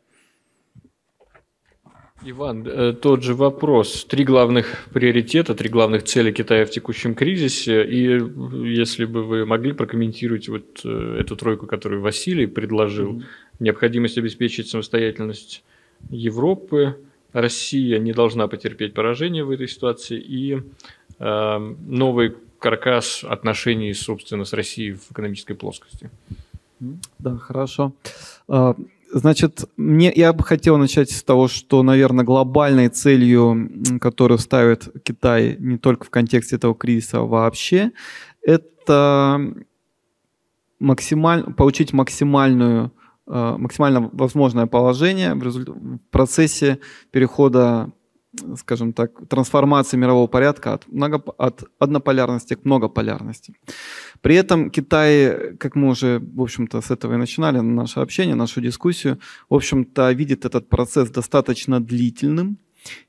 Иван, 2.22 2.66
э, 2.66 2.92
тот 2.92 3.22
же 3.22 3.34
вопрос. 3.34 4.04
Три 4.04 4.24
главных 4.24 4.88
приоритета, 4.92 5.54
три 5.54 5.70
главных 5.70 6.04
цели 6.04 6.32
Китая 6.32 6.66
в 6.66 6.70
текущем 6.70 7.14
кризисе. 7.14 7.82
И 7.84 8.20
если 8.68 9.06
бы 9.06 9.22
вы 9.22 9.46
могли 9.46 9.72
прокомментировать 9.72 10.48
вот 10.48 10.80
э, 10.84 11.16
эту 11.20 11.36
тройку, 11.36 11.66
которую 11.66 12.02
Василий 12.02 12.46
предложил, 12.46 13.14
mm-hmm. 13.14 13.24
необходимость 13.60 14.18
обеспечить 14.18 14.68
самостоятельность 14.68 15.64
Европы, 16.10 16.96
Россия 17.32 17.98
не 17.98 18.12
должна 18.12 18.48
потерпеть 18.48 18.92
поражение 18.92 19.44
в 19.44 19.50
этой 19.50 19.68
ситуации, 19.68 20.20
и 20.20 20.62
э, 21.18 21.58
новый 21.86 22.34
каркас 22.58 23.24
отношений, 23.24 23.94
собственно, 23.94 24.44
с 24.44 24.52
Россией 24.52 24.92
в 24.92 25.10
экономической 25.10 25.54
плоскости. 25.54 26.10
Да, 27.18 27.36
хорошо. 27.36 27.92
Значит, 29.12 29.64
мне, 29.76 30.12
я 30.14 30.32
бы 30.32 30.44
хотел 30.44 30.78
начать 30.78 31.10
с 31.10 31.22
того, 31.22 31.48
что, 31.48 31.82
наверное, 31.82 32.24
глобальной 32.24 32.88
целью, 32.88 33.70
которую 34.00 34.38
ставит 34.38 34.88
Китай 35.02 35.56
не 35.58 35.78
только 35.78 36.04
в 36.04 36.10
контексте 36.10 36.56
этого 36.56 36.74
кризиса, 36.74 37.18
а 37.18 37.22
вообще, 37.24 37.90
это 38.42 39.40
максималь, 40.78 41.52
получить 41.54 41.92
максимальную, 41.92 42.92
а, 43.26 43.56
максимально 43.58 44.10
возможное 44.12 44.66
положение 44.66 45.34
в, 45.34 45.42
результ... 45.42 45.68
в 45.68 45.98
процессе 46.10 46.78
перехода 47.10 47.90
скажем 48.56 48.92
так, 48.92 49.10
трансформации 49.28 49.98
мирового 49.98 50.26
порядка 50.26 50.74
от, 50.74 50.88
много, 50.88 51.22
от 51.38 51.64
однополярности 51.78 52.54
к 52.54 52.64
многополярности. 52.64 53.54
При 54.20 54.34
этом 54.34 54.70
Китай, 54.70 55.56
как 55.58 55.76
мы 55.76 55.88
уже, 55.88 56.18
в 56.18 56.40
общем-то, 56.40 56.80
с 56.80 56.90
этого 56.90 57.14
и 57.14 57.16
начинали 57.16 57.60
наше 57.60 58.00
общение, 58.00 58.34
нашу 58.34 58.60
дискуссию, 58.60 59.18
в 59.48 59.54
общем-то, 59.54 60.12
видит 60.12 60.44
этот 60.44 60.68
процесс 60.68 61.10
достаточно 61.10 61.80
длительным, 61.80 62.58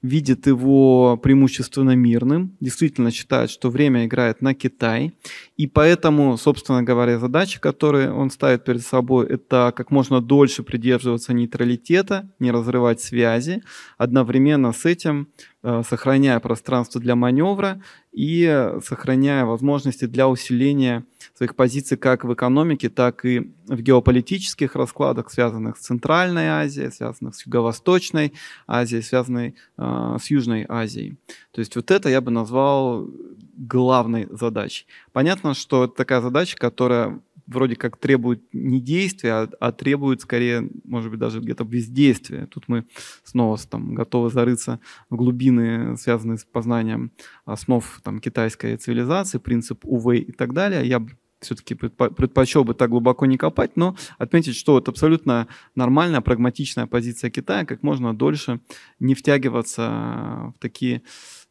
видит 0.01 0.47
его 0.47 1.17
преимущественно 1.17 1.95
мирным, 1.95 2.55
действительно 2.59 3.11
считает, 3.11 3.49
что 3.49 3.69
время 3.69 4.05
играет 4.05 4.41
на 4.41 4.53
Китай, 4.53 5.13
и 5.57 5.67
поэтому, 5.67 6.37
собственно 6.37 6.83
говоря, 6.83 7.19
задачи, 7.19 7.59
которые 7.59 8.11
он 8.11 8.31
ставит 8.31 8.65
перед 8.65 8.81
собой, 8.81 9.27
это 9.27 9.73
как 9.75 9.91
можно 9.91 10.21
дольше 10.21 10.63
придерживаться 10.63 11.33
нейтралитета, 11.33 12.29
не 12.39 12.51
разрывать 12.51 13.01
связи, 13.01 13.63
одновременно 13.97 14.73
с 14.73 14.85
этим 14.85 15.27
сохраняя 15.63 16.39
пространство 16.39 16.99
для 16.99 17.15
маневра 17.15 17.81
и 18.11 18.71
сохраняя 18.83 19.45
возможности 19.45 20.05
для 20.05 20.27
усиления 20.27 21.05
своих 21.35 21.55
позиций 21.55 21.97
как 21.97 22.23
в 22.23 22.33
экономике, 22.33 22.89
так 22.89 23.25
и 23.25 23.51
в 23.67 23.81
геополитических 23.81 24.75
раскладах, 24.75 25.31
связанных 25.31 25.77
с 25.77 25.81
Центральной 25.81 26.47
Азией, 26.47 26.91
связанных 26.91 27.35
с 27.35 27.45
Юго-Восточной 27.45 28.33
Азией, 28.67 29.01
связанных 29.01 29.53
э, 29.77 30.17
с 30.21 30.29
Южной 30.29 30.65
Азией. 30.67 31.17
То 31.51 31.59
есть 31.59 31.75
вот 31.75 31.89
это 31.91 32.09
я 32.09 32.21
бы 32.21 32.31
назвал 32.31 33.09
главной 33.55 34.27
задачей. 34.31 34.87
Понятно, 35.13 35.53
что 35.53 35.85
это 35.85 35.93
такая 35.95 36.21
задача, 36.21 36.57
которая 36.57 37.19
вроде 37.47 37.75
как 37.75 37.97
требует 37.97 38.41
не 38.53 38.79
действия, 38.79 39.33
а, 39.33 39.49
а 39.59 39.71
требует 39.71 40.21
скорее, 40.21 40.69
может 40.83 41.11
быть, 41.11 41.19
даже 41.19 41.39
где-то 41.39 41.63
бездействия. 41.63 42.47
Тут 42.47 42.67
мы 42.67 42.85
снова 43.23 43.57
там, 43.69 43.93
готовы 43.95 44.29
зарыться 44.29 44.79
в 45.09 45.15
глубины, 45.15 45.97
связанные 45.97 46.37
с 46.37 46.45
познанием 46.45 47.11
основ 47.45 48.01
там, 48.03 48.19
китайской 48.19 48.77
цивилизации, 48.77 49.37
принцип 49.37 49.79
УВ 49.83 50.13
и 50.15 50.31
так 50.31 50.53
далее. 50.53 50.85
Я 50.87 51.05
все-таки 51.41 51.75
предпочел 51.75 52.63
бы 52.63 52.73
так 52.73 52.89
глубоко 52.89 53.25
не 53.25 53.37
копать, 53.37 53.75
но 53.75 53.95
отметить, 54.17 54.55
что 54.55 54.77
это 54.77 54.91
абсолютно 54.91 55.47
нормальная, 55.75 56.21
прагматичная 56.21 56.85
позиция 56.85 57.31
Китая, 57.31 57.65
как 57.65 57.83
можно 57.83 58.15
дольше 58.15 58.61
не 58.99 59.15
втягиваться 59.15 60.53
в 60.55 60.55
такие 60.59 61.01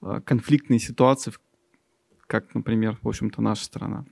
а, 0.00 0.20
конфликтные 0.20 0.78
ситуации, 0.78 1.32
как, 2.26 2.54
например, 2.54 2.98
в 3.02 3.08
общем-то, 3.08 3.42
наша 3.42 3.64
страна. 3.64 4.04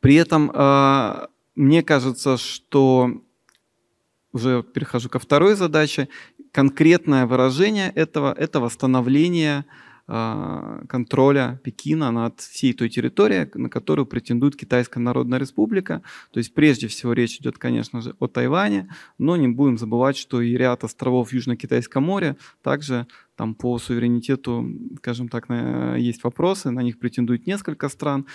При 0.00 0.14
этом 0.14 0.50
э, 0.52 1.26
мне 1.54 1.82
кажется, 1.82 2.36
что 2.36 3.22
уже 4.32 4.62
перехожу 4.62 5.08
ко 5.08 5.18
второй 5.18 5.54
задаче. 5.54 6.08
Конкретное 6.52 7.26
выражение 7.26 7.90
этого– 7.90 8.32
это 8.38 8.60
восстановление 8.60 9.64
э, 10.06 10.84
контроля 10.88 11.60
Пекина 11.64 12.10
над 12.10 12.40
всей 12.40 12.72
той 12.72 12.88
территорией, 12.88 13.50
на 13.54 13.68
которую 13.68 14.06
претендует 14.06 14.56
Китайская 14.56 15.00
Народная 15.00 15.38
Республика. 15.38 16.02
То 16.30 16.38
есть 16.38 16.54
прежде 16.54 16.86
всего 16.86 17.12
речь 17.12 17.38
идет, 17.40 17.58
конечно 17.58 18.00
же, 18.00 18.14
о 18.18 18.28
Тайване, 18.28 18.88
но 19.18 19.36
не 19.36 19.48
будем 19.48 19.78
забывать, 19.78 20.16
что 20.16 20.40
и 20.40 20.56
ряд 20.56 20.84
островов 20.84 21.30
в 21.30 21.32
Южно-Китайском 21.32 22.02
море 22.02 22.36
также 22.62 23.06
там 23.36 23.54
по 23.54 23.78
суверенитету, 23.78 24.66
скажем 24.96 25.28
так, 25.28 25.46
есть 25.98 26.24
вопросы, 26.24 26.70
на 26.70 26.82
них 26.82 26.98
претендует 26.98 27.46
несколько 27.46 27.88
стран. 27.88 28.26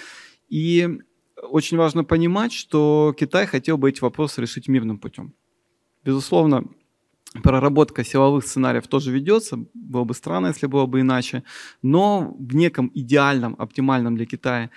И 0.50 1.00
очень 1.42 1.78
важно 1.78 2.04
понимать, 2.04 2.54
что 2.54 3.14
Китай 3.18 3.46
хотел 3.46 3.78
бы 3.78 3.90
эти 3.90 4.02
вопросы 4.02 4.42
решить 4.42 4.68
мирным 4.68 5.00
путем. 5.00 5.34
Безусловно, 6.04 6.66
проработка 7.42 8.04
силовых 8.04 8.46
сценариев 8.46 8.88
тоже 8.88 9.12
ведется, 9.12 9.66
было 9.74 10.04
бы 10.04 10.14
странно, 10.14 10.48
если 10.48 10.68
было 10.68 10.86
бы 10.86 11.02
иначе, 11.02 11.44
но 11.82 12.36
в 12.38 12.56
неком 12.56 12.92
идеальном, 12.94 13.56
оптимальном 13.58 14.16
для 14.16 14.26
Китая 14.26 14.70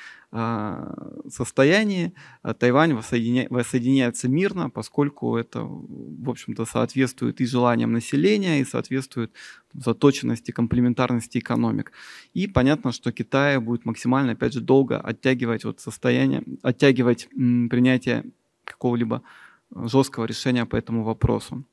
состоянии 1.28 2.12
а, 2.42 2.52
Тайвань 2.54 2.94
воссоединя... 2.94 3.46
воссоединяется 3.50 4.28
мирно, 4.28 4.70
поскольку 4.70 5.36
это, 5.36 5.60
в 5.62 6.28
общем-то, 6.28 6.64
соответствует 6.64 7.40
и 7.40 7.46
желаниям 7.46 7.92
населения, 7.92 8.60
и 8.60 8.64
соответствует 8.64 9.32
заточенности, 9.72 10.50
комплементарности 10.50 11.38
экономик. 11.38 11.92
И 12.34 12.46
понятно, 12.48 12.92
что 12.92 13.12
Китай 13.12 13.58
будет 13.58 13.84
максимально, 13.84 14.32
опять 14.32 14.52
же, 14.52 14.60
долго 14.60 15.00
оттягивать 15.00 15.64
вот 15.64 15.80
состояние, 15.80 16.42
оттягивать 16.62 17.28
м, 17.36 17.68
принятие 17.68 18.24
какого-либо 18.64 19.22
жесткого 19.74 20.24
решения 20.26 20.64
по 20.64 20.76
этому 20.76 21.04
вопросу. 21.04 21.64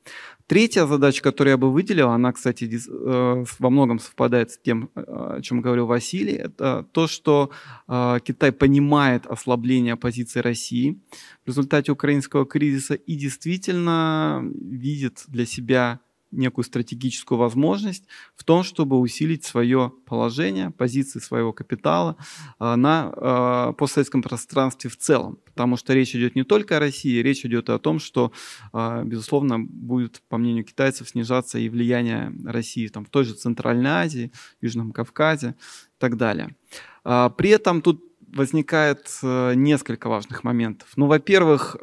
Третья 0.48 0.86
задача, 0.86 1.22
которую 1.22 1.52
я 1.52 1.58
бы 1.58 1.72
выделил, 1.72 2.10
она, 2.10 2.34
кстати, 2.34 2.66
э, 2.66 3.46
во 3.60 3.70
многом 3.70 4.00
совпадает 4.00 4.52
с 4.52 4.58
тем, 4.58 4.90
э, 4.96 5.02
о 5.38 5.42
чем 5.42 5.62
говорил 5.62 5.86
Василий, 5.86 6.34
это 6.34 6.86
то, 6.92 7.08
что 7.08 7.50
э, 7.88 8.20
Китай 8.24 8.52
понимает 8.52 9.26
ослабление 9.26 9.96
позиции 9.96 10.42
России 10.42 11.00
в 11.46 11.48
результате 11.48 11.92
украинского 11.92 12.46
кризиса 12.46 12.96
и 12.96 13.16
действительно 13.16 14.44
видит 14.44 15.24
для 15.28 15.46
себя 15.46 16.00
некую 16.34 16.66
стратегическую 16.66 17.38
возможность 17.38 18.06
в 18.36 18.44
том, 18.44 18.64
чтобы 18.64 19.00
усилить 19.00 19.46
свое 19.46 19.92
положение, 20.06 20.72
позиции 20.72 21.20
своего 21.20 21.54
капитала 21.54 22.18
а, 22.60 22.76
на 22.76 23.14
а, 23.16 23.74
постсоветском 23.74 24.22
пространстве 24.22 24.90
в 24.90 24.98
целом. 24.98 25.40
Потому 25.46 25.78
что 25.78 25.94
речь 25.94 26.16
идет 26.16 26.36
не 26.36 26.44
только 26.44 26.78
о 26.78 26.80
России, 26.80 27.22
речь 27.22 27.46
идет 27.46 27.70
и 27.70 27.72
о 27.72 27.80
том, 27.80 28.00
что, 28.00 28.32
а, 28.72 29.04
безусловно, 29.04 29.60
будет, 29.60 30.22
по 30.30 30.38
мнению 30.38 30.66
китайцев, 30.66 31.10
снижаться 31.10 31.60
и 31.60 31.70
влияние 31.70 32.34
России 32.46 32.88
там, 32.88 33.06
в 33.06 33.10
той 33.10 33.24
же 33.24 33.34
Центральной 33.34 33.92
Азии, 33.92 34.32
Южном 34.62 34.92
Кавказе 34.92 35.56
и 35.96 36.00
так 36.00 36.18
далее. 36.18 36.56
При 37.04 37.50
этом 37.50 37.82
тут 37.82 38.02
возникает 38.34 39.08
несколько 39.22 40.08
важных 40.08 40.44
моментов. 40.44 40.90
Ну, 40.96 41.08
во-первых, 41.08 41.78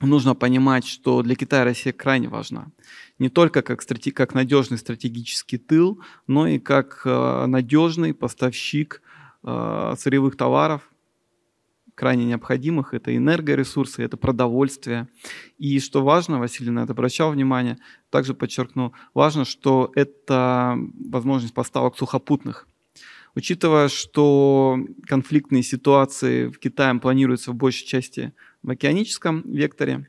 нужно 0.00 0.34
понимать, 0.34 0.86
что 0.86 1.22
для 1.22 1.34
Китая 1.34 1.64
Россия 1.64 1.92
крайне 1.92 2.28
важна. 2.28 2.68
Не 3.18 3.28
только 3.28 3.62
как, 3.62 3.82
стратег, 3.82 4.16
как 4.16 4.34
надежный 4.34 4.78
стратегический 4.78 5.58
тыл, 5.58 6.00
но 6.26 6.46
и 6.46 6.58
как 6.58 7.02
э, 7.04 7.46
надежный 7.46 8.14
поставщик 8.14 9.02
э, 9.42 9.94
сырьевых 9.98 10.36
товаров, 10.36 10.90
крайне 11.94 12.24
необходимых. 12.24 12.94
Это 12.94 13.14
энергоресурсы, 13.14 14.02
это 14.02 14.16
продовольствие. 14.16 15.08
И 15.58 15.78
что 15.80 16.02
важно, 16.02 16.38
Василий 16.38 16.70
на 16.70 16.84
это 16.84 16.92
обращал 16.92 17.30
внимание, 17.30 17.76
также 18.08 18.32
подчеркну, 18.32 18.94
важно, 19.12 19.44
что 19.44 19.92
это 19.94 20.78
возможность 20.98 21.52
поставок 21.52 21.98
сухопутных 21.98 22.66
Учитывая, 23.34 23.88
что 23.88 24.78
конфликтные 25.06 25.62
ситуации 25.62 26.48
в 26.48 26.58
Китае 26.58 26.98
планируются 26.98 27.52
в 27.52 27.54
большей 27.54 27.86
части 27.86 28.32
в 28.62 28.70
океаническом 28.70 29.42
векторе, 29.42 30.08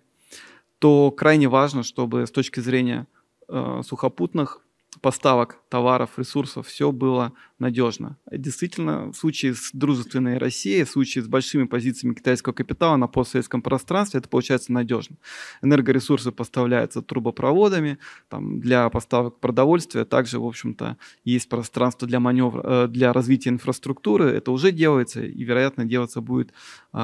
то 0.79 1.11
крайне 1.11 1.47
важно, 1.47 1.83
чтобы 1.83 2.25
с 2.25 2.31
точки 2.31 2.59
зрения 2.59 3.07
э, 3.47 3.81
сухопутных 3.85 4.61
поставок 4.99 5.59
товаров, 5.69 6.11
ресурсов, 6.17 6.67
все 6.67 6.91
было 6.91 7.31
надежно. 7.59 8.17
Действительно, 8.29 9.11
в 9.11 9.15
случае 9.15 9.55
с 9.55 9.71
дружественной 9.71 10.37
Россией, 10.37 10.83
в 10.83 10.89
случае 10.89 11.23
с 11.23 11.27
большими 11.27 11.63
позициями 11.63 12.13
китайского 12.13 12.53
капитала 12.53 12.97
на 12.97 13.07
постсоветском 13.07 13.61
пространстве, 13.61 14.19
это 14.19 14.27
получается 14.27 14.73
надежно. 14.73 15.15
Энергоресурсы 15.61 16.31
поставляются 16.31 17.01
трубопроводами, 17.01 17.99
там, 18.27 18.59
для 18.59 18.89
поставок 18.89 19.39
продовольствия 19.39 20.03
также, 20.03 20.39
в 20.39 20.45
общем-то, 20.45 20.97
есть 21.23 21.47
пространство 21.47 22.07
для 22.07 22.19
маневра, 22.19 22.61
э, 22.63 22.87
для 22.87 23.13
развития 23.13 23.49
инфраструктуры, 23.49 24.25
это 24.25 24.51
уже 24.51 24.71
делается 24.71 25.23
и, 25.23 25.43
вероятно, 25.43 25.85
делаться 25.85 26.19
будет 26.19 26.51
э, 26.93 26.97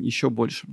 еще 0.00 0.30
больше. 0.30 0.66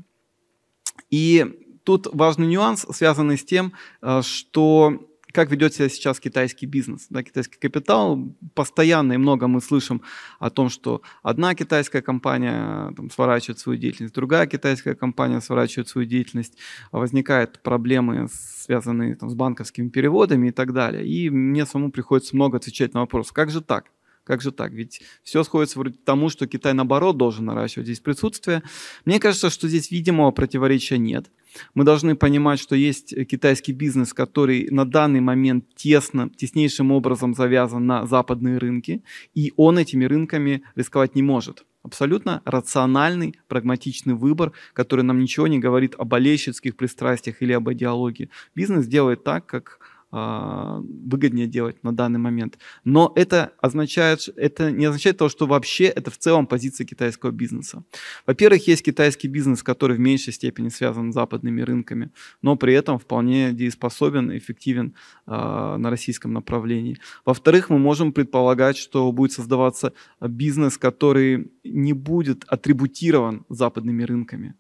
И 1.11 1.45
тут 1.83 2.07
важный 2.11 2.47
нюанс, 2.47 2.85
связанный 2.91 3.37
с 3.37 3.45
тем, 3.45 3.73
э, 4.01 4.21
что 4.23 5.06
как 5.33 5.51
ведет 5.51 5.73
себя 5.73 5.89
сейчас 5.89 6.19
китайский 6.19 6.65
бизнес, 6.65 7.07
да, 7.09 7.23
китайский 7.23 7.57
капитал. 7.59 8.35
Постоянно 8.53 9.13
и 9.13 9.17
много 9.17 9.47
мы 9.47 9.61
слышим 9.61 10.01
о 10.39 10.49
том, 10.49 10.69
что 10.69 11.01
одна 11.21 11.53
китайская 11.55 12.01
компания 12.01 12.91
там, 12.95 13.09
сворачивает 13.09 13.59
свою 13.59 13.79
деятельность, 13.79 14.15
другая 14.15 14.47
китайская 14.47 14.95
компания 14.95 15.41
сворачивает 15.41 15.89
свою 15.89 16.07
деятельность, 16.07 16.57
возникают 16.91 17.61
проблемы, 17.61 18.27
связанные 18.31 19.15
там, 19.15 19.29
с 19.29 19.35
банковскими 19.35 19.89
переводами 19.89 20.47
и 20.47 20.51
так 20.51 20.73
далее. 20.73 21.05
И 21.05 21.29
мне 21.29 21.65
самому 21.65 21.91
приходится 21.91 22.35
много 22.35 22.57
отвечать 22.57 22.93
на 22.93 23.01
вопрос, 23.01 23.31
как 23.31 23.49
же 23.49 23.61
так? 23.61 23.85
Как 24.27 24.41
же 24.41 24.51
так? 24.51 24.73
Ведь 24.73 25.01
все 25.23 25.41
сходится 25.45 25.81
к 25.81 26.03
тому, 26.03 26.27
что 26.27 26.47
Китай, 26.47 26.73
наоборот, 26.73 27.15
должен 27.15 27.45
наращивать 27.45 27.87
здесь 27.87 28.01
присутствие. 28.01 28.61
Мне 29.05 29.21
кажется, 29.21 29.49
что 29.49 29.69
здесь 29.69 29.89
видимого 29.89 30.31
противоречия 30.31 30.97
нет. 30.97 31.31
Мы 31.73 31.85
должны 31.85 32.13
понимать, 32.13 32.59
что 32.59 32.75
есть 32.75 33.15
китайский 33.25 33.71
бизнес, 33.71 34.13
который 34.13 34.67
на 34.69 34.83
данный 34.83 35.21
момент 35.21 35.63
тесно, 35.75 36.29
теснейшим 36.29 36.91
образом 36.91 37.35
завязан 37.35 37.85
на 37.85 38.05
западные 38.05 38.57
рынки, 38.57 39.01
и 39.33 39.53
он 39.55 39.77
этими 39.77 40.03
рынками 40.03 40.61
рисковать 40.75 41.15
не 41.15 41.23
может. 41.23 41.63
Абсолютно 41.83 42.41
рациональный, 42.43 43.39
прагматичный 43.47 44.13
выбор, 44.13 44.51
который 44.73 45.05
нам 45.05 45.21
ничего 45.21 45.47
не 45.47 45.57
говорит 45.57 45.95
о 45.97 46.03
болельщицких 46.03 46.75
пристрастиях 46.75 47.41
или 47.41 47.53
об 47.53 47.71
идеологии. 47.71 48.29
Бизнес 48.55 48.87
делает 48.87 49.23
так, 49.23 49.45
как 49.45 49.79
выгоднее 50.11 51.47
делать 51.47 51.83
на 51.83 51.91
данный 51.91 52.19
момент. 52.19 52.57
Но 52.85 53.11
это 53.15 53.51
означает, 53.59 54.29
это 54.37 54.71
не 54.71 54.85
означает 54.85 55.17
того, 55.17 55.29
что 55.29 55.47
вообще 55.47 55.85
это 55.85 56.11
в 56.11 56.17
целом 56.17 56.47
позиция 56.47 56.85
китайского 56.85 57.31
бизнеса. 57.31 57.83
Во-первых, 58.25 58.67
есть 58.67 58.83
китайский 58.83 59.27
бизнес, 59.27 59.63
который 59.63 59.97
в 59.97 59.99
меньшей 59.99 60.33
степени 60.33 60.69
связан 60.69 61.11
с 61.11 61.15
западными 61.15 61.61
рынками, 61.61 62.11
но 62.41 62.55
при 62.55 62.73
этом 62.73 62.99
вполне 62.99 63.51
дееспособен 63.51 64.31
и 64.31 64.37
эффективен 64.37 64.95
э, 65.25 65.31
на 65.77 65.89
российском 65.89 66.31
направлении. 66.33 66.97
Во-вторых, 67.25 67.69
мы 67.69 67.77
можем 67.77 68.13
предполагать, 68.13 68.77
что 68.77 69.11
будет 69.11 69.33
создаваться 69.33 69.93
бизнес, 70.21 70.77
который 70.77 71.51
не 71.63 71.93
будет 71.93 72.45
атрибутирован 72.47 73.45
западными 73.49 74.03
рынками 74.03 74.55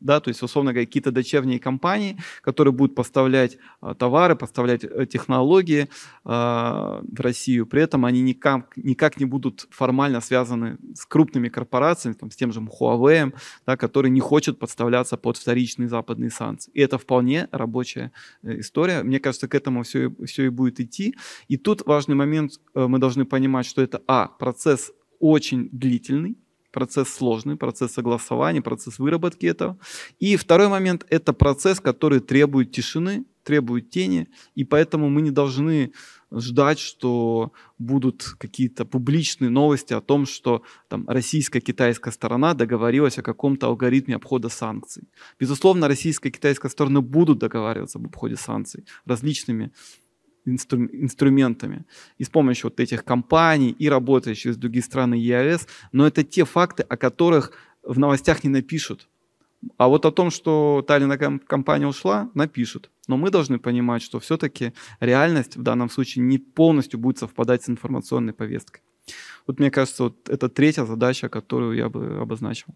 да, 0.00 0.20
то 0.20 0.28
есть, 0.28 0.42
условно 0.42 0.72
говоря, 0.72 0.86
какие-то 0.86 1.12
дочерние 1.12 1.60
компании, 1.60 2.16
которые 2.42 2.72
будут 2.72 2.94
поставлять 2.94 3.58
а, 3.80 3.94
товары, 3.94 4.34
поставлять 4.34 4.84
э, 4.84 5.06
технологии 5.06 5.88
а, 6.24 7.02
в 7.02 7.20
Россию, 7.20 7.66
при 7.66 7.82
этом 7.82 8.04
они 8.04 8.22
никак, 8.22 8.76
никак 8.76 9.20
не 9.20 9.26
будут 9.26 9.66
формально 9.70 10.20
связаны 10.20 10.78
с 10.94 11.04
крупными 11.04 11.48
корпорациями, 11.48 12.14
там, 12.14 12.30
с 12.30 12.36
тем 12.36 12.52
же 12.52 12.60
Huawei, 12.60 13.34
да, 13.66 13.76
который 13.76 14.10
не 14.10 14.20
хочет 14.20 14.58
подставляться 14.58 15.16
под 15.16 15.36
вторичные 15.36 15.88
западные 15.88 16.30
санкции. 16.30 16.70
И 16.72 16.80
это 16.80 16.98
вполне 16.98 17.48
рабочая 17.52 18.12
э, 18.42 18.60
история. 18.60 19.02
Мне 19.02 19.20
кажется, 19.20 19.48
к 19.48 19.54
этому 19.54 19.82
все, 19.82 20.12
все 20.24 20.46
и 20.46 20.48
будет 20.48 20.80
идти. 20.80 21.14
И 21.48 21.56
тут 21.56 21.86
важный 21.86 22.14
момент, 22.14 22.52
э, 22.74 22.86
мы 22.86 22.98
должны 22.98 23.24
понимать, 23.24 23.66
что 23.66 23.82
это, 23.82 24.02
а, 24.06 24.28
процесс 24.28 24.92
очень 25.18 25.68
длительный, 25.70 26.36
процесс 26.70 27.08
сложный, 27.08 27.56
процесс 27.56 27.92
согласования, 27.92 28.62
процесс 28.62 28.98
выработки 28.98 29.46
этого. 29.46 29.78
И 30.18 30.36
второй 30.36 30.68
момент– 30.68 31.06
это 31.08 31.32
процесс, 31.32 31.80
который 31.80 32.20
требует 32.20 32.72
тишины, 32.72 33.24
требует 33.42 33.90
тени, 33.90 34.28
и 34.54 34.64
поэтому 34.64 35.08
мы 35.08 35.22
не 35.22 35.30
должны 35.30 35.92
ждать, 36.32 36.78
что 36.78 37.52
будут 37.78 38.22
какие-то 38.38 38.84
публичные 38.84 39.50
новости 39.50 39.92
о 39.92 40.00
том, 40.00 40.26
что 40.26 40.62
там, 40.88 41.08
российская 41.08 41.60
китайская 41.60 42.12
сторона 42.12 42.54
договорилась 42.54 43.18
о 43.18 43.22
каком-то 43.22 43.66
алгоритме 43.66 44.16
обхода 44.16 44.48
санкций. 44.48 45.08
Безусловно, 45.40 45.88
российская 45.88 46.28
и 46.28 46.32
китайская 46.32 46.68
стороны 46.68 47.00
будут 47.00 47.38
договариваться 47.38 47.98
об 47.98 48.06
обходе 48.06 48.36
санкций 48.36 48.84
различными 49.04 49.72
инстру, 50.44 50.86
инструментами 50.86 51.84
и 52.18 52.24
с 52.24 52.28
помощью 52.28 52.70
вот 52.70 52.80
этих 52.80 53.04
компаний 53.04 53.70
и 53.78 53.88
работая 53.88 54.34
через 54.34 54.56
другие 54.56 54.82
страны 54.82 55.14
ЕАЭС, 55.14 55.66
но 55.92 56.06
это 56.06 56.24
те 56.24 56.44
факты, 56.44 56.82
о 56.82 56.96
которых 56.96 57.52
в 57.82 57.98
новостях 57.98 58.44
не 58.44 58.50
напишут. 58.50 59.08
А 59.76 59.88
вот 59.88 60.06
о 60.06 60.10
том, 60.10 60.30
что 60.30 60.84
та 60.86 60.98
компания 61.46 61.86
ушла, 61.86 62.30
напишут. 62.34 62.90
Но 63.08 63.16
мы 63.16 63.30
должны 63.30 63.58
понимать, 63.58 64.02
что 64.02 64.18
все-таки 64.18 64.72
реальность 65.00 65.56
в 65.56 65.62
данном 65.62 65.90
случае 65.90 66.24
не 66.24 66.38
полностью 66.38 66.98
будет 66.98 67.18
совпадать 67.18 67.62
с 67.62 67.68
информационной 67.68 68.32
повесткой. 68.32 68.82
Вот 69.46 69.58
мне 69.58 69.70
кажется, 69.70 70.04
вот 70.04 70.28
это 70.28 70.48
третья 70.48 70.84
задача, 70.84 71.28
которую 71.28 71.76
я 71.76 71.88
бы 71.88 72.20
обозначил. 72.20 72.74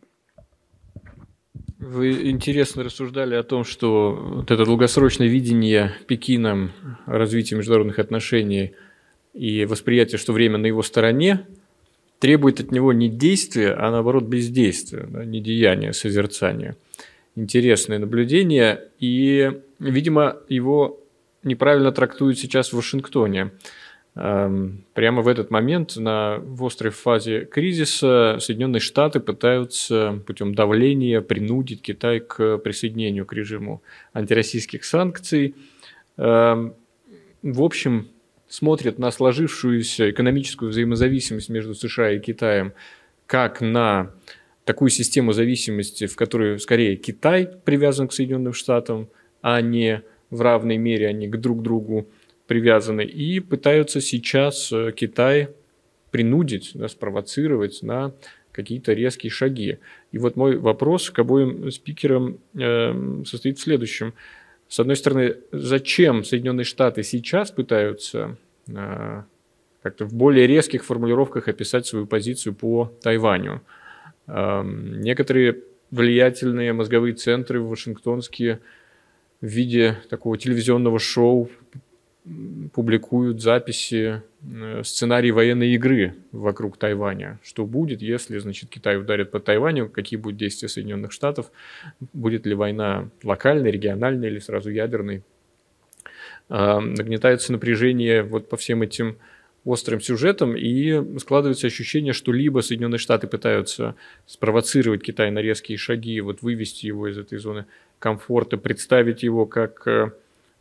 Вы 1.86 2.30
интересно 2.30 2.82
рассуждали 2.82 3.34
о 3.34 3.42
том, 3.42 3.64
что 3.64 4.12
вот 4.12 4.50
это 4.50 4.64
долгосрочное 4.64 5.26
видение 5.26 5.92
Пекином 6.06 6.72
развития 7.04 7.56
международных 7.56 7.98
отношений 7.98 8.72
и 9.34 9.66
восприятие, 9.66 10.16
что 10.16 10.32
время 10.32 10.56
на 10.56 10.64
его 10.64 10.82
стороне, 10.82 11.46
требует 12.20 12.60
от 12.60 12.72
него 12.72 12.94
не 12.94 13.10
действия, 13.10 13.72
а 13.72 13.90
наоборот 13.90 14.24
бездействия, 14.24 15.06
да, 15.06 15.26
не 15.26 15.42
деяния, 15.42 15.90
а 15.90 15.92
созерцания. 15.92 16.74
Интересное 17.36 17.98
наблюдение, 17.98 18.88
и, 18.98 19.52
видимо, 19.78 20.38
его 20.48 21.00
неправильно 21.42 21.92
трактуют 21.92 22.38
сейчас 22.38 22.72
в 22.72 22.76
Вашингтоне. 22.76 23.50
Эм, 24.16 24.84
прямо 24.94 25.22
в 25.22 25.28
этот 25.28 25.50
момент 25.50 25.96
на, 25.96 26.38
в 26.38 26.64
острой 26.64 26.92
фазе 26.92 27.46
кризиса 27.46 28.36
Соединенные 28.38 28.80
Штаты 28.80 29.18
пытаются 29.18 30.22
путем 30.24 30.54
давления 30.54 31.20
принудить 31.20 31.82
Китай 31.82 32.20
к 32.20 32.58
присоединению 32.58 33.26
к 33.26 33.32
режиму 33.32 33.82
антироссийских 34.12 34.84
санкций. 34.84 35.56
Эм, 36.16 36.74
в 37.42 37.60
общем, 37.60 38.06
смотрят 38.46 39.00
на 39.00 39.10
сложившуюся 39.10 40.10
экономическую 40.10 40.70
взаимозависимость 40.70 41.48
между 41.48 41.74
США 41.74 42.12
и 42.12 42.20
Китаем 42.20 42.72
как 43.26 43.60
на 43.60 44.12
такую 44.64 44.90
систему 44.90 45.32
зависимости, 45.32 46.06
в 46.06 46.14
которой 46.14 46.60
скорее 46.60 46.94
Китай 46.96 47.48
привязан 47.64 48.06
к 48.06 48.12
Соединенным 48.12 48.52
Штатам, 48.52 49.08
а 49.42 49.60
не 49.60 50.02
в 50.30 50.40
равной 50.40 50.76
мере 50.76 51.08
они 51.08 51.26
к 51.26 51.36
друг 51.36 51.62
другу 51.62 52.08
привязаны, 52.46 53.04
и 53.04 53.40
пытаются 53.40 54.00
сейчас 54.00 54.70
э, 54.72 54.92
Китай 54.94 55.48
принудить, 56.10 56.72
да, 56.74 56.88
спровоцировать 56.88 57.82
на 57.82 58.12
какие-то 58.52 58.92
резкие 58.92 59.30
шаги. 59.30 59.78
И 60.12 60.18
вот 60.18 60.36
мой 60.36 60.56
вопрос 60.56 61.10
к 61.10 61.18
обоим 61.18 61.70
спикерам 61.70 62.38
э, 62.54 63.22
состоит 63.26 63.58
в 63.58 63.62
следующем. 63.62 64.14
С 64.68 64.80
одной 64.80 64.96
стороны, 64.96 65.36
зачем 65.52 66.24
Соединенные 66.24 66.64
Штаты 66.64 67.02
сейчас 67.02 67.50
пытаются 67.50 68.36
э, 68.68 69.22
как-то 69.82 70.04
в 70.06 70.14
более 70.14 70.46
резких 70.46 70.84
формулировках 70.84 71.48
описать 71.48 71.86
свою 71.86 72.06
позицию 72.06 72.54
по 72.54 72.92
Тайваню? 73.02 73.62
Э, 74.26 74.62
некоторые 74.64 75.62
влиятельные 75.90 76.72
мозговые 76.72 77.14
центры 77.14 77.60
вашингтонские 77.60 78.60
в 79.40 79.46
виде 79.46 79.96
такого 80.08 80.38
телевизионного 80.38 80.98
шоу 80.98 81.50
публикуют 82.72 83.42
записи 83.42 84.22
э, 84.42 84.82
сценарий 84.82 85.30
военной 85.30 85.74
игры 85.74 86.14
вокруг 86.32 86.78
Тайваня. 86.78 87.38
Что 87.42 87.66
будет, 87.66 88.00
если, 88.00 88.38
значит, 88.38 88.70
Китай 88.70 88.96
ударит 88.96 89.30
по 89.30 89.40
Тайваню, 89.40 89.88
какие 89.90 90.18
будут 90.18 90.38
действия 90.38 90.68
Соединенных 90.68 91.12
Штатов, 91.12 91.50
будет 92.14 92.46
ли 92.46 92.54
война 92.54 93.10
локальной, 93.22 93.70
региональной 93.70 94.28
или 94.28 94.38
сразу 94.38 94.70
ядерной. 94.70 95.22
А, 96.48 96.80
нагнетается 96.80 97.52
напряжение 97.52 98.22
вот 98.22 98.48
по 98.48 98.56
всем 98.56 98.80
этим 98.82 99.18
острым 99.64 100.00
сюжетам, 100.00 100.56
и 100.56 101.18
складывается 101.18 101.66
ощущение, 101.66 102.12
что 102.12 102.32
либо 102.32 102.60
Соединенные 102.60 102.98
Штаты 102.98 103.26
пытаются 103.26 103.96
спровоцировать 104.26 105.02
Китай 105.02 105.30
на 105.30 105.40
резкие 105.40 105.78
шаги, 105.78 106.20
вот 106.20 106.42
вывести 106.42 106.86
его 106.86 107.08
из 107.08 107.18
этой 107.18 107.38
зоны 107.38 107.66
комфорта, 107.98 108.58
представить 108.58 109.22
его 109.22 109.46
как 109.46 109.86
э, 109.86 110.12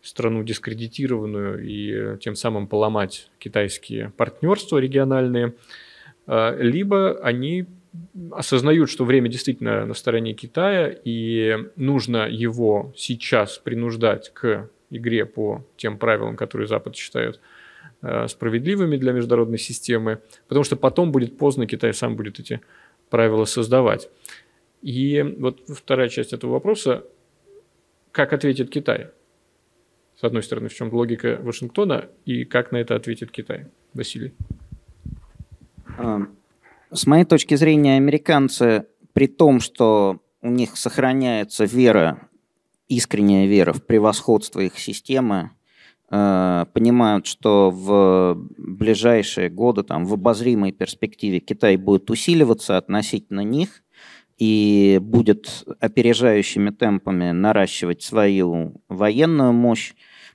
страну 0.03 0.43
дискредитированную 0.43 1.65
и 1.65 1.91
э, 1.91 2.17
тем 2.19 2.35
самым 2.35 2.67
поломать 2.67 3.29
китайские 3.39 4.11
партнерства 4.17 4.77
региональные, 4.77 5.53
а, 6.27 6.55
либо 6.57 7.19
они 7.23 7.65
осознают, 8.31 8.89
что 8.89 9.05
время 9.05 9.29
действительно 9.29 9.85
на 9.85 9.93
стороне 9.93 10.33
Китая, 10.33 10.93
и 11.03 11.57
нужно 11.75 12.27
его 12.27 12.91
сейчас 12.97 13.57
принуждать 13.57 14.33
к 14.33 14.69
игре 14.89 15.25
по 15.25 15.63
тем 15.77 15.97
правилам, 15.97 16.35
которые 16.35 16.67
Запад 16.67 16.95
считает 16.95 17.39
э, 18.01 18.27
справедливыми 18.27 18.97
для 18.97 19.13
международной 19.13 19.59
системы, 19.59 20.19
потому 20.47 20.63
что 20.63 20.75
потом 20.75 21.11
будет 21.11 21.37
поздно, 21.37 21.65
Китай 21.65 21.93
сам 21.93 22.15
будет 22.15 22.39
эти 22.39 22.61
правила 23.09 23.45
создавать. 23.45 24.09
И 24.81 25.21
вот 25.39 25.61
вторая 25.69 26.09
часть 26.09 26.33
этого 26.33 26.51
вопроса, 26.51 27.05
как 28.11 28.33
ответит 28.33 28.69
Китай? 28.69 29.07
С 30.23 30.25
одной 30.25 30.41
стороны, 30.41 30.69
в 30.69 30.73
чем 30.73 30.93
логика 30.93 31.37
Вашингтона 31.41 32.05
и 32.23 32.45
как 32.45 32.71
на 32.71 32.77
это 32.77 32.95
ответит 32.95 33.29
Китай? 33.29 33.65
Василий. 33.93 34.33
А, 35.97 36.21
с 36.93 37.05
моей 37.05 37.25
точки 37.25 37.55
зрения, 37.55 37.97
американцы, 37.97 38.85
при 39.11 39.27
том, 39.27 39.59
что 39.59 40.21
у 40.41 40.49
них 40.49 40.77
сохраняется 40.77 41.65
вера, 41.65 42.29
искренняя 42.87 43.47
вера 43.47 43.73
в 43.73 43.85
превосходство 43.85 44.61
их 44.61 44.79
системы, 44.79 45.51
э, 46.09 46.67
понимают, 46.71 47.25
что 47.25 47.69
в 47.69 48.37
ближайшие 48.57 49.49
годы, 49.49 49.83
там, 49.83 50.05
в 50.05 50.13
обозримой 50.13 50.71
перспективе 50.71 51.41
Китай 51.41 51.75
будет 51.75 52.09
усиливаться 52.09 52.77
относительно 52.77 53.41
них 53.41 53.83
и 54.37 54.99
будет 55.01 55.65
опережающими 55.81 56.69
темпами 56.69 57.31
наращивать 57.31 58.03
свою 58.03 58.81
военную 58.87 59.51
мощь. 59.51 59.93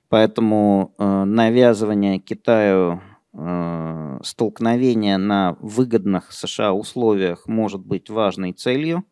Поэтому 0.08 0.94
э, 0.98 1.24
навязывание 1.24 2.18
Китаю 2.18 3.02
э, 3.34 4.18
столкновения 4.22 5.18
на 5.18 5.56
выгодных 5.60 6.32
США 6.32 6.72
условиях 6.72 7.46
может 7.46 7.84
быть 7.84 8.08
важной 8.08 8.52
целью. 8.52 9.04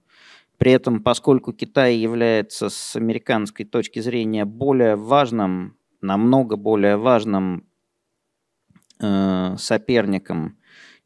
При 0.57 0.72
этом, 0.72 1.03
поскольку 1.03 1.53
Китай 1.53 1.97
является 1.97 2.70
с 2.70 2.97
американской 2.97 3.66
точки 3.66 4.01
зрения 4.01 4.47
более 4.47 4.97
важным, 4.97 5.76
намного 6.01 6.57
более 6.57 6.97
важным 6.97 7.66
э, 8.99 9.57
соперником, 9.59 10.57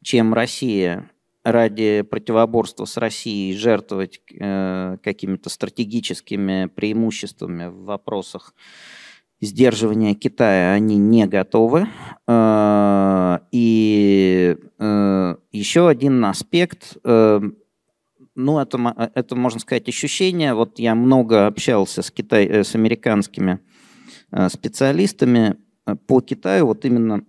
чем 0.01 0.33
Россия, 0.33 1.11
ради 1.43 2.03
противоборства 2.03 2.85
с 2.85 2.97
Россией 2.97 3.57
жертвовать 3.57 4.21
э, 4.39 4.97
какими-то 5.03 5.49
стратегическими 5.49 6.67
преимуществами 6.67 7.65
в 7.67 7.83
вопросах 7.85 8.53
сдерживания 9.41 10.13
Китая 10.13 10.73
они 10.73 10.97
не 10.97 11.25
готовы. 11.25 11.87
Э, 12.27 13.39
и 13.51 14.55
э, 14.77 15.35
еще 15.51 15.89
один 15.89 16.23
аспект, 16.23 16.97
э, 17.03 17.41
ну, 18.35 18.59
это, 18.59 19.11
это, 19.15 19.35
можно 19.35 19.59
сказать, 19.59 19.89
ощущение. 19.89 20.53
Вот 20.53 20.79
я 20.79 20.95
много 20.95 21.47
общался 21.47 22.01
с, 22.01 22.11
Китай, 22.11 22.63
с 22.63 22.75
американскими 22.75 23.59
специалистами 24.47 25.57
по 26.07 26.21
Китаю, 26.21 26.67
вот 26.67 26.85
именно 26.85 27.25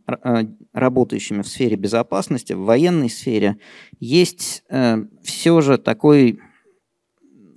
работающими 0.72 1.42
в 1.42 1.48
сфере 1.48 1.74
безопасности, 1.74 2.52
в 2.52 2.60
военной 2.60 3.10
сфере, 3.10 3.56
есть 3.98 4.62
все 5.24 5.60
же 5.60 5.78
такой 5.78 6.38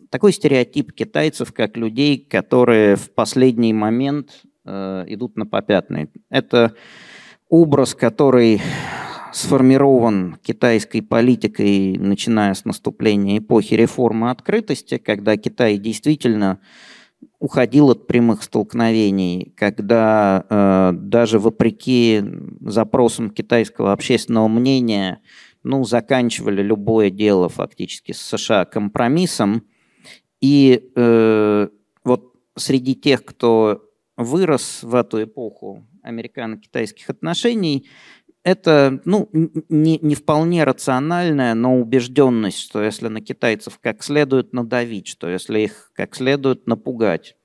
такой 0.09 0.33
стереотип 0.33 0.91
китайцев, 0.91 1.53
как 1.53 1.77
людей, 1.77 2.17
которые 2.17 2.95
в 2.95 3.11
последний 3.13 3.73
момент 3.73 4.43
э, 4.65 5.05
идут 5.07 5.35
на 5.35 5.45
попятный. 5.45 6.09
Это 6.29 6.73
образ, 7.49 7.95
который 7.95 8.61
сформирован 9.33 10.37
китайской 10.41 11.01
политикой, 11.01 11.97
начиная 11.97 12.53
с 12.53 12.63
наступления 12.63 13.39
эпохи 13.39 13.73
реформы 13.73 14.31
открытости, 14.31 14.97
когда 14.97 15.35
Китай 15.35 15.77
действительно 15.77 16.59
уходил 17.39 17.89
от 17.89 18.07
прямых 18.07 18.43
столкновений, 18.43 19.53
когда 19.57 20.45
э, 20.49 20.91
даже 20.93 21.39
вопреки 21.39 22.23
запросам 22.61 23.29
китайского 23.29 23.91
общественного 23.91 24.47
мнения, 24.47 25.19
ну, 25.63 25.83
заканчивали 25.83 26.61
любое 26.61 27.09
дело 27.09 27.49
фактически 27.49 28.13
с 28.13 28.21
США 28.21 28.65
компромиссом, 28.65 29.63
и 30.45 30.91
э, 30.95 31.69
вот 32.03 32.35
среди 32.55 32.93
тех, 32.93 33.25
кто 33.25 33.81
вырос 34.15 34.83
в 34.83 34.93
эту 34.93 35.23
эпоху 35.23 35.87
американо-китайских 36.03 37.09
отношений, 37.09 37.89
это 38.43 39.01
ну, 39.05 39.27
не, 39.69 39.97
не 39.97 40.13
вполне 40.13 40.63
рациональная, 40.63 41.55
но 41.55 41.79
убежденность, 41.79 42.59
что 42.59 42.83
если 42.83 43.07
на 43.07 43.21
китайцев 43.21 43.79
как 43.81 44.03
следует 44.03 44.53
надавить, 44.53 45.07
что 45.07 45.27
если 45.27 45.61
их 45.61 45.91
как 45.95 46.15
следует 46.15 46.67
напугать, 46.67 47.35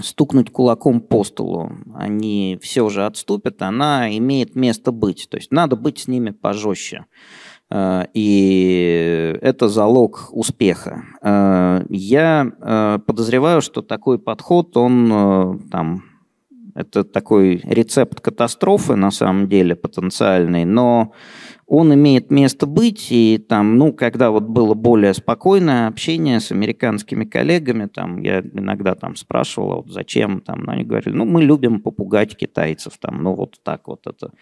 стукнуть 0.00 0.50
кулаком 0.50 1.00
по 1.00 1.22
столу, 1.22 1.70
они 1.94 2.58
все 2.60 2.88
же 2.88 3.06
отступят, 3.06 3.62
она 3.62 4.10
имеет 4.18 4.56
место 4.56 4.90
быть. 4.90 5.28
То 5.30 5.36
есть 5.36 5.52
надо 5.52 5.76
быть 5.76 6.00
с 6.00 6.08
ними 6.08 6.30
пожестче. 6.30 7.06
Э, 7.72 8.04
и 8.12 9.38
это 9.40 9.68
залог 9.68 10.28
успеха. 10.32 11.04
Э, 11.22 11.82
я 11.88 12.46
э, 12.60 12.98
подозреваю, 13.06 13.62
что 13.62 13.80
такой 13.82 14.18
подход, 14.18 14.76
он 14.76 15.60
там, 15.70 16.04
это 16.74 17.04
такой 17.04 17.60
рецепт 17.64 18.20
катастрофы 18.20 18.94
на 18.94 19.10
самом 19.10 19.48
деле 19.48 19.74
потенциальный, 19.74 20.64
но 20.64 21.12
он 21.66 21.94
имеет 21.94 22.30
место 22.30 22.66
быть, 22.66 23.06
и 23.10 23.38
там, 23.38 23.78
ну, 23.78 23.94
когда 23.94 24.30
вот 24.30 24.42
было 24.42 24.74
более 24.74 25.14
спокойное 25.14 25.88
общение 25.88 26.40
с 26.40 26.52
американскими 26.52 27.24
коллегами, 27.24 27.86
там, 27.86 28.20
я 28.20 28.40
иногда 28.40 28.94
там 28.94 29.16
спрашивал, 29.16 29.76
вот 29.76 29.90
зачем, 29.90 30.42
там, 30.42 30.68
они 30.68 30.84
говорили, 30.84 31.14
ну, 31.14 31.24
мы 31.24 31.42
любим 31.42 31.80
попугать 31.80 32.36
китайцев, 32.36 32.98
там, 32.98 33.22
ну, 33.22 33.34
вот 33.34 33.58
так 33.62 33.88
вот 33.88 34.06
это 34.06 34.32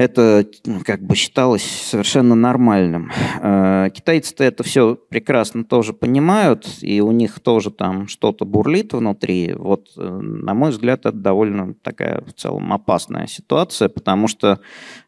это 0.00 0.46
ну, 0.64 0.80
как 0.84 1.02
бы 1.02 1.14
считалось 1.14 1.62
совершенно 1.62 2.34
нормальным. 2.34 3.10
Э, 3.42 3.90
китайцы-то 3.92 4.44
это 4.44 4.62
все 4.62 4.94
прекрасно 4.94 5.62
тоже 5.62 5.92
понимают, 5.92 6.66
и 6.80 7.02
у 7.02 7.10
них 7.12 7.40
тоже 7.40 7.70
там 7.70 8.08
что-то 8.08 8.46
бурлит 8.46 8.94
внутри. 8.94 9.52
Вот, 9.54 9.88
э, 9.98 10.02
на 10.02 10.54
мой 10.54 10.70
взгляд, 10.70 11.00
это 11.00 11.12
довольно 11.12 11.74
такая 11.74 12.22
в 12.22 12.32
целом 12.32 12.72
опасная 12.72 13.26
ситуация, 13.26 13.90
потому 13.90 14.26
что 14.26 14.60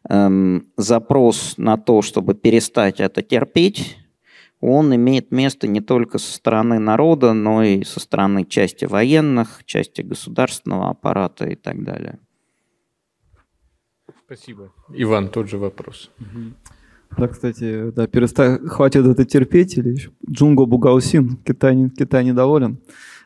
эм, 0.09 0.67
запрос 0.77 1.55
на 1.57 1.77
то, 1.77 2.03
чтобы 2.03 2.35
перестать 2.35 2.99
это 2.99 3.23
терпеть, 3.23 3.97
он 4.61 4.95
имеет 4.95 5.31
место 5.31 5.67
не 5.67 5.81
только 5.81 6.19
со 6.19 6.31
стороны 6.31 6.77
народа, 6.77 7.33
но 7.33 7.63
и 7.63 7.83
со 7.83 7.99
стороны 7.99 8.45
части 8.45 8.85
военных, 8.85 9.63
части 9.65 10.01
государственного 10.01 10.91
аппарата 10.91 11.45
и 11.45 11.55
так 11.55 11.83
далее. 11.83 12.19
Спасибо. 14.25 14.71
Иван, 14.89 15.29
тот 15.29 15.49
же 15.49 15.57
вопрос. 15.57 16.11
Да, 17.17 17.27
кстати, 17.27 17.91
да, 17.91 18.07
перестань, 18.07 18.67
хватит 18.67 19.05
это 19.05 19.25
терпеть, 19.25 19.77
или 19.77 19.89
еще 19.89 20.09
Джунго 20.27 20.65
Бугаусин, 20.65 21.37
Китай, 21.45 21.89
Китай 21.89 22.25
недоволен. 22.25 22.79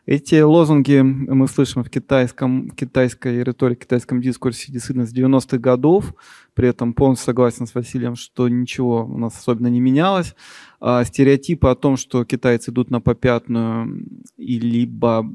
Эти 0.06 0.39
лозунги 0.39 1.02
мы 1.02 1.50
слышим 1.50 1.84
в 1.84 1.89
китайском, 1.89 2.70
китайской 2.70 3.43
риторике, 3.43 3.82
китайском 3.82 4.22
дискурсе 4.22 4.72
действительно 4.72 5.06
с 5.06 5.14
90-х 5.14 5.58
годов. 5.58 6.14
При 6.54 6.70
этом 6.70 6.93
полностью 6.93 7.26
согласен 7.26 7.68
с 7.68 7.76
Василием, 7.76 8.16
что 8.16 8.48
ничего 8.48 9.06
у 9.06 9.18
нас 9.18 9.38
особенно 9.38 9.68
не 9.68 9.82
менялось. 9.82 10.34
А 10.80 11.04
стереотипы 11.04 11.68
о 11.68 11.76
том, 11.76 11.98
что 11.98 12.24
китайцы 12.24 12.72
идут 12.72 12.89
на 12.89 13.02
попятную 13.02 14.06
и 14.38 14.60
либо 14.60 15.30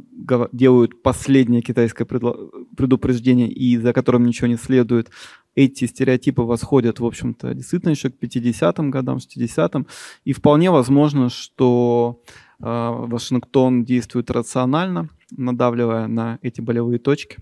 делают 0.53 1.03
последнее 1.03 1.61
китайское 1.61 2.07
предупреждение, 2.07 3.49
и 3.51 3.77
за 3.77 3.93
которым 3.93 4.25
ничего 4.25 4.47
не 4.47 4.57
следует, 4.57 5.11
эти 5.55 5.87
стереотипы 5.87 6.43
восходят, 6.43 7.01
в 7.01 7.07
общем-то, 7.07 7.55
действительно 7.55 7.91
еще 7.91 8.11
к 8.11 8.19
50-м 8.19 8.91
годам, 8.91 9.19
60-м. 9.19 9.87
И 10.25 10.33
вполне 10.33 10.71
возможно, 10.71 11.29
что 11.29 12.23
а, 12.61 12.93
Вашингтон 12.93 13.85
действует 13.85 14.31
рационально, 14.31 15.09
надавливая 15.31 16.07
на 16.07 16.39
эти 16.43 16.61
болевые 16.61 16.99
точки. 16.99 17.39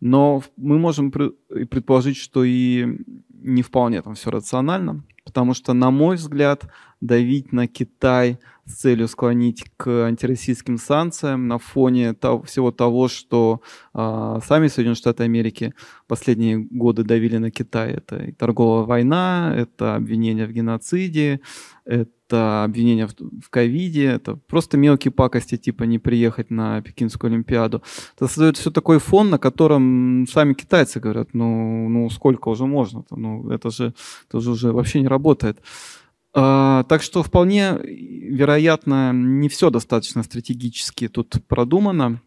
Но 0.00 0.42
мы 0.56 0.78
можем 0.78 1.10
предположить, 1.10 2.16
что 2.16 2.44
и 2.44 2.98
не 3.40 3.62
вполне 3.62 4.02
там 4.02 4.14
все 4.14 4.30
рационально, 4.30 5.04
потому 5.24 5.54
что, 5.54 5.72
на 5.72 5.90
мой 5.90 6.16
взгляд, 6.16 6.66
давить 7.00 7.52
на 7.52 7.66
Китай 7.66 8.38
с 8.66 8.74
целью 8.74 9.06
склонить 9.06 9.64
к 9.76 10.06
антироссийским 10.06 10.76
санкциям 10.76 11.46
на 11.46 11.58
фоне 11.58 12.14
того, 12.14 12.42
всего 12.42 12.72
того, 12.72 13.06
что 13.06 13.60
э, 13.94 14.38
сами 14.44 14.66
Соединенные 14.66 14.96
Штаты 14.96 15.22
Америки 15.22 15.72
последние 16.08 16.58
годы 16.58 17.04
давили 17.04 17.36
на 17.36 17.50
Китай. 17.50 17.92
Это 17.92 18.16
и 18.16 18.32
торговая 18.32 18.84
война, 18.84 19.54
это 19.56 19.94
обвинения 19.94 20.46
в 20.46 20.52
геноциде, 20.52 21.40
это 21.84 22.64
обвинения 22.64 23.06
в, 23.06 23.50
ковиде, 23.50 24.06
это 24.06 24.34
просто 24.34 24.76
мелкие 24.76 25.12
пакости, 25.12 25.56
типа 25.56 25.84
не 25.84 26.00
приехать 26.00 26.50
на 26.50 26.82
Пекинскую 26.82 27.30
Олимпиаду. 27.30 27.82
Это 28.16 28.26
создает 28.26 28.56
все 28.56 28.72
такой 28.72 28.98
фон, 28.98 29.30
на 29.30 29.38
котором 29.38 30.26
сами 30.28 30.54
китайцы 30.54 30.98
говорят, 30.98 31.34
ну, 31.34 31.88
ну 31.88 32.10
сколько 32.10 32.48
уже 32.48 32.66
можно, 32.66 32.98
-то? 32.98 33.16
Ну 33.26 33.50
это 33.50 33.70
же, 33.70 33.94
это 34.28 34.40
же 34.40 34.50
уже 34.50 34.72
вообще 34.72 35.00
не 35.00 35.08
работает. 35.08 35.60
А, 36.38 36.84
так 36.84 37.02
что 37.02 37.22
вполне 37.22 37.78
вероятно, 37.82 39.12
не 39.12 39.48
все 39.48 39.70
достаточно 39.70 40.22
стратегически 40.22 41.08
тут 41.08 41.36
продумано 41.48 42.20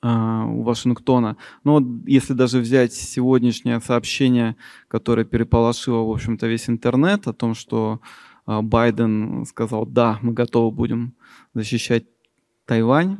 а, 0.00 0.46
у 0.46 0.62
Вашингтона. 0.62 1.36
Но 1.64 1.82
если 2.06 2.32
даже 2.32 2.60
взять 2.60 2.94
сегодняшнее 2.94 3.80
сообщение, 3.80 4.56
которое 4.88 5.24
переполошило, 5.24 6.04
в 6.04 6.10
общем-то, 6.10 6.46
весь 6.46 6.70
интернет 6.70 7.26
о 7.28 7.34
том, 7.34 7.54
что 7.54 8.00
а, 8.46 8.62
Байден 8.62 9.44
сказал, 9.44 9.84
да, 9.84 10.18
мы 10.22 10.32
готовы 10.32 10.70
будем 10.70 11.14
защищать 11.54 12.04
Тайвань, 12.64 13.18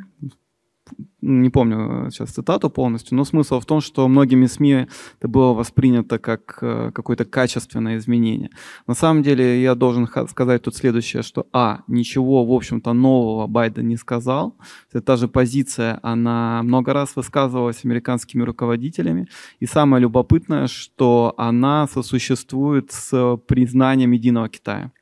не 1.20 1.50
помню 1.50 2.10
сейчас 2.10 2.30
цитату 2.30 2.70
полностью, 2.70 3.16
но 3.16 3.24
смысл 3.24 3.60
в 3.60 3.66
том, 3.66 3.80
что 3.80 4.08
многими 4.08 4.46
СМИ 4.46 4.86
это 5.18 5.28
было 5.28 5.52
воспринято 5.52 6.18
как 6.18 6.58
э, 6.62 6.90
какое-то 6.94 7.24
качественное 7.24 7.98
изменение. 7.98 8.50
На 8.86 8.94
самом 8.94 9.22
деле 9.22 9.62
я 9.62 9.74
должен 9.74 10.08
сказать 10.28 10.62
тут 10.62 10.74
следующее, 10.76 11.22
что 11.22 11.46
а, 11.52 11.80
ничего, 11.88 12.44
в 12.44 12.52
общем-то, 12.52 12.92
нового 12.92 13.46
Байден 13.46 13.88
не 13.88 13.96
сказал. 13.96 14.56
Это 14.90 15.02
та 15.02 15.16
же 15.16 15.28
позиция, 15.28 15.98
она 16.02 16.62
много 16.62 16.92
раз 16.92 17.16
высказывалась 17.16 17.84
американскими 17.84 18.42
руководителями. 18.42 19.28
И 19.60 19.66
самое 19.66 20.02
любопытное, 20.02 20.66
что 20.66 21.34
она 21.36 21.86
сосуществует 21.86 22.92
с 22.92 23.36
признанием 23.46 24.12
единого 24.12 24.48
Китая. 24.48 24.92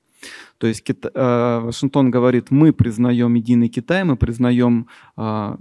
То 0.59 0.67
есть 0.67 0.83
Кита... 0.83 1.11
Э, 1.15 1.61
Вашингтон 1.61 2.11
говорит, 2.11 2.51
мы 2.51 2.73
признаем 2.73 3.35
единый 3.35 3.69
Китай, 3.69 4.05
мы 4.05 4.17
признаем 4.17 4.89
э, 5.17 5.57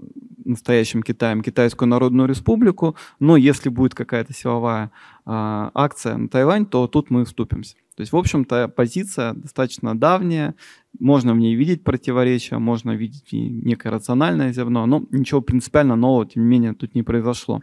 настоящим 0.46 1.04
Китаем 1.04 1.42
Китайскую 1.42 1.88
Народную 1.88 2.28
Республику, 2.28 2.96
но 3.20 3.38
если 3.38 3.70
будет 3.70 3.94
какая-то 3.94 4.34
силовая 4.34 4.86
э, 4.86 4.90
акция 5.26 6.18
на 6.18 6.30
Тайвань, 6.30 6.66
то 6.66 6.88
тут 6.88 7.10
мы 7.10 7.26
вступимся. 7.26 7.76
То 7.96 8.02
есть, 8.02 8.12
в 8.14 8.18
общем-то, 8.18 8.68
позиция 8.68 9.34
достаточно 9.34 9.98
давняя, 9.98 10.54
можно 11.00 11.34
в 11.34 11.38
ней 11.38 11.56
видеть 11.56 11.84
противоречия, 11.84 12.58
можно 12.58 12.92
видеть 12.92 13.30
некое 13.32 13.90
рациональное 13.90 14.54
зерно, 14.54 14.86
но 14.86 15.04
ничего 15.12 15.42
принципиально 15.42 15.96
нового, 15.96 16.26
тем 16.26 16.44
не 16.44 16.50
менее, 16.50 16.74
тут 16.74 16.96
не 16.96 17.04
произошло. 17.04 17.62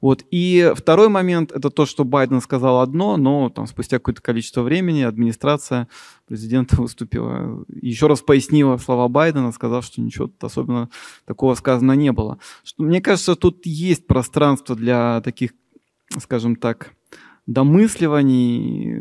Вот. 0.00 0.24
И 0.30 0.72
второй 0.74 1.08
момент– 1.08 1.52
это 1.54 1.70
то, 1.70 1.86
что 1.86 2.04
Байден 2.04 2.40
сказал 2.40 2.80
одно, 2.80 3.16
но 3.16 3.48
там, 3.50 3.66
спустя 3.66 3.98
какое-то 3.98 4.22
количество 4.22 4.62
времени 4.62 5.02
администрация 5.02 5.88
президента 6.26 6.76
выступила, 6.80 7.64
еще 7.68 8.06
раз 8.06 8.20
пояснила 8.20 8.76
слова 8.76 9.08
Байдена, 9.08 9.52
сказав, 9.52 9.84
что 9.84 10.00
ничего 10.00 10.30
особенно 10.40 10.88
такого 11.24 11.54
сказано 11.54 11.92
не 11.92 12.12
было. 12.12 12.38
Что, 12.64 12.82
мне 12.82 13.00
кажется, 13.00 13.34
тут 13.34 13.66
есть 13.66 14.06
пространство 14.06 14.76
для 14.76 15.20
таких, 15.22 15.52
скажем 16.18 16.56
так, 16.56 16.94
домысливаний 17.50 18.94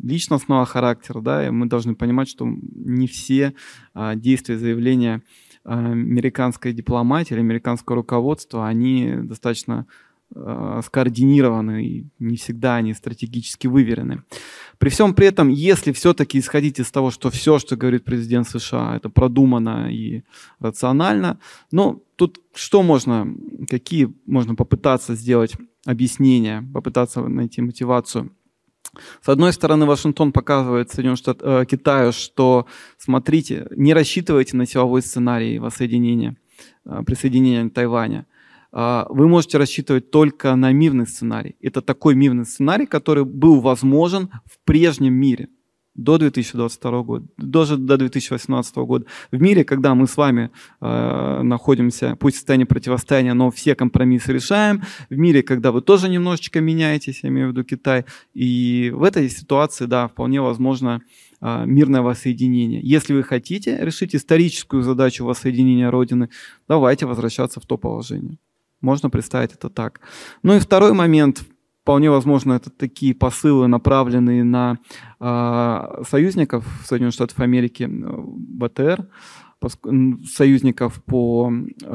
личностного 0.00 0.64
характера, 0.64 1.20
да, 1.20 1.46
и 1.46 1.50
мы 1.50 1.66
должны 1.66 1.96
понимать, 1.96 2.28
что 2.28 2.46
не 2.46 3.08
все 3.08 3.54
а, 3.92 4.14
действия, 4.14 4.56
заявления 4.56 5.22
а, 5.64 5.90
американской 5.90 6.72
дипломатии 6.72 7.34
или 7.34 7.40
американского 7.40 7.96
руководства, 7.96 8.68
они 8.68 9.14
достаточно 9.22 9.86
а, 10.34 10.82
скоординированы 10.82 11.84
и 11.84 12.06
не 12.18 12.36
всегда 12.36 12.76
они 12.76 12.92
стратегически 12.94 13.66
выверены. 13.66 14.22
При 14.78 14.90
всем 14.90 15.14
при 15.14 15.26
этом, 15.26 15.48
если 15.48 15.92
все-таки 15.92 16.38
исходить 16.38 16.78
из 16.78 16.90
того, 16.90 17.10
что 17.10 17.30
все, 17.30 17.58
что 17.58 17.76
говорит 17.76 18.04
президент 18.04 18.48
США, 18.48 18.96
это 18.96 19.08
продумано 19.08 19.90
и 19.90 20.22
рационально, 20.60 21.38
ну, 21.72 22.04
тут 22.16 22.40
что 22.54 22.82
можно, 22.82 23.26
какие 23.70 24.12
можно 24.26 24.54
попытаться 24.54 25.14
сделать 25.14 25.54
объяснения, 25.86 26.62
попытаться 26.74 27.20
найти 27.22 27.62
мотивацию. 27.62 28.30
С 29.22 29.28
одной 29.28 29.52
стороны, 29.52 29.86
Вашингтон 29.86 30.32
показывает 30.32 30.90
Соединенным 30.90 31.16
Штат, 31.16 31.38
э, 31.42 31.64
Китаю, 31.66 32.12
что, 32.12 32.66
смотрите, 32.98 33.66
не 33.76 33.94
рассчитывайте 33.94 34.56
на 34.56 34.66
силовой 34.66 35.02
сценарий 35.02 35.58
воссоединения, 35.58 36.36
э, 36.84 37.02
присоединения 37.04 37.68
Тайваня. 37.70 38.26
Э, 38.72 39.04
вы 39.08 39.28
можете 39.28 39.58
рассчитывать 39.58 40.10
только 40.10 40.54
на 40.56 40.72
мирный 40.72 41.06
сценарий. 41.06 41.56
Это 41.60 41.82
такой 41.82 42.14
мирный 42.14 42.44
сценарий, 42.44 42.86
который 42.86 43.24
был 43.24 43.60
возможен 43.60 44.30
в 44.44 44.58
прежнем 44.64 45.14
мире– 45.14 45.48
до 45.98 46.16
2022 46.16 47.02
года, 47.02 47.26
даже 47.36 47.76
до 47.76 47.96
2018 47.96 48.76
года. 48.76 49.04
В 49.32 49.42
мире, 49.42 49.64
когда 49.64 49.94
мы 49.94 50.06
с 50.06 50.16
вами 50.16 50.50
э, 50.80 51.42
находимся, 51.42 52.16
пусть 52.16 52.36
в 52.36 52.38
состоянии 52.38 52.64
противостояния, 52.64 53.34
но 53.34 53.50
все 53.50 53.74
компромиссы 53.74 54.32
решаем, 54.32 54.82
в 55.10 55.16
мире, 55.18 55.42
когда 55.42 55.72
вы 55.72 55.82
тоже 55.82 56.08
немножечко 56.08 56.60
меняетесь, 56.60 57.24
я 57.24 57.30
имею 57.30 57.48
в 57.48 57.50
виду 57.50 57.64
Китай, 57.64 58.04
и 58.32 58.92
в 58.94 59.02
этой 59.02 59.28
ситуации, 59.28 59.86
да, 59.86 60.06
вполне 60.06 60.40
возможно 60.40 61.02
э, 61.40 61.64
мирное 61.66 62.02
воссоединение. 62.02 62.80
Если 62.80 63.12
вы 63.12 63.24
хотите 63.24 63.78
решить 63.80 64.14
историческую 64.14 64.84
задачу 64.84 65.24
воссоединения 65.24 65.90
Родины, 65.90 66.30
давайте 66.68 67.06
возвращаться 67.06 67.58
в 67.58 67.66
то 67.66 67.76
положение. 67.76 68.38
Можно 68.80 69.10
представить 69.10 69.52
это 69.52 69.68
так. 69.68 70.00
Ну 70.42 70.54
и 70.54 70.58
второй 70.58 70.92
момент– 70.92 71.44
Вполне 71.88 72.10
возможно, 72.10 72.52
это 72.52 72.68
такие 72.68 73.14
посылы, 73.14 73.66
направленные 73.66 74.44
на 74.44 74.76
э, 75.20 76.02
союзников 76.06 76.66
Соединенных 76.84 77.14
Штатов 77.14 77.40
Америки, 77.40 77.88
БТР, 77.88 79.08
союзников 80.26 81.02
по 81.04 81.50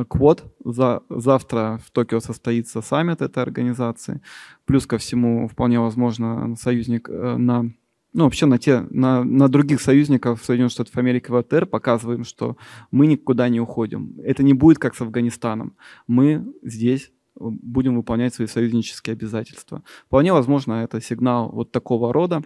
КВОД. 0.10 0.46
За, 0.66 1.04
завтра 1.10 1.80
в 1.86 1.92
Токио 1.92 2.22
состоится 2.22 2.82
саммит 2.82 3.22
этой 3.22 3.44
организации. 3.44 4.24
Плюс 4.66 4.88
ко 4.88 4.98
всему, 4.98 5.48
вполне 5.48 5.80
возможно, 5.80 6.56
союзник 6.56 7.08
э, 7.08 7.38
на 7.38 7.72
ну, 8.14 8.26
вообще 8.26 8.46
на, 8.46 8.60
те, 8.60 8.86
на, 8.92 9.24
на 9.24 9.48
других 9.48 9.82
союзников 9.82 10.44
Соединенных 10.44 10.72
Штатов 10.72 10.96
Америки 10.98 11.32
в 11.32 11.36
АТР 11.36 11.66
показываем, 11.66 12.24
что 12.24 12.58
мы 12.92 13.08
никуда 13.08 13.50
не 13.50 13.60
уходим. 13.60 14.16
Это 14.24 14.44
не 14.44 14.54
будет 14.54 14.78
как 14.78 14.96
с 14.96 15.02
Афганистаном. 15.02 15.76
Мы 16.08 16.46
здесь 16.62 17.12
будем 17.36 17.96
выполнять 17.96 18.34
свои 18.34 18.48
союзнические 18.48 19.14
обязательства. 19.14 19.84
Вполне 20.06 20.34
возможно, 20.34 20.84
это 20.84 21.02
сигнал 21.02 21.50
вот 21.50 21.72
такого 21.72 22.14
рода. 22.14 22.44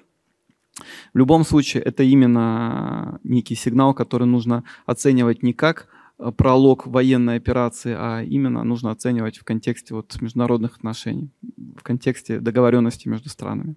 В 1.14 1.18
любом 1.18 1.44
случае, 1.44 1.84
это 1.84 2.04
именно 2.04 3.20
некий 3.24 3.56
сигнал, 3.56 3.94
который 3.94 4.28
нужно 4.28 4.64
оценивать 4.86 5.44
не 5.44 5.54
как 5.54 5.88
э, 6.20 6.32
пролог 6.32 6.86
военной 6.86 7.38
операции, 7.38 7.96
а 7.98 8.22
именно 8.22 8.64
нужно 8.64 8.92
оценивать 8.92 9.40
в 9.40 9.44
контексте 9.44 9.96
вот 9.96 10.22
международных 10.22 10.78
отношений, 10.78 11.32
в 11.76 11.82
контексте 11.82 12.40
договоренности 12.40 13.08
между 13.08 13.30
странами. 13.30 13.76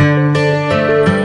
Música 0.00 1.19